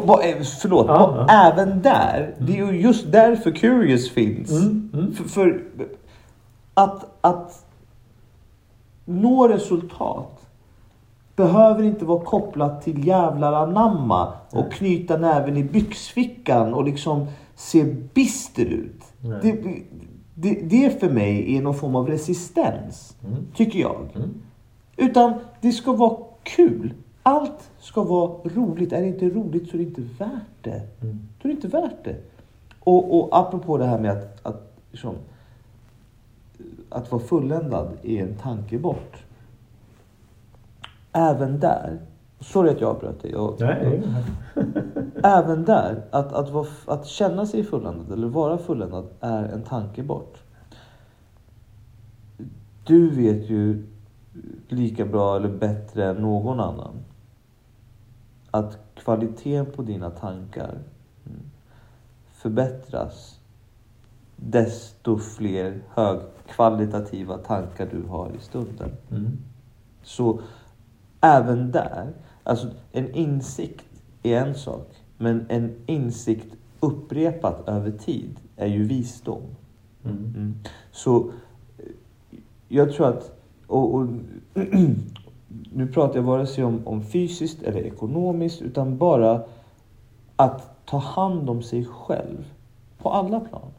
På, 0.00 0.06
på, 0.06 0.20
förlåt, 0.60 0.86
Ja, 0.88 1.06
på, 1.06 1.16
ja. 1.18 1.26
även 1.52 1.82
där. 1.82 2.34
Det 2.38 2.58
är 2.58 2.72
ju 2.72 2.80
just 2.80 3.12
därför 3.12 3.50
Curious 3.50 4.10
finns. 4.10 4.50
Mm, 4.50 4.90
mm. 4.94 5.12
För, 5.14 5.24
för 5.24 5.62
att, 6.74 7.04
att 7.20 7.64
nå 9.04 9.48
resultat 9.48 10.40
behöver 11.36 11.82
inte 11.82 12.04
vara 12.04 12.24
kopplat 12.24 12.82
till 12.82 13.06
jävlar 13.06 13.52
anamma 13.52 14.32
och 14.50 14.64
Nej. 14.64 14.70
knyta 14.72 15.16
näven 15.16 15.56
i 15.56 15.64
byxfickan 15.64 16.74
och 16.74 16.84
liksom 16.84 17.26
se 17.54 17.84
bister 18.14 18.64
ut. 18.64 19.02
Det, 19.42 19.62
det, 20.34 20.60
det 20.62 21.00
för 21.00 21.10
mig 21.10 21.56
är 21.56 21.62
någon 21.62 21.74
form 21.74 21.96
av 21.96 22.08
resistens, 22.08 23.16
Mm. 23.26 23.36
tycker 23.54 23.78
jag. 23.78 24.08
Mm. 24.14 24.30
Utan 24.96 25.32
det 25.60 25.72
ska 25.72 25.92
vara 25.92 26.16
kul. 26.42 26.94
Allt 27.26 27.70
ska 27.78 28.02
vara 28.02 28.30
roligt. 28.44 28.92
Är 28.92 29.00
det 29.00 29.06
inte 29.06 29.28
roligt 29.28 29.68
så 29.70 29.76
är 29.76 29.78
det 29.78 29.84
inte 29.84 30.02
värt 30.18 30.62
det. 30.62 30.82
Mm. 31.02 31.28
Då 31.42 31.48
är 31.48 31.52
det 31.52 31.54
inte 31.54 31.68
värt 31.68 32.04
det. 32.04 32.16
Och, 32.80 33.18
och 33.18 33.28
apropå 33.38 33.78
det 33.78 33.86
här 33.86 33.98
med 33.98 34.10
att, 34.10 34.46
att, 34.46 34.72
liksom, 34.90 35.14
att 36.88 37.12
vara 37.12 37.22
fulländad 37.22 37.98
är 38.02 38.22
en 38.22 38.34
tanke 38.34 38.78
bort. 38.78 39.24
Även 41.12 41.60
där, 41.60 42.00
sorry 42.40 42.70
att 42.70 42.80
jag 42.80 42.90
avbröt 42.90 43.22
dig. 43.22 43.30
Jag, 43.30 43.56
Nej, 43.60 44.02
Även 45.22 45.64
där, 45.64 46.02
att, 46.10 46.32
att, 46.32 46.50
vara, 46.50 46.66
att 46.86 47.06
känna 47.06 47.46
sig 47.46 47.64
fulländad 47.64 48.12
eller 48.12 48.28
vara 48.28 48.58
fulländad 48.58 49.04
är 49.20 49.44
en 49.44 49.62
tanke 49.62 50.02
bort. 50.02 50.38
Du 52.84 53.10
vet 53.10 53.50
ju 53.50 53.86
lika 54.68 55.04
bra 55.04 55.36
eller 55.36 55.48
bättre 55.48 56.04
än 56.04 56.16
någon 56.16 56.60
annan 56.60 57.03
att 58.54 58.78
kvaliteten 58.94 59.66
på 59.66 59.82
dina 59.82 60.10
tankar 60.10 60.78
mm, 61.26 61.40
förbättras 62.32 63.40
desto 64.36 65.18
fler 65.18 65.80
högkvalitativa 65.94 67.38
tankar 67.38 67.88
du 67.90 68.02
har 68.08 68.30
i 68.38 68.40
stunden. 68.40 68.90
Mm. 69.10 69.38
Så 70.02 70.40
även 71.20 71.70
där, 71.70 72.12
alltså 72.42 72.70
en 72.92 73.14
insikt 73.14 74.02
är 74.22 74.40
en 74.40 74.54
sak. 74.54 74.90
Men 75.18 75.46
en 75.48 75.76
insikt 75.86 76.56
upprepat 76.80 77.68
över 77.68 77.90
tid 77.90 78.40
är 78.56 78.66
ju 78.66 78.84
visdom. 78.84 79.42
Mm. 80.04 80.16
Mm. 80.16 80.54
Så 80.92 81.30
eh, 81.78 81.84
jag 82.68 82.92
tror 82.92 83.08
att, 83.08 83.38
och, 83.66 83.94
och 83.94 84.06
nu 85.72 85.86
pratar 85.86 86.16
jag 86.16 86.22
vare 86.22 86.46
sig 86.46 86.64
om, 86.64 86.86
om 86.86 87.02
fysiskt 87.02 87.62
eller 87.62 87.80
ekonomiskt 87.80 88.62
utan 88.62 88.98
bara 88.98 89.42
att 90.36 90.86
ta 90.86 90.98
hand 90.98 91.50
om 91.50 91.62
sig 91.62 91.84
själv 91.84 92.52
på 92.98 93.10
alla 93.10 93.40
plan. 93.40 93.70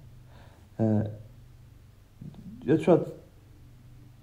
Eh, 0.78 1.02
jag 2.64 2.82
tror 2.82 2.96
att 2.96 3.08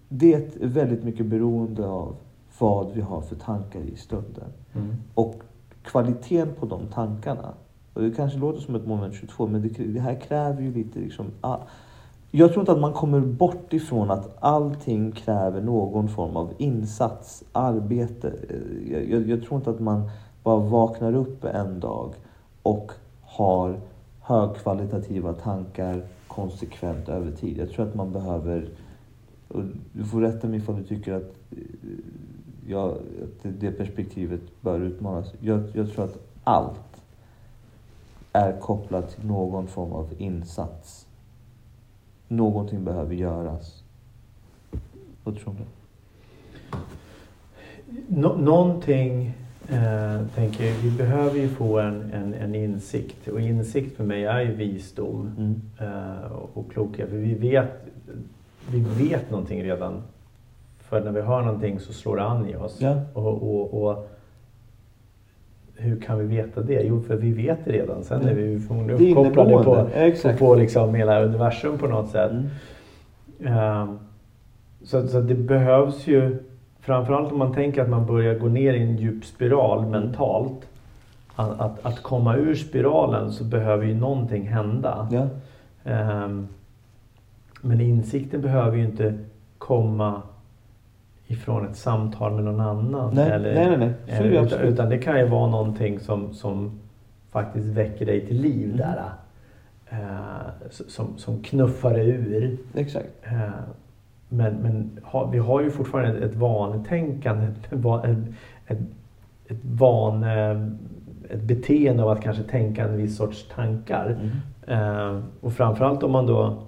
det 0.08 0.34
är 0.34 0.66
väldigt 0.66 1.04
mycket 1.04 1.26
beroende 1.26 1.86
av 1.86 2.16
vad 2.58 2.92
vi 2.92 3.00
har 3.00 3.20
för 3.20 3.36
tankar 3.36 3.80
i 3.80 3.96
stunden. 3.96 4.52
Mm. 4.74 4.94
Och 5.14 5.42
kvaliteten 5.82 6.54
på 6.60 6.66
de 6.66 6.86
tankarna. 6.86 7.54
Och 7.94 8.02
det 8.02 8.10
kanske 8.10 8.38
låter 8.38 8.60
som 8.60 8.74
ett 8.74 8.86
moment 8.86 9.14
22 9.14 9.46
men 9.46 9.62
det, 9.62 9.68
det 9.68 10.00
här 10.00 10.14
kräver 10.14 10.62
ju 10.62 10.72
lite 10.74 10.98
liksom... 10.98 11.26
Ah, 11.40 11.58
jag 12.34 12.50
tror 12.52 12.60
inte 12.60 12.72
att 12.72 12.80
man 12.80 12.92
kommer 12.92 13.20
bort 13.20 13.72
ifrån 13.72 14.10
att 14.10 14.36
allting 14.40 15.12
kräver 15.12 15.60
någon 15.60 16.08
form 16.08 16.36
av 16.36 16.52
insats, 16.58 17.44
arbete. 17.52 18.32
Jag, 18.90 19.10
jag, 19.10 19.28
jag 19.28 19.42
tror 19.42 19.58
inte 19.58 19.70
att 19.70 19.80
man 19.80 20.10
bara 20.42 20.58
vaknar 20.58 21.14
upp 21.14 21.44
en 21.44 21.80
dag 21.80 22.14
och 22.62 22.92
har 23.22 23.80
högkvalitativa 24.20 25.32
tankar 25.32 26.02
konsekvent 26.26 27.08
över 27.08 27.30
tid. 27.32 27.58
Jag 27.58 27.70
tror 27.70 27.88
att 27.88 27.94
man 27.94 28.12
behöver, 28.12 28.68
och 29.48 29.62
du 29.92 30.04
får 30.04 30.20
rätta 30.20 30.48
mig 30.48 30.58
ifall 30.58 30.76
du 30.76 30.84
tycker 30.84 31.12
att 31.14 31.34
ja, 32.66 32.90
att 32.90 33.42
det, 33.42 33.48
det 33.48 33.72
perspektivet 33.72 34.40
bör 34.60 34.80
utmanas. 34.80 35.32
Jag, 35.40 35.62
jag 35.72 35.92
tror 35.92 36.04
att 36.04 36.18
allt 36.44 37.02
är 38.32 38.60
kopplat 38.60 39.10
till 39.10 39.26
någon 39.26 39.66
form 39.66 39.92
av 39.92 40.08
insats. 40.18 41.06
Någonting 42.36 42.84
behöver 42.84 43.14
göras. 43.14 43.82
Vad 45.24 45.38
tror 45.40 45.54
du? 45.54 45.64
Nå 48.08 48.36
någonting, 48.36 49.32
eh, 49.68 50.26
tänker 50.34 50.64
jag, 50.64 50.74
vi 50.74 50.90
behöver 50.90 51.38
ju 51.38 51.48
få 51.48 51.78
en, 51.78 52.10
en, 52.12 52.34
en 52.34 52.54
insikt. 52.54 53.28
Och 53.28 53.40
insikt 53.40 53.96
för 53.96 54.04
mig 54.04 54.24
är 54.24 54.40
ju 54.40 54.54
visdom 54.54 55.30
Mm. 55.38 55.60
eh, 55.80 56.32
och 56.32 56.72
klokhet. 56.72 57.08
För 57.10 57.16
vi 57.16 57.34
vet, 57.34 57.70
vi 58.70 58.80
vet 58.80 59.30
någonting 59.30 59.62
redan. 59.62 60.02
För 60.78 61.00
när 61.04 61.12
vi 61.12 61.20
hör 61.20 61.42
någonting 61.42 61.80
så 61.80 61.92
slår 61.92 62.16
det 62.16 62.22
an 62.24 62.48
i 62.48 62.56
oss. 62.56 62.76
Ja. 62.80 63.00
Och, 63.12 63.42
och, 63.42 63.82
och 63.82 64.10
hur 65.82 66.00
kan 66.00 66.18
vi 66.18 66.36
veta 66.36 66.60
det? 66.60 66.82
Jo, 66.82 67.00
för 67.02 67.16
vi 67.16 67.32
vet 67.32 67.58
det 67.64 67.72
redan. 67.72 68.04
Sen 68.04 68.28
är 68.28 68.34
vi 68.34 68.42
ju 68.42 68.54
Det 68.58 68.60
förmodligen 68.66 69.18
uppkopplade 69.18 69.64
på, 69.64 69.88
Exakt. 69.94 70.38
på 70.38 70.54
liksom 70.54 70.94
hela 70.94 71.22
universum 71.22 71.78
på 71.78 71.86
något 71.86 72.10
sätt. 72.10 72.30
Mm. 72.30 72.48
Ehm, 73.56 73.98
Så, 74.84 75.08
så 75.08 75.20
det 75.20 75.34
behövs 75.34 76.06
ju, 76.06 76.38
framförallt 76.80 77.32
om 77.32 77.38
man 77.38 77.54
tänker 77.54 77.82
att 77.82 77.88
man 77.88 78.06
börjar 78.06 78.34
gå 78.34 78.46
ner 78.48 78.72
i 78.74 78.82
en 78.82 78.96
djup 78.96 79.24
spiral 79.24 79.78
Mm. 79.78 79.90
mentalt. 79.90 80.68
Att, 81.34 81.60
att, 81.60 81.86
att 81.86 82.02
komma 82.02 82.36
ur 82.36 82.54
spiralen 82.54 83.32
så 83.32 83.44
behöver 83.44 83.86
ju 83.86 83.94
någonting 83.94 84.48
hända. 84.48 85.08
Ja. 85.10 85.26
Ehm, 85.90 86.48
Men 87.60 87.80
insikten 87.80 88.40
behöver 88.40 88.76
ju 88.76 88.84
inte 88.84 89.14
komma 89.58 90.22
ifrån 91.32 91.66
ett 91.66 91.76
samtal 91.76 92.32
med 92.34 92.44
någon 92.44 92.60
annan. 92.60 93.14
Nej, 93.14 93.30
eller, 93.30 93.54
nej, 93.54 93.76
nej, 93.78 93.78
nej. 94.06 94.16
Så 94.18 94.24
eh, 94.24 94.42
utan, 94.44 94.60
utan 94.60 94.88
det 94.88 94.98
kan 94.98 95.18
ju 95.18 95.26
vara 95.28 95.50
någonting 95.50 96.00
som, 96.00 96.34
som 96.34 96.80
faktiskt 97.30 97.66
väcker 97.66 98.06
dig 98.06 98.26
till 98.26 98.40
liv 98.40 98.64
Mm. 98.64 98.76
där. 98.76 99.02
eh, 99.90 100.70
som, 100.70 101.18
som 101.18 101.42
knuffar 101.42 101.92
dig 101.94 102.08
ur. 102.08 102.56
Exakt. 102.74 103.08
Eh, 103.22 103.50
Men, 104.28 104.54
men 104.54 105.00
ha, 105.04 105.26
vi 105.26 105.38
har 105.38 105.60
ju 105.60 105.70
fortfarande 105.70 106.18
ett, 106.18 106.22
ett 106.30 106.34
vanetänkande, 106.36 107.46
ett, 107.70 107.72
ett, 108.04 108.18
ett, 108.66 108.78
ett, 109.48 109.58
van, 109.62 110.22
eh, 110.24 110.62
ett 111.30 111.42
beteende 111.42 112.02
av 112.02 112.08
att 112.08 112.20
kanske 112.22 112.42
tänka 112.42 112.84
en 112.84 112.96
viss 112.96 113.16
sorts 113.16 113.48
tankar. 113.54 114.16
Mm. 114.20 114.30
Eh, 115.16 115.22
och 115.40 115.52
framförallt 115.52 116.02
om 116.02 116.10
man 116.12 116.26
då 116.26 116.62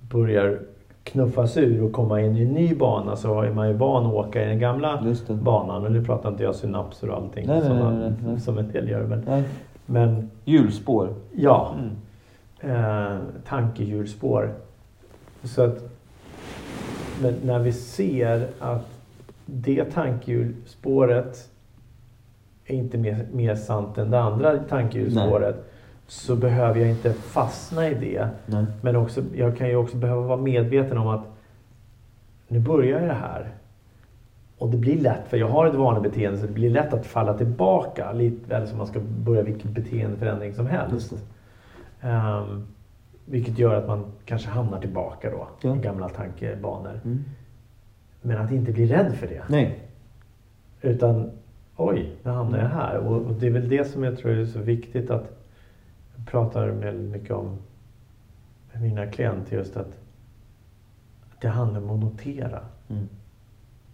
börjar 0.00 0.58
knuffas 1.12 1.56
ur 1.56 1.82
och 1.84 1.92
komma 1.92 2.20
in 2.20 2.36
i 2.36 2.42
en 2.42 2.52
ny 2.52 2.74
bana 2.74 3.16
så 3.16 3.40
är 3.42 3.50
man 3.52 3.68
ju 3.68 3.74
van 3.74 4.06
att 4.06 4.12
åka 4.14 4.42
i 4.44 4.46
den 4.48 4.58
gamla 4.58 5.14
banan. 5.28 5.84
Och 5.84 5.92
nu 5.92 6.04
pratar 6.04 6.28
inte 6.28 6.42
jag 6.42 6.54
synapser 6.54 7.10
och 7.10 7.16
allting 7.16 7.46
Nej, 7.46 7.58
nej, 7.58 7.66
som, 7.68 7.76
nej, 7.76 7.84
man, 7.84 8.00
nej, 8.00 8.12
nej. 8.26 8.40
som 8.40 8.58
en 8.58 8.72
del 8.72 8.88
gör. 8.88 9.02
Men, 9.06 9.22
Nej. 9.26 9.42
men 9.86 10.30
Hjulspår. 10.44 11.08
ja, 11.32 11.74
Mm. 12.62 12.76
eh, 12.76 13.18
tankehjulspår. 13.48 14.50
Så 15.42 15.62
att, 15.62 15.78
men 17.22 17.34
när 17.44 17.58
vi 17.58 17.72
ser 17.72 18.46
att 18.58 18.86
det 19.46 19.84
tankehjulspåret 19.84 21.48
är 22.66 22.74
inte 22.74 22.98
mer, 22.98 23.26
mer 23.32 23.54
sant 23.54 23.98
än 23.98 24.10
det 24.10 24.20
andra 24.20 24.58
tankehjulspåret 24.58 25.69
så 26.10 26.36
behöver 26.36 26.80
jag 26.80 26.90
inte 26.90 27.12
fastna 27.12 27.88
i 27.88 27.94
det. 27.94 28.28
Nej. 28.46 28.64
Men 28.80 28.96
också, 28.96 29.22
jag 29.34 29.56
kan 29.56 29.68
ju 29.68 29.76
också 29.76 29.96
behöva 29.96 30.20
vara 30.20 30.40
medveten 30.40 30.98
om 30.98 31.08
att 31.08 31.24
nu 32.48 32.60
börjar 32.60 33.00
det 33.00 33.12
här. 33.12 33.48
Och 34.58 34.68
det 34.70 34.76
blir 34.76 35.00
lätt, 35.00 35.28
för 35.28 35.36
jag 35.36 35.48
har 35.48 35.66
ett 35.66 35.74
vanebeteende 35.74 36.38
så 36.38 36.46
det 36.46 36.52
blir 36.52 36.70
lätt 36.70 36.92
att 36.92 37.06
falla 37.06 37.38
tillbaka. 37.38 38.12
Lite 38.12 38.48
väl 38.50 38.68
som 38.68 38.78
man 38.78 38.86
ska 38.86 39.00
börja 39.00 39.42
vilken 39.42 39.72
beteendeförändring 39.72 40.54
som 40.54 40.66
helst. 40.66 41.12
Ehm, 42.00 42.66
vilket 43.24 43.58
gör 43.58 43.74
att 43.74 43.86
man 43.86 44.04
kanske 44.24 44.48
hamnar 44.48 44.80
tillbaka 44.80 45.30
då 45.30 45.48
Ja. 45.60 45.76
i 45.76 45.78
gamla 45.78 46.08
tankebanor. 46.08 47.00
Mm. 47.04 47.24
Men 48.22 48.38
att 48.38 48.52
inte 48.52 48.72
bli 48.72 48.86
rädd 48.86 49.14
för 49.14 49.26
det. 49.26 49.42
Nej. 49.48 49.78
Utan 50.80 51.30
oj, 51.76 52.16
nu 52.22 52.30
hamnar 52.30 52.58
jag 52.58 52.68
här. 52.68 52.98
Och, 52.98 53.16
och 53.16 53.32
det 53.32 53.46
är 53.46 53.50
väl 53.50 53.68
det 53.68 53.84
som 53.84 54.04
jag 54.04 54.18
tror 54.18 54.32
är 54.32 54.44
så 54.44 54.58
viktigt 54.58 55.10
att 55.10 55.22
jag 55.22 55.39
pratar 56.30 56.68
väldigt 56.68 57.10
mycket 57.12 57.30
om 57.30 57.58
med 58.72 58.82
mina 58.82 59.06
klienter 59.06 59.56
just 59.56 59.76
att, 59.76 59.86
att 61.30 61.40
det 61.40 61.48
handlar 61.48 61.80
om 61.80 61.90
att 61.90 62.00
notera. 62.00 62.58
Mm. 62.90 63.08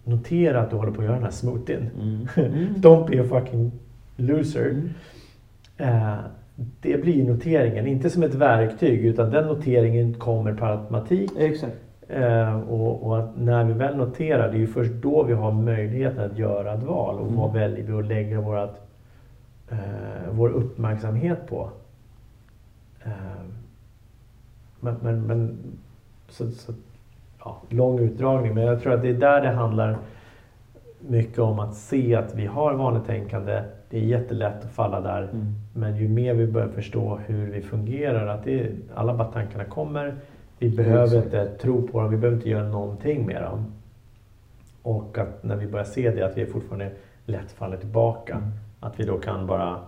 Notera 0.04 0.60
att 0.60 0.70
du 0.70 0.76
håller 0.76 0.92
på 0.92 0.98
att 1.00 1.04
göra 1.04 1.14
den 1.14 1.24
här 1.24 1.30
smoothien. 1.30 1.90
Mm. 2.02 2.28
Mm. 2.54 2.74
Don't 2.74 3.10
be 3.10 3.20
a 3.22 3.24
fucking 3.28 3.72
loser. 4.16 4.82
Eh, 5.76 6.14
det 6.80 7.02
blir 7.02 7.24
noteringen, 7.24 7.86
inte 7.86 8.10
som 8.10 8.22
ett 8.22 8.34
verktyg 8.34 9.04
utan 9.04 9.30
den 9.30 9.46
noteringen 9.46 10.14
kommer 10.14 10.54
per 10.54 10.66
automatik. 10.66 11.30
Exakt. 11.38 11.76
Eh, 12.08 12.60
och, 12.60 13.02
och 13.10 13.28
när 13.38 13.64
vi 13.64 13.72
väl 13.72 13.96
noterar, 13.96 14.48
det 14.48 14.56
är 14.56 14.60
ju 14.60 14.66
först 14.66 14.92
då 14.92 15.22
vi 15.22 15.32
har 15.32 15.52
möjligheten 15.52 16.30
att 16.30 16.38
göra 16.38 16.74
ett 16.74 16.82
val. 16.82 17.14
Och 17.14 17.26
Mm. 17.26 17.36
vad 17.36 17.52
väljer 17.52 17.82
vi 17.84 17.92
att 17.92 18.06
lägga 18.06 18.40
vårat, 18.40 18.88
eh, 19.70 19.78
vår 20.30 20.48
uppmärksamhet 20.48 21.46
på? 21.48 21.70
Eh, 23.06 23.44
men, 24.80 24.96
men, 25.02 25.26
men 25.26 25.58
så, 26.28 26.50
så, 26.50 26.72
ja, 27.44 27.62
lång 27.68 27.98
utdragning, 27.98 28.54
men 28.54 28.64
jag 28.64 28.82
tror 28.82 28.92
att 28.92 29.02
det 29.02 29.08
är 29.08 29.14
där 29.14 29.40
det 29.40 29.50
handlar 29.50 29.98
mycket 31.00 31.38
om 31.38 31.58
att 31.58 31.74
se 31.74 32.14
att 32.14 32.34
vi 32.34 32.46
har 32.46 32.74
vanetänkande. 32.74 33.62
Det 33.90 33.98
är 33.98 34.02
jättelätt 34.02 34.64
att 34.64 34.70
falla 34.70 35.00
där. 35.00 35.22
Mm. 35.22 35.54
Men 35.74 35.96
ju 35.96 36.08
mer 36.08 36.34
vi 36.34 36.46
börjar 36.46 36.68
förstå 36.68 37.18
hur 37.26 37.50
vi 37.50 37.62
fungerar, 37.62 38.26
att 38.26 38.44
det, 38.44 38.70
alla 38.94 39.14
bara 39.14 39.28
tankarna 39.28 39.64
kommer. 39.64 40.14
Vi 40.58 40.70
behöver 40.70 41.16
inte 41.24 41.46
tro 41.46 41.88
på 41.88 42.00
dem, 42.00 42.10
vi 42.10 42.16
behöver 42.16 42.36
inte 42.36 42.50
göra 42.50 42.68
någonting 42.68 43.26
med 43.26 43.42
dem. 43.42 43.72
Och 44.82 45.18
att 45.18 45.42
när 45.42 45.56
vi 45.56 45.66
börjar 45.66 45.84
se 45.84 46.10
det, 46.10 46.22
att 46.22 46.38
vi 46.38 46.46
fortfarande 46.46 46.90
lätt 47.24 47.52
faller 47.52 47.76
tillbaka. 47.76 48.34
Mm. 48.34 48.50
Att 48.80 49.00
vi 49.00 49.04
då 49.04 49.18
kan 49.18 49.46
bara 49.46 49.80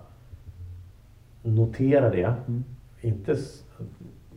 notera 1.42 2.10
det. 2.10 2.34
Inte, 3.00 3.36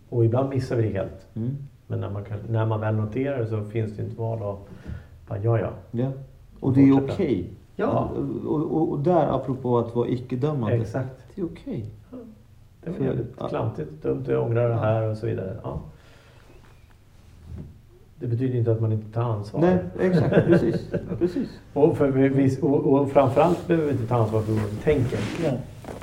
och 0.09 0.25
ibland 0.25 0.49
missar 0.49 0.75
vi 0.75 0.83
det 0.83 0.89
helt. 0.89 1.27
Mm. 1.33 1.57
Men 1.87 1.99
när 1.99 2.09
man, 2.09 2.23
kan, 2.23 2.37
när 2.49 2.65
man 2.65 2.79
väl 2.79 2.95
noterar 2.95 3.39
det 3.39 3.47
så 3.47 3.63
finns 3.63 3.93
det 3.97 4.03
inte 4.03 4.15
val 4.15 4.43
att 4.43 4.59
bara, 5.27 5.39
ja 5.39 5.59
ja. 5.59 5.69
Ja. 5.91 6.11
Och 6.59 6.73
det 6.73 6.81
är 6.89 7.03
okej. 7.03 7.49
Ja, 7.75 8.11
Och, 8.45 8.61
och, 8.71 8.91
och 8.91 8.99
där, 8.99 9.35
apropå 9.35 9.77
att 9.79 9.95
vara 9.95 10.07
icke-dömande. 10.07 10.75
exakt. 10.75 11.25
Det 11.35 11.41
är 11.41 11.45
okej. 11.45 11.85
Det 12.83 12.89
var 12.89 12.97
För- 12.97 13.05
jävligt 13.05 13.33
ja. 13.39 13.47
klantigt, 13.47 14.03
dumt, 14.03 14.23
jag 14.27 14.43
ångrar 14.43 14.69
det 14.69 14.75
här 14.75 15.09
och 15.09 15.17
så 15.17 15.25
vidare. 15.25 15.57
Ja. 15.63 15.81
Det 18.19 18.27
betyder 18.27 18.57
inte 18.59 18.71
att 18.71 18.81
man 18.81 18.91
inte 18.91 19.13
tar 19.13 19.21
ansvar. 19.23 19.61
Nej, 19.61 19.77
exakt. 19.99 20.29
Precis. 20.45 20.89
Precis. 21.19 21.49
Och, 21.73 21.97
för, 21.97 22.63
och, 22.63 22.85
och 23.01 23.11
framförallt 23.11 23.67
behöver 23.67 23.87
vi 23.87 23.93
inte 23.93 24.07
ta 24.07 24.15
ansvar 24.15 24.41
för 24.41 24.51
vad 24.53 24.63
vi 24.69 24.75
tänker, 24.77 25.19
Ja. 25.45 25.51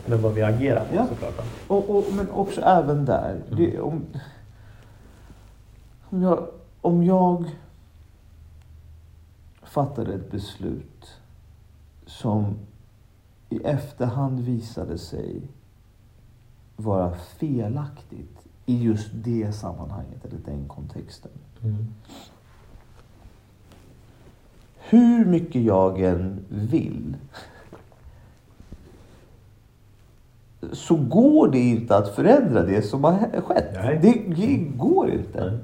Men 0.06 0.22
vad 0.22 0.34
vi 0.34 0.42
agerar 0.42 0.84
på 0.84 0.94
Ja. 0.94 1.06
såklart. 1.06 1.34
Och, 1.68 1.90
och, 1.96 2.04
men 2.12 2.30
också 2.30 2.60
även 2.60 3.04
där. 3.04 3.42
Det, 3.56 3.80
om, 3.80 4.02
om, 6.10 6.22
jag, 6.22 6.46
om 6.80 7.04
jag 7.04 7.50
fattade 9.62 10.14
ett 10.14 10.30
beslut 10.30 11.14
som 12.06 12.54
i 13.50 13.58
efterhand 13.64 14.40
visade 14.40 14.98
sig 14.98 15.42
vara 16.76 17.14
felaktigt 17.14 18.38
i 18.66 18.82
just 18.82 19.08
det 19.12 19.52
sammanhanget 19.52 20.24
eller 20.24 20.38
den 20.44 20.68
kontexten. 20.68 21.30
Mm. 21.62 21.86
Hur 24.78 25.24
mycket 25.24 25.62
jag 25.62 26.00
än 26.00 26.44
vill 26.48 27.16
så 30.72 30.96
går 30.96 31.48
det 31.48 31.59
inte 31.59 31.96
att 31.96 32.14
förändra 32.14 32.62
det 32.62 32.82
som 32.82 33.04
har 33.04 33.40
skett. 33.40 33.70
Nej. 33.74 33.98
Det, 34.02 34.34
det 34.34 34.56
går 34.56 35.11
inte. 35.11 35.50
Nej. 35.50 35.59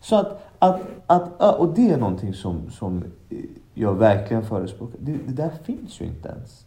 Så 0.00 0.16
att, 0.16 0.42
att, 0.58 0.80
att, 1.06 1.58
och 1.58 1.74
det 1.74 1.90
är 1.90 1.96
någonting 1.96 2.34
som, 2.34 2.70
som 2.70 3.04
jag 3.74 3.94
verkligen 3.94 4.42
förespråkar. 4.42 4.98
Det, 5.00 5.12
det 5.26 5.32
där 5.32 5.50
finns 5.64 6.00
ju 6.00 6.04
inte 6.04 6.28
ens. 6.28 6.66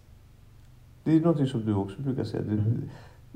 Det 1.04 1.16
är 1.16 1.20
någonting 1.20 1.48
som 1.48 1.66
du 1.66 1.74
också 1.74 2.02
brukar 2.02 2.24
säga. 2.24 2.44
Du, 2.50 2.62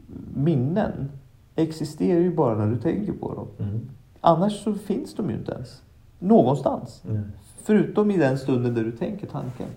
Mm. 0.10 0.43
Minnen 0.43 1.12
existerar 1.56 2.20
ju 2.20 2.36
bara 2.36 2.56
när 2.56 2.68
du 2.68 2.78
tänker 2.78 3.14
på 3.14 3.34
dem. 3.34 3.47
Mm. 3.70 3.89
Annars 4.22 4.64
så 4.64 4.74
finns 4.74 5.16
de 5.16 5.30
ju 5.30 5.36
inte 5.36 5.52
ens. 5.52 5.82
Någonstans. 6.20 7.04
Mm. 7.10 7.24
Förutom 7.64 8.12
i 8.12 8.18
den 8.18 8.38
stunden 8.38 8.74
där 8.74 8.84
du 8.84 8.91
tänker 8.91 9.28
tanken. 9.28 9.68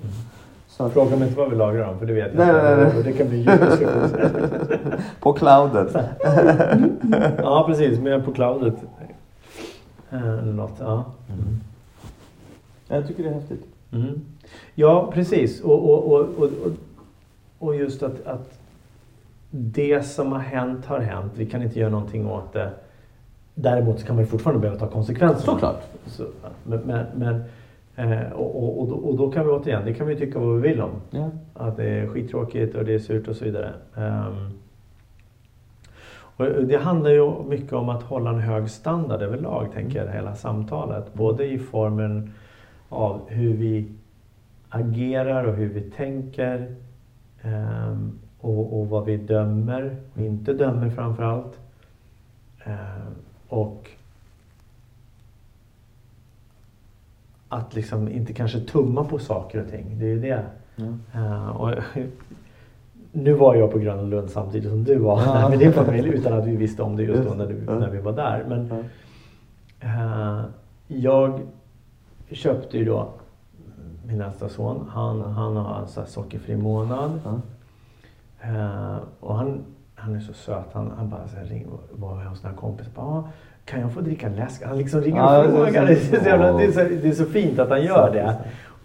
Så 0.82 0.86
att, 0.86 0.92
Fråga 0.92 1.16
mig 1.16 1.28
inte 1.28 1.40
vad 1.40 1.50
vi 1.50 1.56
lagrar 1.56 1.86
dem, 1.86 1.98
för 1.98 2.06
det 2.06 2.12
vet 2.12 2.34
jag 2.34 2.46
Nej, 2.46 2.48
inte. 2.48 2.76
nej, 2.76 2.92
nej, 2.94 3.02
Det 3.02 3.12
kan 3.12 3.28
bli 3.28 3.38
djup 3.38 3.60
på 5.20 5.32
clouden. 5.32 5.88
Ja, 7.38 7.64
precis. 7.66 7.98
Men 7.98 8.22
på 8.22 8.32
cloudet. 8.32 8.74
Eh, 10.10 10.28
Eller 10.28 10.52
något. 10.52 10.76
Ja. 10.80 11.04
Mm. 11.28 11.60
Jag 12.88 13.08
tycker 13.08 13.22
det 13.22 13.28
är 13.28 13.32
häftigt. 13.34 13.66
Mm. 13.92 14.20
Ja, 14.74 15.10
precis. 15.14 15.60
Och, 15.60 15.90
och, 15.90 16.12
och, 16.12 16.20
och, 16.20 16.44
och, 16.44 16.72
och 17.58 17.76
just 17.76 18.02
att, 18.02 18.26
att 18.26 18.58
det 19.50 20.06
som 20.06 20.32
har 20.32 20.38
hänt 20.38 20.86
har 20.86 21.00
hänt. 21.00 21.32
Vi 21.36 21.46
kan 21.46 21.62
inte 21.62 21.78
göra 21.80 21.90
någonting 21.90 22.26
åt 22.30 22.52
det. 22.52 22.70
Däremot 23.54 24.00
så 24.00 24.06
kan 24.06 24.16
man 24.16 24.24
ju 24.24 24.30
fortfarande 24.30 24.60
behöva 24.60 24.80
ta 24.80 24.86
konsekvenserna. 24.86 25.52
Såklart. 25.52 25.82
Så, 26.06 26.24
men, 26.64 26.78
men, 26.78 27.06
men, 27.14 27.44
eh, 27.96 28.32
och, 28.32 28.62
och, 28.62 28.80
och, 28.80 28.88
då, 28.88 28.94
och 28.94 29.16
då 29.16 29.30
kan 29.30 29.46
vi 29.46 29.52
återigen, 29.52 29.84
det 29.84 29.94
kan 29.94 30.06
vi 30.06 30.16
tycka 30.16 30.38
vad 30.38 30.60
vi 30.60 30.68
vill 30.68 30.80
om. 30.80 30.90
Ja. 31.10 31.30
Att 31.54 31.76
det 31.76 31.84
är 31.84 32.06
skittråkigt 32.06 32.74
och 32.74 32.84
det 32.84 32.94
är 32.94 32.98
surt 32.98 33.28
och 33.28 33.36
så 33.36 33.44
vidare. 33.44 33.72
Ehm, 33.96 34.50
och 36.36 36.64
det 36.64 36.76
handlar 36.76 37.10
ju 37.10 37.42
mycket 37.44 37.72
om 37.72 37.88
att 37.88 38.02
hålla 38.02 38.30
en 38.30 38.40
hög 38.40 38.70
standard 38.70 39.22
överlag, 39.22 39.72
tänker 39.72 40.04
jag, 40.04 40.12
hela 40.12 40.34
samtalet. 40.34 41.14
Både 41.14 41.44
i 41.44 41.58
formen 41.58 42.30
av 42.88 43.20
hur 43.28 43.54
vi 43.54 43.92
agerar 44.68 45.44
och 45.44 45.54
hur 45.54 45.68
vi 45.68 45.80
tänker. 45.80 46.74
ehm, 47.42 48.18
och, 48.40 48.80
och 48.80 48.88
vad 48.88 49.04
vi 49.04 49.16
dömer 49.16 49.96
och 50.14 50.20
inte 50.20 50.52
dömer 50.52 50.90
framför 50.90 51.22
allt. 51.22 51.60
Ehm, 52.64 53.14
och 53.48 53.90
att 57.52 57.74
liksom 57.74 58.08
inte 58.08 58.32
kanske 58.32 58.60
tumma 58.60 59.04
på 59.04 59.18
saker 59.18 59.62
och 59.64 59.70
ting. 59.70 59.98
Det 59.98 60.04
är 60.04 60.08
ju 60.08 60.20
det. 60.20 60.44
Och, 61.54 61.70
nu 63.12 63.32
var 63.32 63.54
jag 63.54 63.72
på 63.72 63.78
Gröna 63.78 64.02
Lund 64.02 64.30
samtidigt 64.30 64.70
som 64.70 64.84
du 64.84 64.98
var 64.98 65.22
Ja. 65.22 65.48
med 65.48 65.58
din 65.58 65.72
familj 65.72 66.08
utan 66.08 66.32
att 66.38 66.46
vi 66.46 66.56
visste 66.56 66.82
om 66.82 66.96
det 66.96 67.02
just 67.02 67.28
då 67.28 67.34
när, 67.34 67.46
du, 67.46 67.54
när 67.54 67.90
vi 67.90 67.98
var 68.00 68.12
där. 68.12 68.44
Men 68.48 68.70
eh, 69.80 70.44
jag 70.86 71.40
köpte 72.30 72.78
ju 72.78 72.84
då 72.84 73.08
min 74.06 74.18
nästa 74.18 74.48
son. 74.48 74.86
Han, 74.90 75.20
han 75.20 75.56
har 75.56 75.80
en 75.80 75.88
sån 75.88 76.02
här 76.02 76.10
sockerfri 76.10 76.56
månad. 76.56 77.20
Eh, 78.40 78.96
och 79.20 79.34
han, 79.36 79.60
han 79.94 80.14
är 80.14 80.20
så 80.20 80.32
söt. 80.32 80.66
Han, 80.72 80.92
han 80.96 81.10
bara 81.10 81.28
så 81.28 81.36
här, 81.36 81.44
ring, 81.44 81.66
var 81.92 82.24
hos 82.24 82.42
några 82.42 82.56
kompisar. 82.56 82.90
Bara, 82.96 83.06
"Ah, 83.06 83.24
kan 83.64 83.80
jag 83.80 83.92
få 83.92 84.00
dricka 84.00 84.28
läsk? 84.28 84.62
Han 84.64 84.78
liksom 84.78 85.00
ringer 85.00 85.20
Ja, 85.20 85.38
och 85.38 85.44
är 85.44 85.64
frågar. 85.64 85.86
Det 85.86 85.92
är, 85.92 85.96
så 85.96 86.58
det, 86.58 86.64
är 86.64 86.72
så, 86.72 86.80
det 87.02 87.08
är 87.08 87.12
så 87.12 87.24
fint 87.24 87.58
att 87.58 87.68
han 87.68 87.82
gör 87.82 88.12
det. 88.12 88.36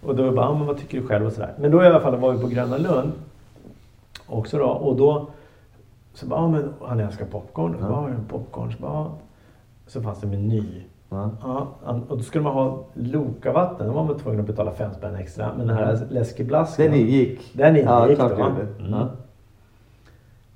Och 0.02 0.16
då 0.16 0.30
bara, 0.32 0.48
ah, 0.48 0.54
men 0.54 0.66
vad 0.66 0.78
tycker 0.78 1.00
du 1.00 1.06
själv 1.06 1.26
och 1.26 1.32
sådär. 1.32 1.52
Men 1.58 1.70
då 1.70 1.82
i 1.82 1.86
alla 1.86 2.00
fall 2.00 2.16
var 2.16 2.32
vi 2.32 2.42
på 2.42 2.48
Gröna 2.48 2.76
Lund. 2.76 3.12
Också 4.26 4.58
då. 4.58 4.66
Och 4.66 4.96
då 4.96 5.26
så 6.14 6.26
bara, 6.26 6.40
ah, 6.40 6.48
men 6.48 6.72
han 6.84 7.00
älskar 7.00 7.26
popcorn. 7.26 7.76
Ja. 7.80 7.86
Ja. 7.86 7.90
Bara, 7.90 8.14
popcorn. 8.28 8.72
Så, 8.72 8.82
bara, 8.82 8.92
ah. 8.92 9.10
så 9.86 10.02
fanns 10.02 10.20
det 10.20 10.26
meny. 10.26 10.82
Ja. 11.08 11.30
Ja, 11.42 12.00
och 12.08 12.16
då 12.16 12.22
skulle 12.22 12.44
man 12.44 12.52
ha 12.52 12.84
Lokavatten. 12.94 13.86
Då 13.86 13.92
var 13.92 14.04
man 14.04 14.18
tvungen 14.18 14.40
att 14.40 14.46
betala 14.46 14.72
fem 14.72 14.94
spänn 14.94 15.14
extra. 15.14 15.52
Men 15.56 15.66
den 15.66 15.76
här 15.76 16.06
läskeblasken. 16.10 16.90
Den 16.90 17.00
ingick. 17.00 17.50
Den 17.52 17.76
ingick 17.76 17.88
Ja, 17.88 18.28
då. 18.28 18.44
Mm. 18.44 18.66
Ja. 18.90 19.08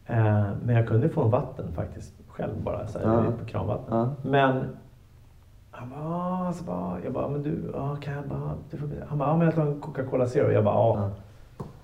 Eh, 0.06 0.46
men 0.64 0.76
jag 0.76 0.88
kunde 0.88 1.08
få 1.08 1.22
en 1.22 1.30
vatten 1.30 1.72
faktiskt. 1.74 2.12
Själv 2.32 2.52
bara. 2.64 2.86
Så 2.86 2.98
här, 2.98 3.06
Ja. 3.06 3.22
på 3.38 3.44
kranvatten. 3.44 3.98
Ja. 3.98 4.08
Men 4.22 4.64
han 5.70 5.90
bara, 5.90 6.16
ah, 6.48 6.52
så 6.52 6.64
bara, 6.64 6.96
jag 7.04 7.12
bara, 7.12 7.28
men 7.28 7.42
du, 7.42 7.72
ah, 7.76 7.96
kan 7.96 8.14
jag 8.14 8.24
bara, 8.24 8.50
du 8.70 8.76
får, 8.76 8.88
han 9.08 9.18
bara, 9.18 9.36
men 9.36 9.46
jag 9.46 9.54
tar 9.54 9.62
en 9.62 9.80
Coca-Cola 9.80 10.26
Zero. 10.26 10.50
Jag 10.52 10.64
bara, 10.64 10.74
Ja. 10.74 11.10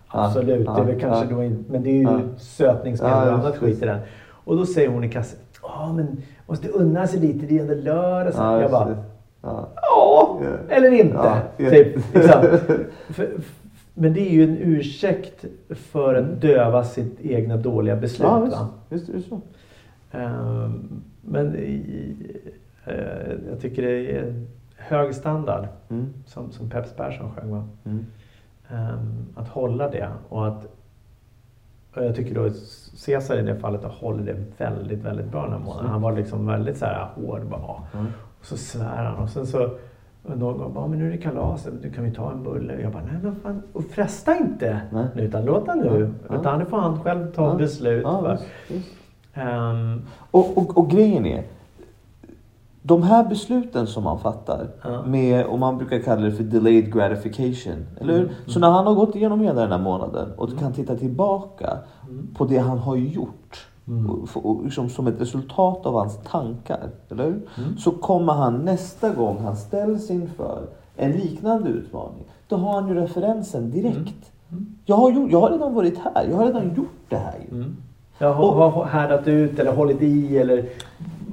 absolut. 0.09 0.67
Det 0.67 0.81
är 0.81 0.85
väl 0.85 1.01
kanske 1.01 1.35
då 1.35 1.43
inte, 1.45 1.73
men 1.73 1.83
det 1.83 1.91
är 1.91 1.95
ju 1.95 2.03
Ja. 2.03 2.21
sötningsmedel 2.39 3.29
och 3.29 3.35
annat 3.35 3.57
skit 3.57 3.83
i 3.83 3.87
den. 3.87 3.99
Och 4.45 4.57
då 4.57 4.67
säger 4.67 4.89
hon 4.89 5.05
i 5.05 5.11
kassan, 5.11 5.39
ja 5.63 5.93
men 5.97 6.23
måste 6.47 6.69
unna 6.69 7.07
sig 7.07 7.21
lite, 7.21 7.47
det 7.47 7.59
är 7.59 7.63
ändå 7.63 7.75
lördag. 7.75 8.33
Ja, 8.37 8.61
jag 8.63 8.71
bara. 8.71 8.97
Ja. 9.43 9.69
Ja. 9.75 10.39
eller 10.69 10.91
inte. 10.93 11.17
Ja. 11.57 11.71
Typ, 11.71 12.15
liksom. 12.15 12.43
för, 13.09 13.29
men 13.95 14.13
det 14.15 14.21
är 14.21 14.31
ju 14.33 14.45
en 14.45 14.57
ursäkt 14.61 15.45
för 15.69 16.15
att 16.15 16.41
döva 16.41 16.85
sitt 16.85 17.21
egna 17.21 17.57
dåliga 17.57 17.97
beslut. 17.97 18.29
Ja, 18.29 18.41
visst. 18.41 18.59
Visst 18.89 19.09
är 19.09 19.13
det 19.13 19.23
så. 19.23 19.41
Ehm, 20.11 21.03
men 21.21 21.55
eh, 22.85 23.33
jag 23.49 23.61
tycker 23.61 23.83
det 23.83 24.19
är 24.19 24.45
hög 24.77 25.15
standard, 25.15 25.67
Mm. 25.91 26.07
som, 26.27 26.51
som 26.53 26.71
Peps 26.71 26.93
Persson 26.93 27.31
sjöng. 27.33 27.51
Va? 27.51 27.65
Mm. 27.85 28.07
Ehm, 28.71 29.27
att 29.37 29.49
hålla 29.49 29.91
det 29.91 30.09
och 30.29 30.49
att 30.49 30.67
och 31.97 32.05
jag 32.05 32.15
tycker 32.17 32.35
då 32.35 32.51
Cesar 32.97 33.39
i 33.39 33.43
det 33.43 33.57
fallet 33.57 33.85
hållit 33.85 34.27
det 34.27 34.37
väldigt, 34.65 35.03
väldigt 35.05 35.27
bra 35.31 35.43
den 35.43 35.53
här 35.53 35.59
månaden. 35.59 35.91
Han 35.91 36.03
var 36.03 36.13
liksom 36.13 36.47
väldigt 36.47 36.77
så 36.77 36.85
här 36.85 37.09
hård. 37.15 37.43
Bara. 37.51 37.83
Mm. 37.95 38.07
och 38.41 38.47
så 38.47 38.57
svär 38.57 39.05
han 39.05 39.23
och 39.23 39.29
sen 39.31 39.47
så 39.47 39.71
någon 40.23 40.59
gång 40.59 40.75
bara, 40.75 40.87
men 40.87 40.99
nu 40.99 41.07
är 41.07 41.11
det 41.11 41.19
kalas, 41.19 41.69
nu 41.83 41.91
kan 41.91 42.05
vi 42.05 42.11
ta 42.11 42.33
en 42.33 42.43
bulle. 42.43 42.81
Jag 42.81 42.93
bara, 42.93 43.03
nej 43.03 43.15
men 43.23 43.35
fan, 43.37 43.63
och 43.73 43.85
fresta 43.85 44.37
inte 44.37 44.81
Nej. 44.93 45.07
nu, 45.15 45.23
utan 45.23 45.45
låt 45.45 45.67
han 45.69 45.79
nu. 45.79 46.15
Ja. 46.29 46.41
Utan 46.41 46.59
nu 46.59 46.65
får 46.65 46.77
han 46.79 47.01
själv 47.01 47.33
ta 47.33 47.49
Ja. 47.51 47.55
beslut. 47.55 48.03
Ja, 48.03 48.39
Ehm, 49.35 50.03
Och, 50.31 50.59
och, 50.59 50.79
och 50.79 50.91
grejen 50.91 51.27
är, 51.27 51.45
de 52.83 53.03
här 53.03 53.25
besluten 53.29 53.87
som 53.87 54.05
man 54.05 54.19
fattar, 54.19 54.67
Ja. 54.85 55.03
med, 55.03 55.47
och 55.47 55.59
man 55.59 55.79
brukar 55.79 55.99
kalla 55.99 56.21
det 56.23 56.33
för 56.33 56.45
delayed 56.45 56.93
gratification. 56.93 57.87
Eller 58.01 58.13
hur? 58.13 58.23
Mm, 58.23 58.35
Så 58.47 58.61
när 58.61 58.71
han 58.71 58.87
har 58.87 58.95
gått 58.95 59.15
igenom 59.17 59.41
hela 59.41 59.61
den 59.61 59.73
här 59.73 59.79
månaden 59.79 60.29
och 60.37 60.59
kan 60.59 60.73
titta 60.73 60.97
tillbaka 60.97 61.79
Mm. 62.09 62.27
på 62.35 62.45
det 62.45 62.59
han 62.59 62.79
har 62.79 62.97
gjort. 62.97 63.67
Mm. 63.89 64.11
Och, 64.11 64.29
och, 64.47 64.65
liksom, 64.65 64.89
som 64.89 65.07
ett 65.07 65.21
resultat 65.21 65.87
av 65.87 65.95
hans 65.95 66.19
tankar. 66.31 66.89
Eller? 67.11 67.27
Mm. 67.27 67.79
Så 67.79 67.91
kommer 67.91 68.33
han 68.33 68.65
nästa 68.65 69.11
gång 69.11 69.39
han 69.45 69.57
ställs 69.57 70.11
inför 70.11 70.63
en 70.97 71.13
liknande 71.13 71.69
utmaning. 71.71 72.25
Då 72.49 72.57
har 72.57 72.81
han 72.81 72.89
ju 72.89 72.95
referensen 72.95 73.71
direkt. 73.71 74.33
Mm. 74.51 74.67
Jag, 74.85 74.97
har 74.97 75.11
gjort, 75.11 75.31
jag 75.33 75.41
har 75.41 75.51
redan 75.51 75.75
varit 75.75 75.99
här. 75.99 76.27
Jag 76.31 76.37
har 76.37 76.47
redan 76.47 76.75
gjort 76.75 76.97
det 77.09 77.17
här. 77.17 77.41
Jag 78.19 78.33
har, 78.33 78.85
härdat 78.85 79.29
ut 79.29 79.59
eller 79.59 79.73
hållit 79.73 80.03
i 80.03 80.39
eller, 80.39 80.65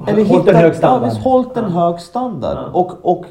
Eller 0.08 0.26
hållit 0.26 0.48
en 0.48 0.56
hög 0.56 0.76
standard. 0.76 1.02
Ja, 1.02 1.14
visst, 1.14 1.24
hållit 1.24 1.58
en 1.58 1.64
Ja. 1.64 1.70
hög 1.70 2.00
standard. 2.00 2.58
Ja. 2.58 2.80
Och, 2.80 2.92
och 3.16 3.26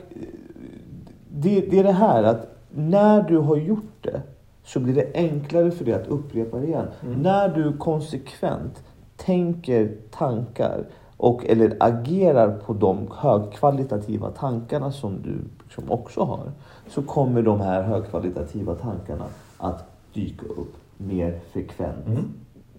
det, 1.28 1.60
det 1.70 1.78
är 1.78 1.84
det 1.84 1.92
här 1.92 2.22
att 2.22 2.46
när 2.70 3.22
du 3.22 3.38
har 3.38 3.56
gjort 3.56 3.92
det 4.00 4.20
så 4.64 4.80
blir 4.80 4.94
det 4.94 5.10
enklare 5.14 5.70
för 5.70 5.84
dig 5.84 5.94
att 5.94 6.06
upprepa 6.08 6.56
det 6.56 6.66
igen. 6.66 6.86
Mm. 7.02 7.22
När 7.22 7.48
du 7.48 7.76
konsekvent 7.76 8.82
tänker 9.16 9.92
tankar 10.10 10.84
och 11.16 11.44
eller 11.46 11.76
agerar 11.80 12.58
på 12.66 12.72
de 12.72 13.08
högkvalitativa 13.16 14.30
tankarna 14.30 14.92
som 14.92 15.22
du 15.22 15.38
som 15.74 15.90
också 15.90 16.20
har. 16.24 16.52
Så 16.88 17.02
kommer 17.02 17.42
de 17.42 17.60
här 17.60 17.82
högkvalitativa 17.82 18.74
tankarna 18.74 19.24
att 19.58 19.84
dyka 20.12 20.46
upp 20.46 20.74
mer 20.96 21.38
frekvent. 21.52 22.06
Mm. 22.06 22.24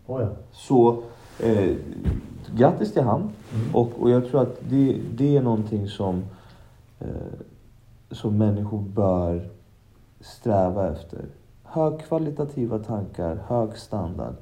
Oh, 0.08 0.22
ja. 0.22 0.30
Så 0.52 1.04
eh, 1.40 1.76
grattis 2.56 2.94
till 2.94 3.04
han. 3.04 3.22
Mm. 3.22 3.76
Och, 3.76 3.92
och 4.00 4.10
jag 4.10 4.28
tror 4.28 4.42
att 4.42 4.58
det, 4.70 5.02
det 5.16 5.38
är 5.38 5.42
någonting 5.42 5.88
som, 5.88 6.24
eh, 7.00 7.08
som 8.12 8.38
människor 8.38 8.82
bör 8.82 9.50
sträva 10.20 10.92
efter. 10.92 11.26
Högkvalitativa 11.64 12.80
tankar, 12.80 13.40
hög 13.48 13.78
standard 13.78 14.36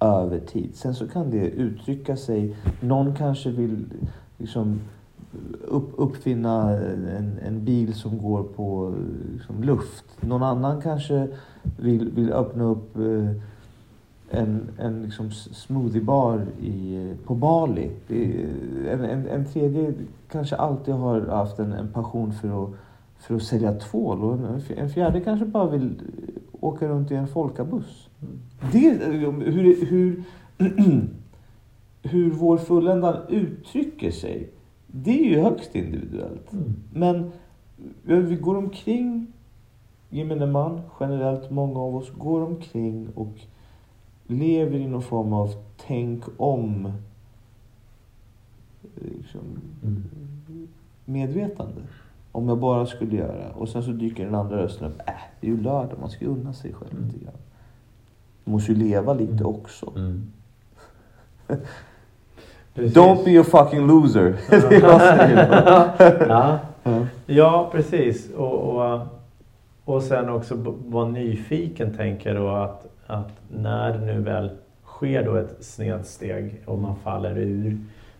över 0.00 0.40
tid. 0.40 0.70
Sen 0.74 0.94
så 0.94 1.08
kan 1.08 1.30
det 1.30 1.48
uttrycka 1.50 2.16
sig. 2.16 2.56
Någon 2.80 3.14
kanske 3.14 3.50
vill 3.50 3.84
liksom 4.38 4.80
upp, 5.64 5.92
uppfinna 5.96 6.70
en, 6.70 7.38
en 7.46 7.64
bil 7.64 7.94
som 7.94 8.18
går 8.18 8.42
på 8.42 8.94
liksom, 9.32 9.62
luft. 9.62 10.04
Någon 10.20 10.42
annan 10.42 10.82
kanske 10.82 11.28
vill, 11.78 12.10
vill 12.10 12.32
öppna 12.32 12.64
upp 12.64 12.96
eh, 12.96 13.30
en, 14.30 14.70
en 14.78 15.02
liksom 15.02 15.30
smoothiebar 15.30 16.46
i, 16.60 17.14
på 17.24 17.34
Bali. 17.34 17.90
En, 18.88 19.04
en, 19.04 19.28
en 19.28 19.44
tredje 19.44 19.94
kanske 20.30 20.56
alltid 20.56 20.94
har 20.94 21.20
haft 21.20 21.58
en, 21.58 21.72
en 21.72 21.88
passion 21.88 22.32
för 22.32 22.64
att, 22.64 22.70
för 23.18 23.34
att 23.34 23.42
sälja 23.42 23.72
tvål. 23.72 24.24
Och 24.24 24.34
en, 24.34 24.62
en 24.76 24.90
fjärde 24.90 25.20
kanske 25.20 25.46
bara 25.46 25.70
vill 25.70 26.00
åka 26.60 26.88
runt 26.88 27.10
i 27.10 27.14
en 27.14 27.28
folkabuss. 27.28 28.08
Det, 28.72 29.04
hur, 29.04 29.86
hur, 29.86 30.24
hur 32.02 32.30
vår 32.30 32.58
fulländan 32.58 33.16
uttrycker 33.28 34.10
sig, 34.10 34.48
det 34.86 35.20
är 35.20 35.24
ju 35.24 35.40
högst 35.40 35.74
individuellt. 35.74 36.52
Mm. 36.52 36.74
Men 36.92 37.32
vi 38.02 38.36
går 38.36 38.56
omkring, 38.56 39.26
gemene 40.10 40.46
man, 40.46 40.80
generellt 41.00 41.50
många 41.50 41.80
av 41.80 41.96
oss, 41.96 42.10
går 42.10 42.40
omkring 42.40 43.08
och 43.14 43.40
lever 44.30 44.78
i 44.78 44.86
någon 44.86 45.02
form 45.02 45.32
av 45.32 45.50
tänk 45.86 46.24
om 46.36 46.92
liksom, 48.94 49.40
Mm. 49.82 50.02
medvetande. 51.04 51.80
Om 52.32 52.48
jag 52.48 52.58
bara 52.58 52.86
skulle 52.86 53.16
göra. 53.16 53.50
Och 53.54 53.68
sen 53.68 53.82
så 53.82 53.90
dyker 53.90 54.24
den 54.24 54.34
andra 54.34 54.56
rösten 54.56 54.86
upp. 54.92 54.98
Äh, 55.06 55.14
det 55.40 55.46
är 55.46 55.50
ju 55.50 55.60
lördag, 55.62 55.98
man 56.00 56.10
ska 56.10 56.24
ju 56.24 56.30
unna 56.30 56.52
sig 56.52 56.72
själv 56.72 56.92
Mm. 56.92 57.04
lite 57.06 57.18
grann. 57.24 57.34
Man 58.44 58.52
måste 58.52 58.72
ju 58.72 58.78
leva 58.78 59.14
lite 59.14 59.32
Mm. 59.32 59.46
också. 59.46 59.92
Mm. 59.96 60.32
Don't 62.74 63.24
be 63.24 63.40
a 63.40 63.44
fucking 63.44 63.86
loser. 63.86 64.36
det 64.50 64.56
är 64.76 64.80
vad 64.82 64.90
jag 64.92 65.00
säger. 65.00 65.62
ja. 66.28 66.58
Ja. 66.82 67.06
ja, 67.26 67.68
precis. 67.72 68.30
Och, 68.30 68.52
och, 68.76 69.06
och 69.94 70.02
sen 70.02 70.28
också 70.28 70.74
vara 70.86 71.08
nyfiken 71.08 71.94
tänker 71.94 72.34
jag 72.34 72.42
då 72.42 72.48
att, 72.48 72.86
att 73.06 73.28
när 73.48 73.92
det 73.92 74.04
nu 74.06 74.20
väl 74.20 74.50
sker 74.84 75.24
då 75.24 75.34
ett 75.36 75.56
snedsteg 75.64 76.54
och 76.66 76.78
man 76.78 76.96
faller 76.96 77.38
ur. 77.38 77.78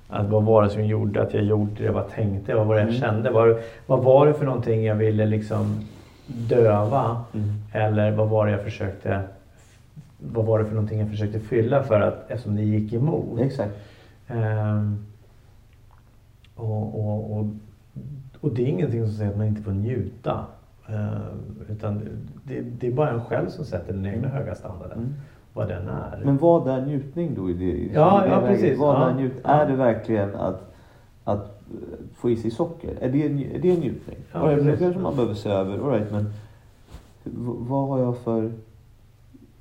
Att 0.09 0.29
vad 0.29 0.45
var 0.45 0.63
det 0.63 0.71
som 0.71 0.85
gjorde 0.85 1.23
att 1.23 1.35
jag 1.35 1.43
gjorde 1.45 1.83
det? 1.83 1.91
Vad 1.91 2.11
tänkte 2.11 2.53
jag? 2.53 2.59
Vad 2.59 2.67
var 2.67 2.75
det 2.75 2.81
jag 2.81 2.89
Mm. 2.89 3.01
kände? 3.01 3.31
Vad, 3.31 3.57
vad 3.87 4.05
var 4.05 4.27
det 4.27 4.35
för 4.35 4.45
någonting 4.45 4.85
jag 4.85 4.95
ville 4.95 5.27
liksom 5.27 5.81
döva? 6.27 7.25
Mm. 7.35 7.49
Eller 7.73 8.11
vad 8.11 8.29
var 8.29 8.47
det 8.47 8.53
jag 8.53 8.65
försökte 8.65 9.23
vad 10.19 10.45
var 10.47 10.59
det 10.59 10.65
för 10.65 10.75
någonting 10.75 11.01
jag 11.01 11.11
försökte 11.11 11.41
fylla 11.41 11.83
för 11.83 12.01
att 12.01 12.31
eftersom 12.31 12.57
det 12.57 12.63
gick 12.63 12.93
emot? 12.93 13.41
Exakt. 13.41 13.73
Ehm, 14.29 15.07
och, 16.55 17.01
och, 17.01 17.39
och, 17.39 17.47
och 18.41 18.53
det 18.55 18.63
är 18.63 18.67
ingenting 18.67 19.07
som 19.07 19.13
säger 19.15 19.31
att 19.31 19.37
man 19.37 19.47
inte 19.47 19.63
får 19.63 19.73
njuta. 19.73 20.45
Ehm, 20.95 21.67
utan 21.71 22.01
det, 22.45 22.61
det 22.61 22.87
är 22.87 22.93
bara 22.93 23.11
en 23.11 23.25
själv 23.25 23.49
som 23.49 23.65
sätter 23.65 23.93
den 23.93 24.07
egna 24.07 24.29
höga 24.29 24.55
standarden. 24.55 24.99
Mm. 24.99 25.15
Vad 25.53 25.69
den 25.69 25.89
är. 25.89 26.21
Men 26.25 26.37
vad 26.37 26.69
är 26.69 26.87
njutning 26.87 27.35
då? 27.35 27.51
I 27.51 27.53
det, 27.55 27.65
i 27.65 27.91
Ja, 27.95 28.21
det 28.25 28.29
ja, 28.31 28.41
läget? 28.41 28.61
precis. 28.61 28.79
Vad 28.79 28.97
Ja. 28.97 29.11
är, 29.11 29.15
njut, 29.15 29.33
är 29.45 29.67
det 29.69 29.77
verkligen 29.77 30.35
att, 30.35 30.75
att 31.25 31.63
eh, 31.71 31.77
få 32.17 32.31
i 32.31 32.37
sig 32.37 32.51
socker? 32.51 32.91
Är 33.01 33.09
det, 33.09 33.25
är 33.27 33.59
det 33.59 33.71
en 33.71 33.81
njutning? 33.81 34.17
Ja, 34.33 34.39
right, 34.41 34.65
det 34.65 34.77
kanske 34.77 35.01
man 35.01 35.15
behöver 35.15 35.35
se 35.35 35.49
över. 35.49 35.73
All 35.79 35.91
right, 35.93 36.13
men 36.13 36.33
vad 37.69 37.89
har 37.89 37.99
jag 37.99 38.19
för... 38.19 38.53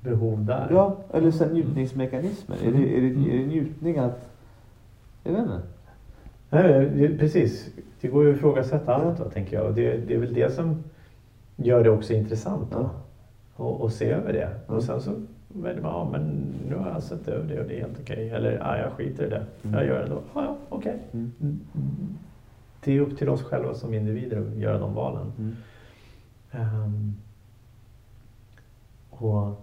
Behov 0.00 0.44
där. 0.44 0.68
Ja, 0.70 0.96
eller 1.12 1.30
sen 1.30 1.52
njutningsmekanismer. 1.52 2.56
Är, 2.64 2.72
det, 2.72 2.96
är, 2.96 3.00
det, 3.00 3.34
är 3.34 3.38
det 3.38 3.46
njutning 3.46 3.98
att... 3.98 4.30
Jag 5.24 5.32
vet 5.32 5.40
inte. 5.42 5.60
Nej, 6.50 7.18
precis. 7.18 7.68
Det 8.00 8.08
går 8.08 8.24
ju 8.24 8.30
att 8.30 8.36
ifrågasätta 8.36 8.94
allt 8.94 9.18
då, 9.18 9.24
tänker 9.24 9.56
jag. 9.56 9.66
Och 9.66 9.74
det, 9.74 9.96
det 9.96 10.14
är 10.14 10.18
väl 10.18 10.34
det 10.34 10.54
som 10.54 10.82
gör 11.62 11.84
det 11.84 11.90
också 11.90 12.12
intressant. 12.12 12.70
Då. 12.72 12.90
Och, 13.56 13.80
och 13.80 13.92
se 13.92 14.10
över 14.10 14.32
det. 14.32 14.60
Och 14.66 14.82
sen 14.82 15.00
så 15.00 15.14
väljer 15.48 15.82
man, 15.82 15.92
ja 15.92 16.08
men 16.12 16.22
nu 16.68 16.76
har 16.76 16.90
jag 16.90 17.02
sett 17.02 17.28
över 17.28 17.48
det 17.54 17.60
och 17.60 17.68
det 17.68 17.76
är 17.76 17.80
helt 17.80 18.00
okej. 18.00 18.30
Eller, 18.30 18.52
ja 18.52 18.78
jag 18.78 18.92
skiter 18.92 19.26
i 19.26 19.28
det. 19.28 19.46
Mm. 19.62 19.74
Jag 19.74 19.86
gör 19.86 19.98
det 19.98 20.04
ändå. 20.04 20.22
Ja, 20.34 20.44
ja, 20.44 20.56
okej. 20.68 20.98
Mm. 21.12 21.32
Mm. 21.40 21.60
Det 22.84 22.92
är 22.96 23.00
upp 23.00 23.18
till 23.18 23.28
oss 23.28 23.42
själva 23.42 23.74
som 23.74 23.94
individer 23.94 24.40
att 24.40 24.56
göra 24.56 24.78
de 24.78 24.94
valen. 24.94 25.56
Ehm, 26.52 27.16
och 29.10 29.60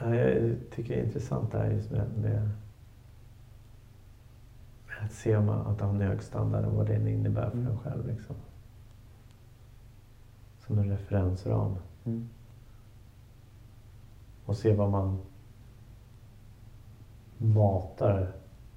ja, 0.00 0.14
jag 0.14 0.56
tycker 0.74 0.94
det 0.94 1.00
är 1.00 1.04
intressant 1.04 1.52
det 1.52 1.58
här 1.58 1.70
just 1.70 1.90
med, 1.90 2.04
med, 2.22 2.48
att 5.04 5.12
se 5.12 5.36
om 5.36 5.48
att 5.48 5.80
ha 5.80 5.88
en 5.88 6.00
hög 6.00 6.22
standard 6.22 6.64
och 6.64 6.72
vad 6.72 6.86
det 6.86 7.10
innebär 7.10 7.50
för 7.50 7.58
Mm. 7.58 7.72
en 7.72 7.78
själv. 7.78 8.06
Liksom. 8.06 8.36
Som 10.66 10.78
en 10.78 10.90
referensram. 10.90 11.74
Mm. 12.04 12.28
Och 14.46 14.56
se 14.56 14.74
vad 14.74 14.90
man 14.90 15.18
matar. 17.38 18.32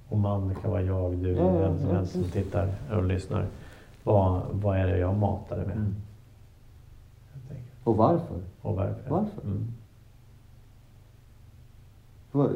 Och 0.08 0.18
man, 0.18 0.48
det 0.48 0.54
kan 0.54 0.70
vara 0.70 0.82
jag, 0.82 1.16
du, 1.16 1.34
vem 1.34 1.78
som 1.78 1.88
ja, 1.88 1.94
helst 1.94 2.12
som 2.12 2.24
tittar 2.24 2.74
och 2.90 3.04
lyssnar. 3.04 3.46
Vad, 4.04 4.42
vad 4.52 4.78
är 4.78 4.86
det 4.86 4.98
jag 4.98 5.16
matar 5.16 5.56
med? 5.56 5.76
Mm. 5.76 5.94
Och 7.84 7.96
varför? 7.96 8.40
Och 8.60 8.76
varför? 8.76 9.10
Varför? 9.10 9.42
Mm. 9.42 9.66
För, 12.30 12.52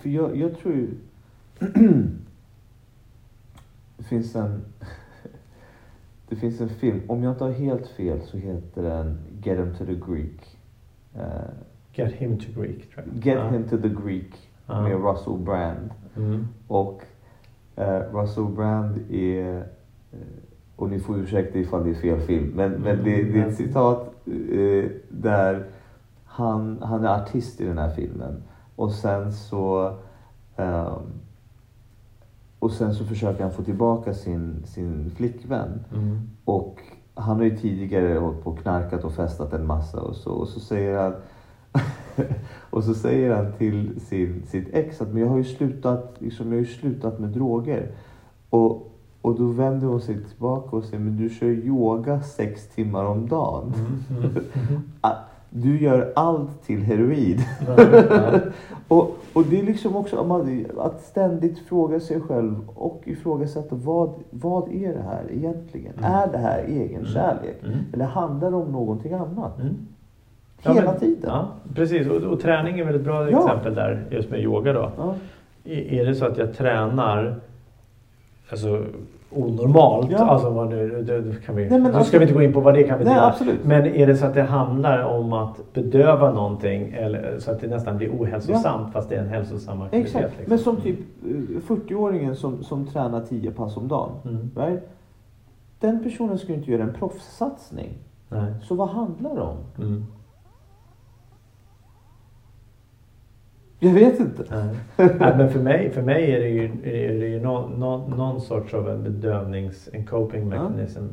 för 0.00 0.08
jag, 0.08 0.36
jag 0.36 0.58
tror 0.58 0.74
ju... 0.74 0.94
det 3.96 4.02
finns 4.08 4.36
en... 4.36 4.64
Det 6.28 6.36
finns 6.36 6.60
en 6.60 6.68
film, 6.68 7.00
om 7.08 7.22
jag 7.22 7.32
inte 7.32 7.44
har 7.44 7.50
helt 7.50 7.86
fel 7.86 8.20
så 8.22 8.36
heter 8.36 8.82
den 8.82 9.18
Get 9.42 9.58
him 9.58 9.74
to 9.78 9.84
the 9.84 9.94
Greek. 10.12 10.58
Eh, 11.14 11.22
Get 11.92 12.12
him 12.12 12.38
to 12.38 12.60
Greek, 12.60 12.94
tror 12.94 13.06
jag. 13.06 13.24
Get 13.26 13.38
Ja. 13.38 13.48
him 13.48 13.64
to 13.68 13.76
the 13.78 13.88
Greek 13.88 14.34
Ja. 14.66 14.82
med 14.82 15.04
Russell 15.04 15.38
Brand. 15.38 15.90
Mm. 16.16 16.48
Och 16.68 17.02
eh, 17.76 18.00
Russell 18.12 18.44
Brand 18.44 18.98
är, 19.10 19.56
eh, 20.12 20.18
och 20.76 20.90
ni 20.90 20.98
får 21.00 21.18
ursäkta 21.18 21.58
ifall 21.58 21.84
det 21.84 21.90
är 21.90 21.94
fel 21.94 22.20
film, 22.20 22.52
men, 22.56 22.72
men 22.72 23.04
det, 23.04 23.22
det 23.22 23.40
är 23.40 23.46
ett 23.46 23.56
citat 23.56 24.14
där 25.08 25.66
han, 26.24 26.78
han 26.82 27.04
är 27.04 27.22
artist 27.22 27.60
i 27.60 27.64
den 27.64 27.78
här 27.78 27.90
filmen. 27.90 28.42
Och 28.76 28.92
sen 28.92 29.32
så 29.32 29.94
ehm, 30.56 31.02
och 32.58 32.72
sen 32.72 32.94
så 32.94 33.04
försöker 33.04 33.42
han 33.42 33.52
få 33.52 33.62
tillbaka 33.62 34.14
sin, 34.14 34.62
sin 34.66 35.10
flickvän. 35.16 35.84
Mm. 35.92 36.30
Och 36.44 36.80
han 37.14 37.36
har 37.36 37.44
ju 37.44 37.56
tidigare 37.56 38.18
hållit 38.18 38.44
på 38.44 38.50
och 38.50 38.58
knarkat 38.58 39.04
och 39.04 39.12
festat 39.12 39.52
en 39.52 39.66
massa 39.66 40.00
och 40.00 40.16
så. 40.16 40.30
Och 40.30 40.48
så 40.48 40.60
säger 40.60 40.98
han 40.98 41.14
och 42.70 42.84
så 42.84 42.94
säger 42.94 43.34
han 43.34 43.52
till 43.52 44.00
sin, 44.00 44.42
sitt 44.46 44.74
ex 44.74 45.00
att 45.00 45.08
men 45.08 45.22
jag 45.22 45.28
har 45.28 45.36
ju 45.36 45.44
slutat, 45.44 46.16
liksom, 46.18 46.46
jag 46.46 46.54
har 46.54 46.66
ju 46.66 46.66
slutat 46.66 47.18
med 47.18 47.30
droger. 47.30 47.92
Och, 48.50 48.94
och 49.22 49.38
då 49.38 49.46
vänder 49.46 49.86
hon 49.86 50.00
sig 50.00 50.24
tillbaka 50.24 50.76
och 50.76 50.84
säger 50.84 50.98
men 50.98 51.16
du 51.16 51.28
kör 51.28 51.46
yoga 51.46 52.22
sex 52.22 52.68
timmar 52.68 53.04
om 53.04 53.28
dagen. 53.28 53.74
Mm. 54.10 54.24
Mm. 54.24 54.82
Du 55.50 55.80
gör 55.80 56.12
allt 56.16 56.62
till 56.62 56.82
heroin. 56.82 57.40
Ja. 57.66 57.84
Och, 58.88 59.16
och 59.32 59.44
det 59.44 59.60
är 59.60 59.62
liksom 59.62 59.96
också 59.96 60.42
att 60.78 61.00
ständigt 61.02 61.58
fråga 61.58 62.00
sig 62.00 62.20
själv 62.20 62.54
och 62.74 63.02
ifrågasätta 63.04 63.74
vad, 63.76 64.10
vad 64.30 64.68
är 64.72 64.94
det 64.94 65.02
här 65.02 65.24
egentligen? 65.32 65.92
Mm. 65.98 66.12
Är 66.12 66.26
det 66.32 66.38
här 66.38 66.64
egen 66.68 67.06
kärlek? 67.06 67.56
Mm. 67.64 67.78
Eller 67.92 68.04
handlar 68.04 68.50
det 68.50 68.56
om 68.56 68.72
någonting 68.72 69.12
annat? 69.12 69.58
Mm. 69.60 69.74
Ja, 70.62 70.72
Hela 70.72 70.90
men- 70.90 71.00
tiden. 71.00 71.30
Ja, 71.30 71.48
precis. 71.74 72.08
Och, 72.08 72.16
och 72.22 72.40
träning 72.40 72.78
är 72.78 72.84
väl 72.84 72.94
ett 72.94 73.04
bra 73.04 73.30
Ja. 73.30 73.38
exempel 73.38 73.74
där, 73.74 74.06
just 74.10 74.30
med 74.30 74.40
yoga 74.40 74.72
då. 74.72 74.90
Ja. 74.98 75.14
Är 75.72 76.04
det 76.06 76.14
så 76.14 76.24
att 76.26 76.38
jag 76.38 76.54
tränar 76.54 77.40
alltså, 78.50 78.84
onormalt, 79.30 80.10
Ja. 80.10 80.18
alltså 80.18 80.64
nu, 80.64 81.02
det, 81.02 81.20
det 81.20 81.44
kan 81.46 81.56
vi, 81.56 81.62
Nej, 81.62 81.70
men 81.70 81.82
nu 81.82 81.88
alltså- 81.88 82.04
ska 82.08 82.18
vi 82.18 82.24
inte 82.24 82.34
gå 82.34 82.42
in 82.42 82.52
på 82.52 82.60
vad 82.60 82.74
det 82.74 82.82
kan 82.82 82.98
betyda. 82.98 83.34
Men 83.62 83.86
är 83.86 84.06
det 84.06 84.16
så 84.16 84.26
att 84.26 84.34
det 84.34 84.42
handlar 84.42 85.02
om 85.02 85.32
att 85.32 85.72
bedöva 85.74 86.32
någonting 86.32 86.92
eller, 86.92 87.38
så 87.38 87.50
att 87.50 87.60
det 87.60 87.66
nästan 87.66 87.96
blir 87.96 88.10
ohälsosamt 88.10 88.92
fast 88.92 89.08
det 89.08 89.14
är 89.16 89.20
en 89.20 89.28
hälsosam 89.28 89.82
aktivitet? 89.82 90.14
Exakt. 90.16 90.38
liksom. 90.38 90.44
Men 90.48 90.58
som 90.58 90.76
typ 90.76 90.98
eh, 91.24 91.74
40-åringen 91.74 92.34
som, 92.34 92.62
som 92.62 92.86
tränar 92.86 93.20
10 93.20 93.50
pass 93.50 93.76
om 93.76 93.88
dagen. 93.88 94.10
Mm. 94.24 94.50
Right? 94.56 94.88
Den 95.80 96.02
personen 96.02 96.38
ska 96.38 96.48
ju 96.48 96.54
inte 96.58 96.70
göra 96.70 96.82
en 96.82 96.92
proffssatsning. 96.92 97.88
Nej. 98.28 98.52
Så 98.62 98.74
vad 98.74 98.88
handlar 98.88 99.34
det 99.34 99.40
om? 99.40 99.56
Mm. 99.78 100.06
Jag 103.80 103.92
vet 103.92 104.20
inte. 104.20 104.42
Nej. 104.50 105.08
Nej, 105.18 105.34
men 105.36 105.50
för 105.50 105.60
mig, 105.60 105.90
för 105.90 106.02
mig 106.02 106.32
är 106.34 106.40
det 106.40 106.48
ju, 106.48 106.64
är 106.84 107.20
det 107.20 107.26
ju 107.28 107.40
någon, 107.40 107.70
någon, 107.80 108.10
någon 108.10 108.40
sorts 108.40 108.74
av 108.74 108.88
en 108.88 109.02
bedövnings, 109.02 109.88
en 109.92 110.06
coping 110.06 110.40
Ja. 110.40 110.46
mechanism. 110.48 111.04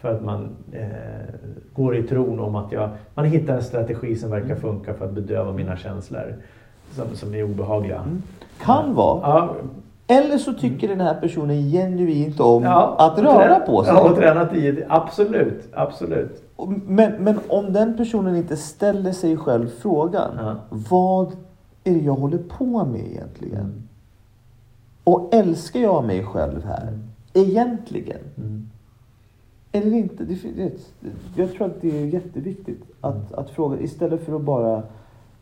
För 0.00 0.14
att 0.14 0.24
man 0.24 0.48
eh, 0.72 0.86
går 1.74 1.96
i 1.96 2.02
tron 2.02 2.40
om 2.40 2.54
att 2.54 2.72
jag, 2.72 2.90
man 3.14 3.24
hittar 3.24 3.54
en 3.54 3.62
strategi 3.62 4.16
som 4.16 4.30
verkar 4.30 4.46
Mm. 4.46 4.60
funka 4.60 4.94
för 4.94 5.04
att 5.04 5.12
bedöva 5.12 5.52
mina 5.52 5.76
känslor. 5.76 6.34
Som, 6.92 7.16
som 7.16 7.34
är 7.34 7.42
obehagliga. 7.44 7.96
Mm. 7.96 8.22
Kan 8.62 8.94
vara. 8.94 9.20
Ja, 9.22 9.54
Eller 10.06 10.38
så 10.38 10.52
tycker 10.52 10.88
den 10.88 11.00
här 11.00 11.14
personen 11.14 11.70
genuint 11.70 12.40
om 12.40 12.62
ja, 12.62 12.96
att 12.98 13.18
röra 13.18 13.60
på 13.60 13.84
sig. 13.84 13.94
Ja, 13.94 14.10
och 14.10 14.16
träna 14.16 14.46
tio. 14.46 14.86
Absolut, 14.88 15.68
absolut. 15.72 16.42
Men, 16.86 17.12
men 17.12 17.38
om 17.48 17.72
den 17.72 17.96
personen 17.96 18.36
inte 18.36 18.56
ställer 18.56 19.12
sig 19.12 19.36
själv 19.36 19.68
frågan. 19.82 20.30
Ja. 20.38 20.54
Vad 20.90 21.32
är 21.88 21.94
det 21.94 22.00
jag 22.00 22.14
håller 22.14 22.38
på 22.38 22.84
med 22.84 23.00
egentligen? 23.06 23.60
Mm. 23.60 23.82
Och 25.04 25.34
älskar 25.34 25.80
jag 25.80 26.04
mig 26.04 26.24
själv 26.24 26.64
här? 26.64 26.88
Mm. 26.88 27.00
Egentligen? 27.34 28.20
Mm. 28.36 28.68
Eller 29.72 29.92
inte? 29.96 30.24
Det, 30.24 30.72
jag 31.36 31.52
tror 31.52 31.66
att 31.66 31.80
det 31.80 32.00
är 32.00 32.06
jätteviktigt 32.06 32.82
att, 33.00 33.32
att 33.32 33.50
fråga 33.50 33.80
istället 33.80 34.24
för 34.24 34.36
att 34.36 34.42
bara 34.42 34.76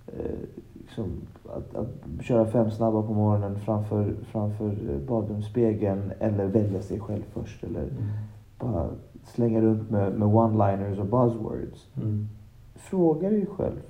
eh, 0.06 0.36
liksom, 0.80 1.04
att, 1.48 1.74
att 1.74 2.24
köra 2.24 2.46
fem 2.46 2.70
snabba 2.70 3.02
på 3.02 3.14
morgonen 3.14 3.60
framför, 3.60 4.14
framför 4.32 4.76
badrumsspegeln 5.08 6.12
eller 6.20 6.46
välja 6.46 6.82
sig 6.82 7.00
själv 7.00 7.22
först 7.34 7.64
eller 7.64 7.82
Mm. 7.82 8.72
bara 8.72 8.88
slänga 9.24 9.60
runt 9.60 9.90
med, 9.90 10.12
med 10.12 10.28
one-liners 10.28 10.98
och 10.98 11.06
buzzwords. 11.06 11.86
Mm. 11.96 12.28
Fråga 12.74 13.30
dig 13.30 13.46
själv 13.46 13.80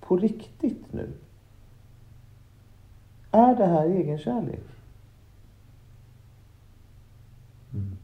på 0.00 0.16
riktigt 0.16 0.92
nu. 0.92 1.08
Är 3.34 3.54
det 3.56 3.66
här 3.66 3.86
egenkärlek? 3.86 4.64
Mm. 7.72 7.96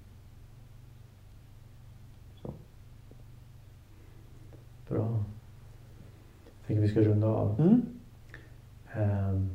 Så. 2.43 2.53
Bra. 4.89 5.25
Jag 6.45 6.67
tänker 6.67 6.83
vi 6.83 6.89
ska 6.89 7.01
runda 7.01 7.27
av. 7.27 7.61
Mm. 7.61 7.83
Ehm, 8.93 9.51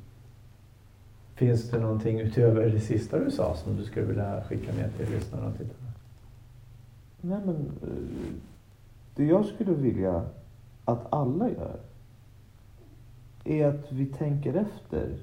finns 1.34 1.70
det 1.70 1.80
någonting 1.80 2.20
utöver 2.20 2.70
det 2.70 2.80
sista 2.80 3.20
du 3.20 3.32
sa 3.32 3.56
som 3.56 3.76
du 3.76 3.86
skulle 3.86 4.06
vilja 4.06 4.44
skicka 4.44 4.74
med 4.74 4.98
till 4.98 5.10
lyssnarna 5.12 5.48
och 5.48 5.58
tittarna? 5.58 5.92
Nej 7.22 7.40
men, 7.46 7.72
eh, 7.82 8.34
det 9.16 9.26
jag 9.26 9.46
skulle 9.46 9.74
vilja 9.74 10.26
att 10.86 11.14
alla 11.14 11.50
gör 11.50 11.80
är 13.44 13.68
att 13.68 13.92
vi 13.92 14.06
tänker 14.06 14.54
efter 14.54 15.18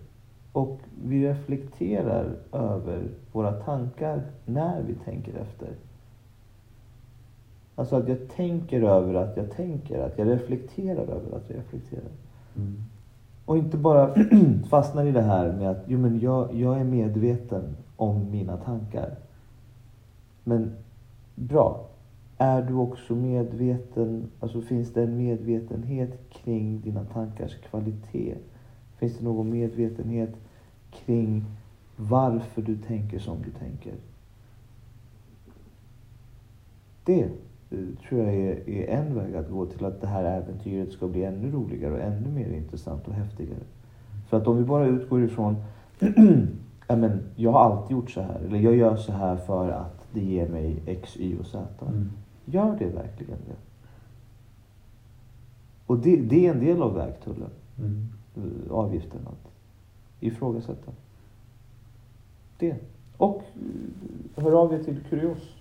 och 0.53 0.81
vi 1.05 1.29
reflekterar 1.29 2.37
över 2.53 3.09
våra 3.33 3.53
tankar 3.53 4.23
när 4.45 4.83
vi 4.83 4.95
tänker 4.95 5.35
efter. 5.35 5.69
Alltså 7.75 7.97
att 7.97 8.09
jag 8.09 8.29
tänker 8.29 8.83
över 8.83 9.15
att 9.15 9.37
jag 9.37 9.51
tänker, 9.51 10.01
att 10.01 10.19
jag 10.19 10.29
reflekterar 10.29 11.03
över 11.03 11.37
att 11.37 11.51
jag 11.51 11.59
reflekterar. 11.59 12.11
Mm. 12.57 12.77
Och 13.45 13.59
inte 13.59 13.77
bara 13.77 14.15
fastnar 14.69 15.05
i 15.05 15.13
det 15.13 15.23
här 15.23 15.53
med 15.53 15.71
att 15.71 15.83
jo, 15.87 15.99
men 15.99 16.21
jag, 16.21 16.55
jag 16.55 16.81
är 16.81 16.85
medveten 16.85 17.77
om 17.97 18.31
mina 18.31 18.57
tankar. 18.57 19.17
Men 20.45 20.73
bra, 21.35 21.87
är 22.39 22.63
du 22.63 22.75
också 22.75 23.15
medveten, 23.15 24.31
alltså 24.41 24.61
finns 24.61 24.93
det 24.93 25.03
en 25.03 25.17
medvetenhet 25.17 26.31
kring 26.31 26.81
dina 26.81 27.05
tankars 27.05 27.57
kvalitet? 27.57 28.35
Finns 29.03 29.19
det 29.19 29.25
någon 29.25 29.51
medvetenhet 29.51 30.31
kring 30.91 31.45
varför 31.97 32.63
du 32.63 32.77
tänker 32.77 33.19
som 33.19 33.43
du 33.43 33.51
tänker? 33.51 33.93
Det 37.05 37.23
eh, 37.23 37.79
tror 38.09 38.21
jag 38.21 38.35
är, 38.35 38.69
är 38.69 38.87
en 38.87 39.15
väg 39.15 39.37
att 39.37 39.51
gå 39.51 39.67
till 39.67 39.85
att 39.85 40.01
det 40.01 40.07
här 40.07 40.25
äventyret 40.25 40.93
ska 40.93 41.09
bli 41.09 41.25
ännu 41.25 41.51
roligare 41.51 41.93
och 41.93 42.01
ännu 42.01 42.29
mer 42.29 42.53
intressant 42.53 43.09
och 43.09 43.15
häftigare. 43.15 43.63
För 44.29 44.37
att 44.37 44.47
om 44.47 44.57
vi 44.57 44.65
bara 44.65 44.87
utgår 44.87 45.25
ifrån 45.25 45.57
ja, 46.89 46.97
men, 46.97 47.23
jag 47.37 47.53
har 47.53 47.61
alltid 47.61 47.97
gjort 47.97 48.11
så 48.11 48.21
här, 48.21 48.41
eller 48.41 48.59
jag 48.59 48.77
gör 48.77 48.97
så 48.97 49.13
här 49.13 49.37
för 49.37 49.71
att 49.71 50.07
det 50.13 50.21
ger 50.21 50.49
mig 50.49 50.83
X, 50.87 51.17
Y 51.17 51.39
och 51.39 51.47
Z. 51.47 51.87
Mm. 51.87 52.11
Gör 52.45 52.77
det 52.79 52.87
verkligen 52.87 53.39
det? 53.49 53.57
Och 55.87 55.99
det, 55.99 56.17
det 56.17 56.47
är 56.47 56.55
en 56.55 56.61
del 56.61 56.83
av 56.83 56.95
vägtullen, 56.95 57.51
Mm. 57.79 58.09
Eh, 58.37 58.73
avgiften, 58.73 59.21
att 59.27 59.53
ifrågasätta. 60.21 60.93
Det. 62.59 62.77
Och 63.17 63.43
eh, 64.37 64.45
hör 64.45 64.53
av 64.53 64.75
er 64.75 64.79
till 64.79 65.01
Kurios 65.11 65.57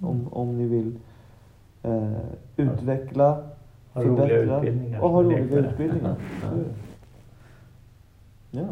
om, 0.00 0.28
om 0.32 0.58
ni 0.58 0.66
vill 0.66 0.98
eh, 1.82 2.12
utveckla, 2.56 3.42
Ha 3.92 4.02
förbättra 4.02 4.56
och 5.00 5.10
ha 5.10 5.22
roliga 5.22 5.38
utbildningar. 5.38 6.16
Ja. 8.50 8.66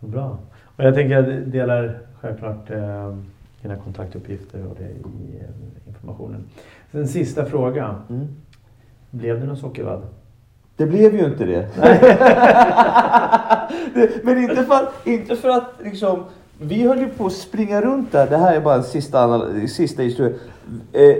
Bra. 0.00 0.38
Och 0.76 0.84
jag 0.84 0.94
tänker 0.94 1.14
jag 1.14 1.48
delar 1.48 1.98
självklart 2.20 2.70
eh, 2.70 3.16
dina 3.62 3.76
kontaktuppgifter 3.76 4.66
och 4.66 4.76
det 4.78 4.88
i 4.90 5.38
eh, 5.40 5.88
informationen. 5.88 6.44
En 6.90 7.08
sista 7.08 7.44
fråga. 7.44 7.96
Mm. 8.10 8.26
Blev 9.10 9.40
det 9.40 9.46
någon 9.46 9.56
sockervadd? 9.56 10.02
Det 10.78 10.86
blev 10.86 11.14
ju 11.14 11.24
inte 11.24 11.44
det. 11.44 11.66
det 13.94 14.24
men 14.24 14.38
inte 14.38 14.64
för 14.64 14.74
att, 14.74 15.06
inte 15.06 15.36
för 15.36 15.48
att 15.48 15.72
liksom, 15.84 16.24
vi 16.60 16.82
höll 16.82 16.98
ju 16.98 17.08
på 17.08 17.26
att 17.26 17.32
springa 17.32 17.80
runt 17.80 18.12
där. 18.12 18.26
Det 18.30 18.36
här 18.36 18.54
är 18.54 18.60
bara 18.60 18.74
en 18.74 18.82
sista, 18.82 19.42
sista 19.68 20.02
historia. 20.02 20.32
Eh, 20.92 21.16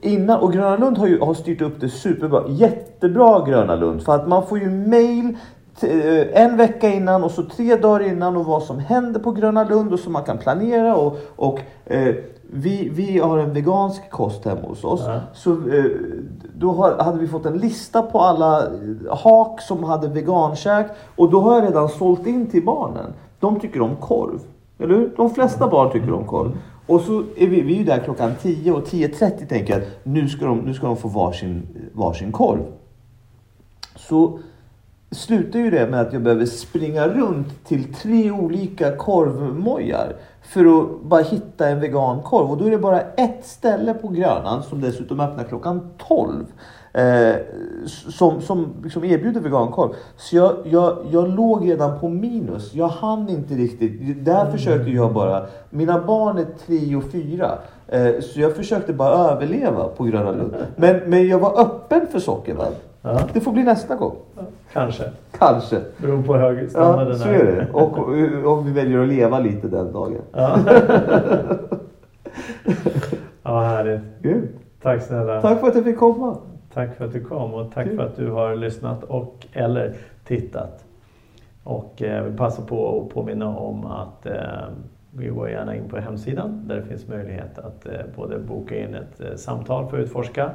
innan, 0.00 0.40
och 0.40 0.52
Gröna 0.52 0.76
Lund 0.76 0.98
har 0.98 1.06
ju 1.06 1.20
har 1.20 1.34
styrt 1.34 1.60
upp 1.60 1.80
det 1.80 1.88
superbra. 1.88 2.44
Jättebra 2.48 3.44
Gröna 3.46 3.76
Lund. 3.76 4.02
För 4.02 4.14
att 4.14 4.28
man 4.28 4.46
får 4.46 4.58
ju 4.58 4.70
mail 4.70 5.36
eh, 5.82 6.42
en 6.42 6.56
vecka 6.56 6.88
innan 6.88 7.24
och 7.24 7.30
så 7.30 7.42
tre 7.42 7.76
dagar 7.76 8.06
innan 8.06 8.36
och 8.36 8.44
vad 8.44 8.62
som 8.62 8.78
händer 8.78 9.20
på 9.20 9.32
Gröna 9.32 9.64
Lund 9.64 9.92
och 9.92 10.00
så 10.00 10.10
man 10.10 10.24
kan 10.24 10.38
planera. 10.38 10.96
Och, 10.96 11.18
och 11.36 11.60
eh, 11.86 12.14
vi, 12.52 12.88
vi 12.88 13.18
har 13.18 13.38
en 13.38 13.52
vegansk 13.52 14.10
kost 14.10 14.44
hemma 14.44 14.68
hos 14.68 14.84
oss. 14.84 15.00
Ja. 15.06 15.20
Så 15.34 15.52
eh, 15.52 15.84
då 16.54 16.72
hade 17.02 17.18
vi 17.18 17.28
fått 17.28 17.46
en 17.46 17.58
lista 17.58 18.02
på 18.02 18.20
alla 18.20 18.62
eh, 18.62 19.16
hak 19.16 19.60
som 19.60 19.84
hade 19.84 20.08
vegankäk. 20.08 20.86
Och 21.16 21.30
då 21.30 21.40
har 21.40 21.54
jag 21.54 21.64
redan 21.64 21.88
sålt 21.88 22.26
in 22.26 22.50
till 22.50 22.64
barnen. 22.64 23.12
De 23.40 23.60
tycker 23.60 23.80
om 23.80 23.96
korv. 23.96 24.40
Eller 24.78 24.94
hur? 24.94 25.12
De 25.16 25.30
flesta 25.30 25.68
barn 25.68 25.92
tycker 25.92 26.12
om 26.12 26.26
korv. 26.26 26.58
Och 26.86 27.00
så 27.00 27.18
är 27.36 27.46
vi, 27.46 27.60
vi 27.60 27.80
är 27.80 27.84
där 27.84 27.98
klockan 27.98 28.32
10 28.42 28.72
och 28.72 28.86
10.30 28.86 29.46
tänker 29.46 29.72
jag 29.72 29.82
att 29.82 29.88
nu 30.02 30.28
ska 30.28 30.46
de, 30.46 30.58
nu 30.58 30.74
ska 30.74 30.86
de 30.86 30.96
få 30.96 31.08
varsin, 31.08 31.68
varsin 31.92 32.32
korv. 32.32 32.62
Så 33.96 34.38
slutar 35.10 35.58
ju 35.58 35.70
det 35.70 35.86
med 35.86 36.00
att 36.00 36.12
jag 36.12 36.22
behöver 36.22 36.46
springa 36.46 37.08
runt 37.08 37.64
till 37.64 37.94
tre 37.94 38.30
olika 38.30 38.96
korvmojar 38.96 40.16
för 40.50 40.80
att 40.80 41.02
bara 41.02 41.22
hitta 41.22 41.68
en 41.68 41.80
vegankorv. 41.80 42.50
Och 42.50 42.56
då 42.56 42.64
är 42.64 42.70
det 42.70 42.78
bara 42.78 43.00
ett 43.00 43.46
ställe 43.46 43.94
på 43.94 44.08
Grönan 44.08 44.62
som 44.62 44.80
dessutom 44.80 45.20
öppnar 45.20 45.44
klockan 45.44 45.90
12. 46.08 46.44
Eh, 46.92 47.34
som 47.86 48.40
som 48.40 48.68
liksom 48.82 49.04
erbjuder 49.04 49.40
vegankorv. 49.40 49.90
Så 50.16 50.36
jag, 50.36 50.52
jag, 50.64 50.98
jag 51.10 51.28
låg 51.28 51.68
redan 51.68 52.00
på 52.00 52.08
minus. 52.08 52.74
Jag 52.74 52.88
hann 52.88 53.28
inte 53.28 53.54
riktigt. 53.54 54.24
Där 54.24 54.50
försökte 54.50 54.90
jag 54.90 55.12
bara. 55.12 55.46
Mina 55.70 56.00
barn 56.06 56.38
är 56.38 56.46
tre 56.66 56.96
och 56.96 57.04
fyra. 57.12 57.58
Eh, 57.88 58.20
så 58.20 58.40
jag 58.40 58.56
försökte 58.56 58.92
bara 58.92 59.14
överleva 59.14 59.88
på 59.88 60.04
Gröna 60.04 60.30
Lund. 60.30 60.54
Men, 60.76 61.10
men 61.10 61.28
jag 61.28 61.38
var 61.38 61.60
öppen 61.60 62.06
för 62.12 62.18
sockervadd. 62.18 62.74
Ja, 63.02 63.20
Det 63.32 63.40
får 63.40 63.52
bli 63.52 63.62
nästa 63.62 63.96
gång. 63.96 64.16
kanske. 64.72 65.04
Kanske. 65.38 65.80
Beror 65.98 66.22
på 66.22 66.36
hög 66.36 66.68
Ja, 66.74 67.14
så 67.14 67.28
är 67.28 67.44
det. 67.44 67.68
Och 67.72 67.98
om 68.58 68.64
vi 68.66 68.72
väljer 68.72 68.98
att 69.02 69.08
leva 69.08 69.38
lite 69.38 69.68
den 69.68 69.92
dagen. 69.92 70.22
Ja. 70.32 70.58
ja, 73.42 73.60
härligt. 73.60 74.00
Grymt. 74.22 74.50
Tack 74.82 75.02
snälla. 75.02 75.40
Tack 75.40 75.60
för 75.60 75.66
att 75.68 75.74
jag 75.74 75.84
fick 75.84 75.98
komma. 75.98 76.36
Tack 76.74 76.96
för 76.96 77.04
att 77.04 77.12
du 77.12 77.24
kom 77.24 77.54
och 77.54 77.72
tack 77.74 77.86
Kul. 77.86 77.96
för 77.96 78.04
att 78.04 78.16
du 78.16 78.30
har 78.30 78.56
lyssnat 78.56 79.04
och 79.04 79.46
eller 79.52 79.94
tittat. 80.24 80.84
Och 81.64 82.02
eh, 82.02 82.16
jag 82.16 82.22
vill 82.22 82.36
passa 82.36 82.62
på 82.62 83.00
att 83.06 83.14
påminna 83.14 83.56
om 83.58 83.86
att 83.86 84.26
eh, 84.26 84.32
vi 85.10 85.26
går 85.28 85.50
gärna 85.50 85.76
in 85.76 85.88
på 85.88 85.96
hemsidan 85.96 86.64
där 86.68 86.76
det 86.76 86.82
finns 86.82 87.08
möjlighet 87.08 87.58
att 87.58 87.86
eh, 87.86 87.92
både 88.16 88.38
boka 88.38 88.78
in 88.78 88.94
ett 88.94 89.40
samtal 89.40 89.86
för 89.90 89.96
att 89.98 90.04
utforska 90.04 90.50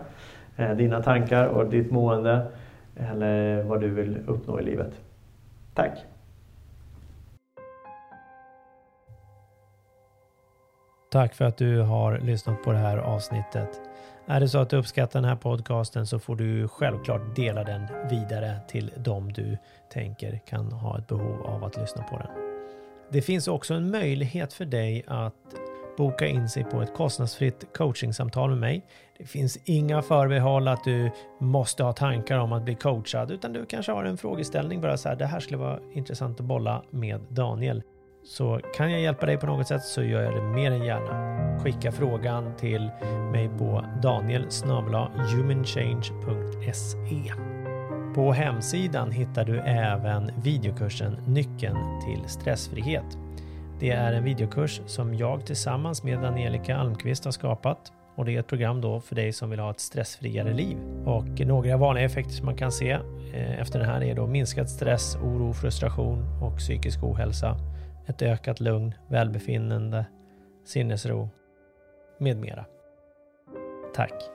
Eh, 0.57 0.75
dina 0.75 1.03
tankar 1.03 1.47
och 1.47 1.69
ditt 1.69 1.91
mående 1.91 2.47
eller 2.95 3.63
vad 3.63 3.81
du 3.81 3.89
vill 3.89 4.17
uppnå 4.27 4.59
i 4.59 4.63
livet. 4.63 4.93
Tack! 5.73 6.05
Tack 11.11 11.33
för 11.33 11.45
att 11.45 11.57
du 11.57 11.81
har 11.81 12.19
lyssnat 12.19 12.63
på 12.63 12.71
det 12.71 12.77
här 12.77 12.97
avsnittet. 12.97 13.81
Är 14.27 14.39
det 14.39 14.49
så 14.49 14.57
att 14.57 14.69
du 14.69 14.77
uppskattar 14.77 15.21
den 15.21 15.29
här 15.29 15.35
podcasten 15.35 16.07
så 16.07 16.19
får 16.19 16.35
du 16.35 16.67
självklart 16.67 17.35
dela 17.35 17.63
den 17.63 17.87
vidare 18.09 18.55
till 18.67 18.91
dem 18.97 19.33
du 19.33 19.57
tänker 19.89 20.39
kan 20.47 20.71
ha 20.71 20.97
ett 20.97 21.07
behov 21.07 21.45
av 21.45 21.63
att 21.63 21.77
lyssna 21.77 22.03
på 22.03 22.17
den. 22.17 22.27
Det 23.09 23.21
finns 23.21 23.47
också 23.47 23.73
en 23.73 23.91
möjlighet 23.91 24.53
för 24.53 24.65
dig 24.65 25.03
att 25.07 25.33
boka 25.97 26.27
in 26.27 26.49
sig 26.49 26.63
på 26.63 26.81
ett 26.81 26.93
kostnadsfritt 26.93 27.65
coachingsamtal 27.73 28.49
med 28.49 28.57
mig. 28.57 28.85
Det 29.17 29.25
finns 29.25 29.57
inga 29.65 30.01
förbehåll 30.01 30.67
att 30.67 30.83
du 30.83 31.11
måste 31.39 31.83
ha 31.83 31.93
tankar 31.93 32.37
om 32.37 32.53
att 32.53 32.63
bli 32.63 32.75
coachad 32.75 33.31
utan 33.31 33.53
du 33.53 33.65
kanske 33.65 33.91
har 33.91 34.03
en 34.03 34.17
frågeställning 34.17 34.81
bara 34.81 34.97
så 34.97 35.09
här 35.09 35.15
det 35.15 35.25
här 35.25 35.39
skulle 35.39 35.57
vara 35.57 35.79
intressant 35.93 36.39
att 36.39 36.45
bolla 36.45 36.83
med 36.89 37.21
Daniel. 37.29 37.83
Så 38.23 38.59
kan 38.75 38.91
jag 38.91 39.01
hjälpa 39.01 39.25
dig 39.25 39.37
på 39.37 39.45
något 39.45 39.67
sätt 39.67 39.83
så 39.83 40.03
gör 40.03 40.21
jag 40.21 40.35
det 40.35 40.41
mer 40.41 40.71
än 40.71 40.85
gärna. 40.85 41.35
Skicka 41.59 41.91
frågan 41.91 42.55
till 42.55 42.91
mig 43.31 43.49
på 43.57 43.85
daniel 44.01 44.47
humanchange.se. 45.35 47.33
På 48.15 48.31
hemsidan 48.31 49.11
hittar 49.11 49.45
du 49.45 49.59
även 49.59 50.31
videokursen 50.43 51.17
Nyckeln 51.27 52.01
till 52.01 52.29
stressfrihet. 52.29 53.17
Det 53.79 53.91
är 53.91 54.13
en 54.13 54.23
videokurs 54.23 54.81
som 54.85 55.13
jag 55.13 55.45
tillsammans 55.45 56.03
med 56.03 56.25
Angelica 56.25 56.77
Almqvist 56.77 57.25
har 57.25 57.31
skapat 57.31 57.91
och 58.15 58.25
det 58.25 58.35
är 58.35 58.39
ett 58.39 58.47
program 58.47 58.81
då 58.81 58.99
för 58.99 59.15
dig 59.15 59.33
som 59.33 59.49
vill 59.49 59.59
ha 59.59 59.71
ett 59.71 59.79
stressfriare 59.79 60.53
liv. 60.53 60.77
Och 61.05 61.39
några 61.39 61.77
vanliga 61.77 62.05
effekter 62.05 62.33
som 62.33 62.45
man 62.45 62.55
kan 62.55 62.71
se 62.71 62.91
eh, 63.33 63.59
efter 63.59 63.79
den 63.79 63.87
här 63.87 64.03
är 64.03 64.15
då 64.15 64.27
minskad 64.27 64.69
stress, 64.69 65.15
oro, 65.15 65.53
frustration 65.53 66.23
och 66.41 66.57
psykisk 66.57 67.03
ohälsa 67.03 67.57
ett 68.07 68.21
ökat 68.21 68.59
lugn, 68.59 68.93
välbefinnande, 69.07 70.05
sinnesro 70.65 71.29
med 72.19 72.37
mera. 72.37 72.65
Tack! 73.95 74.34